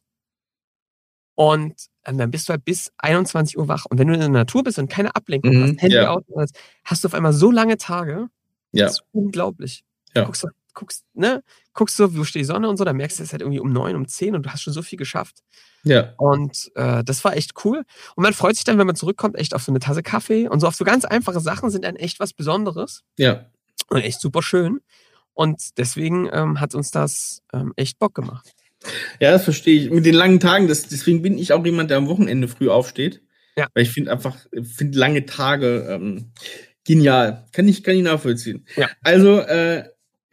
Und 1.36 1.74
ähm, 2.06 2.18
dann 2.18 2.30
bist 2.32 2.48
du 2.48 2.52
halt 2.52 2.64
bis 2.66 2.92
21 2.98 3.58
Uhr 3.58 3.68
wach. 3.68 3.86
Und 3.90 3.98
wenn 3.98 4.08
du 4.08 4.14
in 4.14 4.20
der 4.20 4.30
Natur 4.30 4.64
bist 4.64 4.78
und 4.78 4.90
keine 4.90 5.16
Ablenkung 5.16 5.52
Mhm, 5.56 5.64
hast, 5.64 5.82
Handy 5.82 5.96
ja. 5.96 6.12
aus, 6.12 6.50
hast 6.84 7.04
du 7.04 7.08
auf 7.08 7.14
einmal 7.14 7.34
so 7.34 7.50
lange 7.52 7.78
Tage. 7.78 8.28
Ja. 8.72 8.86
Das 8.86 8.94
ist 8.94 9.04
unglaublich. 9.12 9.84
Ja. 10.16 10.26
Guckst, 10.26 10.44
du, 10.44 10.48
guckst, 10.76 11.06
ne, 11.14 11.44
guckst 11.74 11.98
so, 11.98 12.16
wo 12.16 12.24
steht 12.24 12.42
die 12.42 12.46
Sonne 12.46 12.70
und 12.70 12.78
so, 12.78 12.84
dann 12.84 12.98
merkst 12.98 13.18
du 13.20 13.24
es 13.24 13.32
halt 13.32 13.42
irgendwie 13.42 13.60
um 13.60 13.72
neun, 13.74 13.96
um 13.96 14.08
zehn 14.08 14.36
und 14.36 14.46
du 14.46 14.52
hast 14.52 14.62
schon 14.62 14.74
so 14.74 14.84
viel 14.84 14.98
geschafft. 15.00 15.40
Ja. 15.84 16.14
Und 16.18 16.72
äh, 16.76 17.04
das 17.04 17.24
war 17.24 17.36
echt 17.36 17.54
cool. 17.66 17.84
Und 18.16 18.24
man 18.24 18.34
freut 18.34 18.56
sich 18.56 18.64
dann, 18.64 18.78
wenn 18.78 18.88
man 18.88 18.96
zurückkommt, 18.96 19.36
echt 19.38 19.56
auf 19.56 19.64
so 19.64 19.72
eine 19.72 19.80
Tasse 19.80 20.04
Kaffee 20.04 20.48
und 20.48 20.60
so 20.60 20.68
auf 20.68 20.76
so 20.76 20.84
ganz 20.86 21.04
einfache 21.06 21.40
Sachen 21.40 21.72
sind 21.72 21.84
dann 21.86 21.96
echt 21.96 22.20
was 22.20 22.34
Besonderes 22.34 23.02
Ja. 23.18 23.46
und 23.90 24.02
echt 24.02 24.22
super 24.22 24.44
schön. 24.44 24.82
Und 25.34 25.78
deswegen 25.78 26.30
ähm, 26.32 26.60
hat 26.60 26.76
uns 26.76 26.92
das 26.92 27.42
ähm, 27.54 27.74
echt 27.76 28.00
Bock 28.00 28.14
gemacht. 28.14 28.54
Ja, 29.20 29.32
das 29.32 29.44
verstehe 29.44 29.82
ich. 29.82 29.90
Mit 29.90 30.06
den 30.06 30.16
langen 30.16 30.40
Tagen, 30.40 30.68
das, 30.68 30.84
deswegen 30.84 31.22
bin 31.22 31.38
ich 31.38 31.54
auch 31.54 31.66
jemand, 31.66 31.90
der 31.90 31.98
am 31.98 32.08
Wochenende 32.08 32.48
früh 32.48 32.70
aufsteht. 32.70 33.22
Ja. 33.56 33.68
Weil 33.74 33.84
ich 33.84 33.92
finde 33.92 34.12
einfach, 34.12 34.38
finde 34.62 34.98
lange 34.98 35.26
Tage 35.26 35.88
ähm, 35.90 36.32
genial. 36.84 37.46
Kann 37.52 37.68
ich, 37.68 37.84
kann 37.84 37.96
ich 37.96 38.04
nachvollziehen. 38.04 38.66
Ja. 38.76 38.90
Also, 39.02 39.40
äh, 39.40 39.86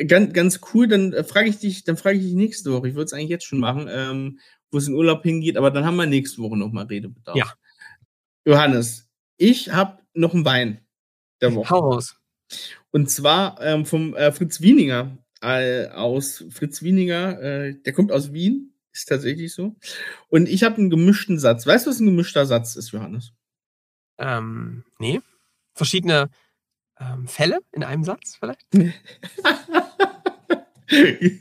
ganz, 0.07 0.33
ganz 0.33 0.61
cool, 0.73 0.89
dann 0.89 1.13
äh, 1.13 1.25
frage 1.25 1.49
ich 1.49 1.59
dich, 1.59 1.85
dann 1.85 1.97
frage 1.97 2.19
ich 2.19 2.25
dich 2.25 2.35
nächste 2.35 2.73
Woche. 2.73 2.89
Ich 2.89 2.95
würde 2.95 3.05
es 3.05 3.13
eigentlich 3.13 3.31
jetzt 3.31 3.45
schon 3.45 3.61
machen, 3.61 3.89
ähm, 3.91 4.39
wo 4.71 4.79
es 4.79 4.89
in 4.89 4.95
Urlaub 4.95 5.23
hingeht, 5.23 5.57
aber 5.57 5.71
dann 5.71 5.85
haben 5.85 5.97
wir 5.97 6.07
nächste 6.07 6.43
Woche 6.43 6.57
nochmal 6.57 6.87
Redebedarf. 6.87 7.37
Ja. 7.37 7.53
Johannes, 8.45 9.09
ich 9.37 9.73
habe 9.73 9.99
noch 10.15 10.35
einen 10.35 10.45
Wein 10.45 10.81
der 11.41 11.55
Woche. 11.55 11.71
Hau 11.71 11.93
raus. 11.93 12.17
Und 12.91 13.11
zwar 13.11 13.61
ähm, 13.61 13.87
vom 13.87 14.15
äh, 14.15 14.33
Fritz 14.33 14.61
Wieninger 14.61 15.17
äh, 15.43 15.89
aus 15.89 16.45
Fritz 16.51 16.83
Wieninger, 16.83 17.41
äh, 17.41 17.75
der 17.75 17.93
kommt 17.93 18.13
aus 18.13 18.33
Wien, 18.33 18.75
ist 18.93 19.09
tatsächlich 19.09 19.55
so. 19.55 19.77
Und 20.29 20.49
ich 20.49 20.63
habe 20.63 20.77
einen 20.77 20.91
gemischten 20.91 21.39
Satz. 21.39 21.67
Weißt 21.67 21.87
du, 21.87 21.91
was 21.91 22.01
ein 22.01 22.07
gemischter 22.07 22.47
Satz 22.47 22.77
ist, 22.77 22.93
Johannes? 22.93 23.33
Ähm, 24.19 24.85
nee. 24.99 25.21
Verschiedene 25.75 26.31
ähm, 26.99 27.27
Fälle 27.27 27.61
in 27.73 27.85
einem 27.85 28.05
Satz 28.05 28.37
vielleicht? 28.39 28.67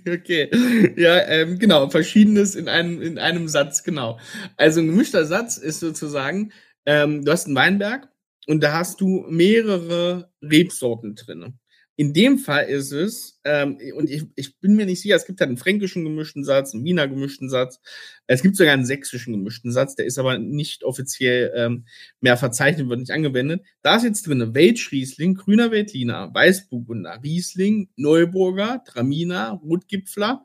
okay. 0.07 0.49
Ja, 0.95 1.27
ähm, 1.27 1.59
genau, 1.59 1.89
verschiedenes 1.89 2.55
in 2.55 2.69
einem, 2.69 3.01
in 3.01 3.17
einem 3.17 3.47
Satz, 3.47 3.83
genau. 3.83 4.19
Also 4.55 4.79
ein 4.79 4.87
gemischter 4.87 5.25
Satz 5.25 5.57
ist 5.57 5.79
sozusagen, 5.81 6.53
ähm, 6.85 7.25
du 7.25 7.31
hast 7.31 7.47
einen 7.47 7.55
Weinberg 7.55 8.07
und 8.49 8.61
da 8.61 8.73
hast 8.73 8.99
du 8.99 9.27
mehrere 9.29 10.31
Rebsorten 10.41 11.13
drinne. 11.13 11.53
In 11.97 12.13
dem 12.13 12.39
Fall 12.39 12.65
ist 12.65 12.91
es, 12.91 13.39
ähm, 13.43 13.77
und 13.95 14.09
ich, 14.09 14.23
ich 14.35 14.57
bin 14.59 14.75
mir 14.75 14.87
nicht 14.87 15.01
sicher, 15.01 15.15
es 15.15 15.27
gibt 15.27 15.39
halt 15.39 15.49
einen 15.49 15.57
fränkischen 15.57 16.03
gemischten 16.03 16.43
Satz, 16.43 16.73
einen 16.73 16.83
Wiener 16.83 17.07
gemischten 17.07 17.47
Satz, 17.47 17.79
es 18.25 18.41
gibt 18.41 18.55
sogar 18.55 18.73
einen 18.73 18.87
sächsischen 18.87 19.33
gemischten 19.33 19.71
Satz, 19.71 19.95
der 19.95 20.07
ist 20.07 20.17
aber 20.17 20.39
nicht 20.39 20.83
offiziell 20.83 21.53
ähm, 21.55 21.85
mehr 22.21 22.37
verzeichnet, 22.37 22.89
wird 22.89 23.01
nicht 23.01 23.11
angewendet. 23.11 23.63
Da 23.83 23.97
ist 23.97 24.03
jetzt 24.03 24.25
drin 24.25 24.55
Weltschriesling, 24.55 25.35
grüner 25.35 25.69
Veltliner, 25.69 26.33
Weißburgunder, 26.33 27.19
Riesling, 27.23 27.89
Neuburger, 27.97 28.83
Traminer, 28.83 29.61
Rotgipfler, 29.63 30.43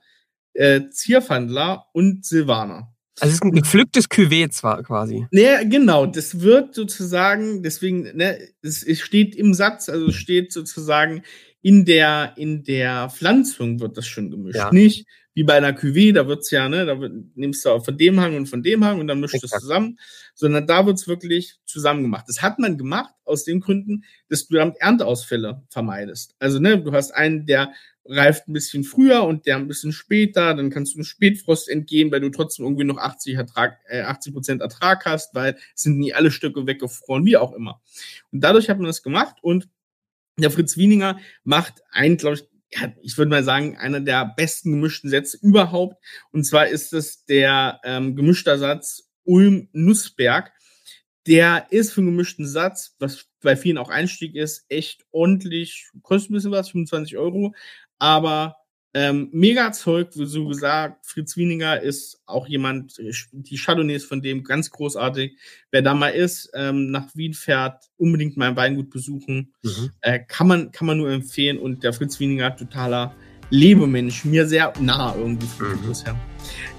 äh, 0.53 0.91
Zierfandler 0.91 1.87
und 1.95 2.27
Silvaner. 2.27 2.94
Also 3.21 3.31
es 3.31 3.35
ist 3.35 3.45
ein 3.45 3.53
gepflücktes 3.53 4.11
Cuvée 4.11 4.51
zwar 4.51 4.83
quasi. 4.83 5.27
Ne, 5.31 5.69
genau, 5.69 6.07
das 6.07 6.41
wird 6.41 6.75
sozusagen, 6.75 7.63
deswegen, 7.63 8.17
ne, 8.17 8.39
es, 8.63 8.83
es 8.83 9.01
steht 9.01 9.37
im 9.37 9.55
Satz, 9.55 9.89
also 9.89 10.09
es 10.09 10.17
steht 10.17 10.53
sozusagen 10.53 11.23
in 11.63 11.85
der, 11.85 12.35
in 12.37 12.65
der 12.65 13.09
Pflanzung 13.11 13.81
wird 13.81 13.97
das 13.97 14.07
schon 14.07 14.31
gemischt. 14.31 14.57
Ja. 14.57 14.73
Nicht 14.73 15.07
wie 15.35 15.45
bei 15.45 15.55
einer 15.55 15.73
Cuvée, 15.73 16.13
da 16.13 16.27
wird's 16.29 16.51
ja, 16.51 16.69
ne, 16.69 16.87
da 16.87 17.01
wird, 17.01 17.13
nimmst 17.35 17.65
du 17.65 17.71
auch 17.71 17.85
von 17.85 17.97
dem 17.97 18.21
Hang 18.21 18.37
und 18.37 18.47
von 18.47 18.63
dem 18.63 18.85
Hang 18.85 19.01
und 19.01 19.09
dann 19.09 19.21
mischst 19.21 19.43
du 19.43 19.47
es 19.47 19.61
zusammen, 19.61 19.99
sondern 20.35 20.67
da 20.67 20.87
wird's 20.87 21.09
wirklich 21.09 21.57
zusammen 21.65 22.03
gemacht. 22.03 22.27
Das 22.29 22.43
hat 22.43 22.59
man 22.59 22.79
gemacht 22.79 23.15
aus 23.25 23.45
den 23.45 23.61
Gründen, 23.61 24.05
dass 24.29 24.47
du 24.47 24.57
damit 24.57 24.77
Ernteausfälle 24.79 25.63
vermeidest. 25.71 26.35
Also, 26.39 26.59
ne, 26.61 26.81
du 26.83 26.93
hast 26.93 27.13
einen, 27.13 27.47
der 27.47 27.73
reift 28.07 28.49
ein 28.49 28.53
bisschen 28.53 28.85
früher 28.85 29.25
und 29.25 29.47
der 29.47 29.57
ein 29.57 29.69
bisschen 29.69 29.93
später, 29.93 30.55
dann 30.55 30.71
kannst 30.71 30.95
du 30.95 30.99
einem 30.99 31.05
Spätfrost 31.05 31.69
entgehen, 31.69 32.11
weil 32.11 32.21
du 32.21 32.31
trotzdem 32.31 32.65
irgendwie 32.67 32.85
noch 32.85 32.99
80 32.99 33.35
Ertrag, 33.35 33.79
äh, 33.89 34.03
80 34.03 34.33
Prozent 34.33 34.63
Ertrag 34.63 35.07
hast, 35.07 35.35
weil 35.35 35.57
es 35.75 35.83
sind 35.83 35.99
nie 35.99 36.13
alle 36.13 36.31
Stücke 36.31 36.67
weggefroren, 36.67 37.25
wie 37.25 37.37
auch 37.37 37.53
immer. 37.53 37.81
Und 38.31 38.41
dadurch 38.41 38.69
hat 38.69 38.79
man 38.79 38.87
das 38.87 39.03
gemacht 39.03 39.37
und 39.43 39.69
der 40.37 40.51
Fritz 40.51 40.77
Wieninger 40.77 41.19
macht 41.45 41.83
einen, 41.91 42.17
glaube 42.17 42.37
ich, 42.37 42.45
ich 43.03 43.17
würde 43.17 43.31
mal 43.31 43.45
sagen, 43.45 43.77
einer 43.77 44.01
der 44.01 44.35
besten 44.37 44.73
gemischten 44.73 45.09
Sätze 45.09 45.39
überhaupt. 45.41 46.03
Und 46.33 46.45
zwar 46.45 46.67
ist 46.67 46.93
es 46.93 47.25
der 47.25 47.81
ähm, 47.85 48.17
gemischter 48.17 48.59
Satz 48.59 49.11
Ulm-Nussberg. 49.23 50.53
Der 51.27 51.69
ist 51.71 51.93
für 51.93 52.01
einen 52.01 52.11
gemischten 52.11 52.47
Satz, 52.47 52.97
was 52.99 53.27
bei 53.41 53.57
vielen 53.57 53.79
auch 53.79 53.91
Einstieg 53.91 54.35
ist, 54.35 54.67
echt 54.69 55.07
ordentlich, 55.11 55.89
kostet 56.03 56.31
ein 56.31 56.35
bisschen 56.35 56.51
was, 56.51 56.71
25 56.71 57.17
Euro 57.17 57.55
aber 57.99 58.57
ähm, 58.97 59.29
mega 59.33 59.73
Zeug, 59.73 60.11
wie 60.15 60.25
so 60.25 60.47
gesagt, 60.47 61.05
Fritz 61.05 61.37
Wieninger 61.37 61.81
ist 61.83 62.23
auch 62.27 62.47
jemand, 62.47 62.97
die 63.33 63.57
Chardonnays 63.57 64.05
von 64.05 64.23
dem 64.23 64.45
ganz 64.45 64.71
großartig. 64.71 65.37
Wer 65.73 65.83
da 65.83 65.95
mal 65.95 66.11
ist, 66.11 66.53
ähm, 66.55 66.93
nach 66.93 67.09
Wien 67.15 67.35
fährt, 67.35 67.91
unbedingt 67.97 68.37
mal 68.37 68.51
ein 68.51 68.57
Weingut 68.57 68.91
besuchen. 68.91 69.53
Mhm. 69.65 69.91
Äh, 70.01 70.21
kann, 70.21 70.47
man, 70.47 70.71
kann 70.71 70.87
man 70.87 70.99
nur 70.99 71.11
empfehlen. 71.11 71.59
Und 71.59 71.83
der 71.83 71.93
Fritz 71.93 72.21
Wieninger, 72.21 72.55
totaler 72.55 73.13
Lebemensch, 73.51 74.25
mir 74.25 74.47
sehr 74.47 74.73
nah 74.79 75.13
irgendwie 75.17 75.49
von 75.49 75.73
mhm. 75.73 75.89
bisher. 75.89 76.17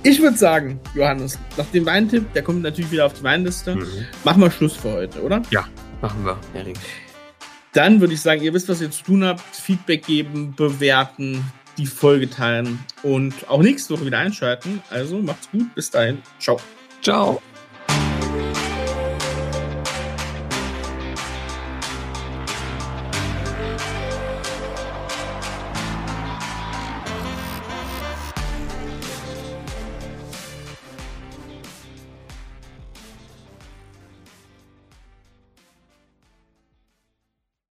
Ich 0.01 0.21
würde 0.21 0.37
sagen, 0.37 0.79
Johannes, 0.95 1.37
nach 1.57 1.67
dem 1.67 1.85
Weintipp, 1.85 2.31
der 2.31 2.43
kommt 2.43 2.61
natürlich 2.61 2.91
wieder 2.91 3.07
auf 3.07 3.13
die 3.13 3.23
Weinliste. 3.23 3.75
Mhm. 3.75 3.87
Machen 4.23 4.41
wir 4.41 4.51
Schluss 4.51 4.73
für 4.73 4.93
heute, 4.93 5.21
oder? 5.21 5.41
Ja, 5.51 5.67
machen 6.01 6.23
wir, 6.23 6.39
Erik. 6.53 6.77
Dann 7.75 7.99
würde 7.99 8.13
ich 8.13 8.21
sagen, 8.21 8.41
ihr 8.41 8.53
wisst, 8.53 8.69
was 8.69 8.81
ihr 8.81 8.89
zu 8.89 9.03
tun 9.03 9.25
habt. 9.25 9.41
Feedback 9.53 10.05
geben, 10.05 10.53
bewerten, 10.55 11.43
die 11.77 11.85
Folge 11.85 12.29
teilen 12.29 12.79
und 13.03 13.49
auch 13.49 13.61
nächste 13.61 13.93
Woche 13.93 14.05
wieder 14.05 14.17
einschalten. 14.17 14.81
Also 14.89 15.19
macht's 15.19 15.51
gut. 15.51 15.75
Bis 15.75 15.91
dahin. 15.91 16.21
Ciao. 16.39 16.57
Ciao. 17.01 17.41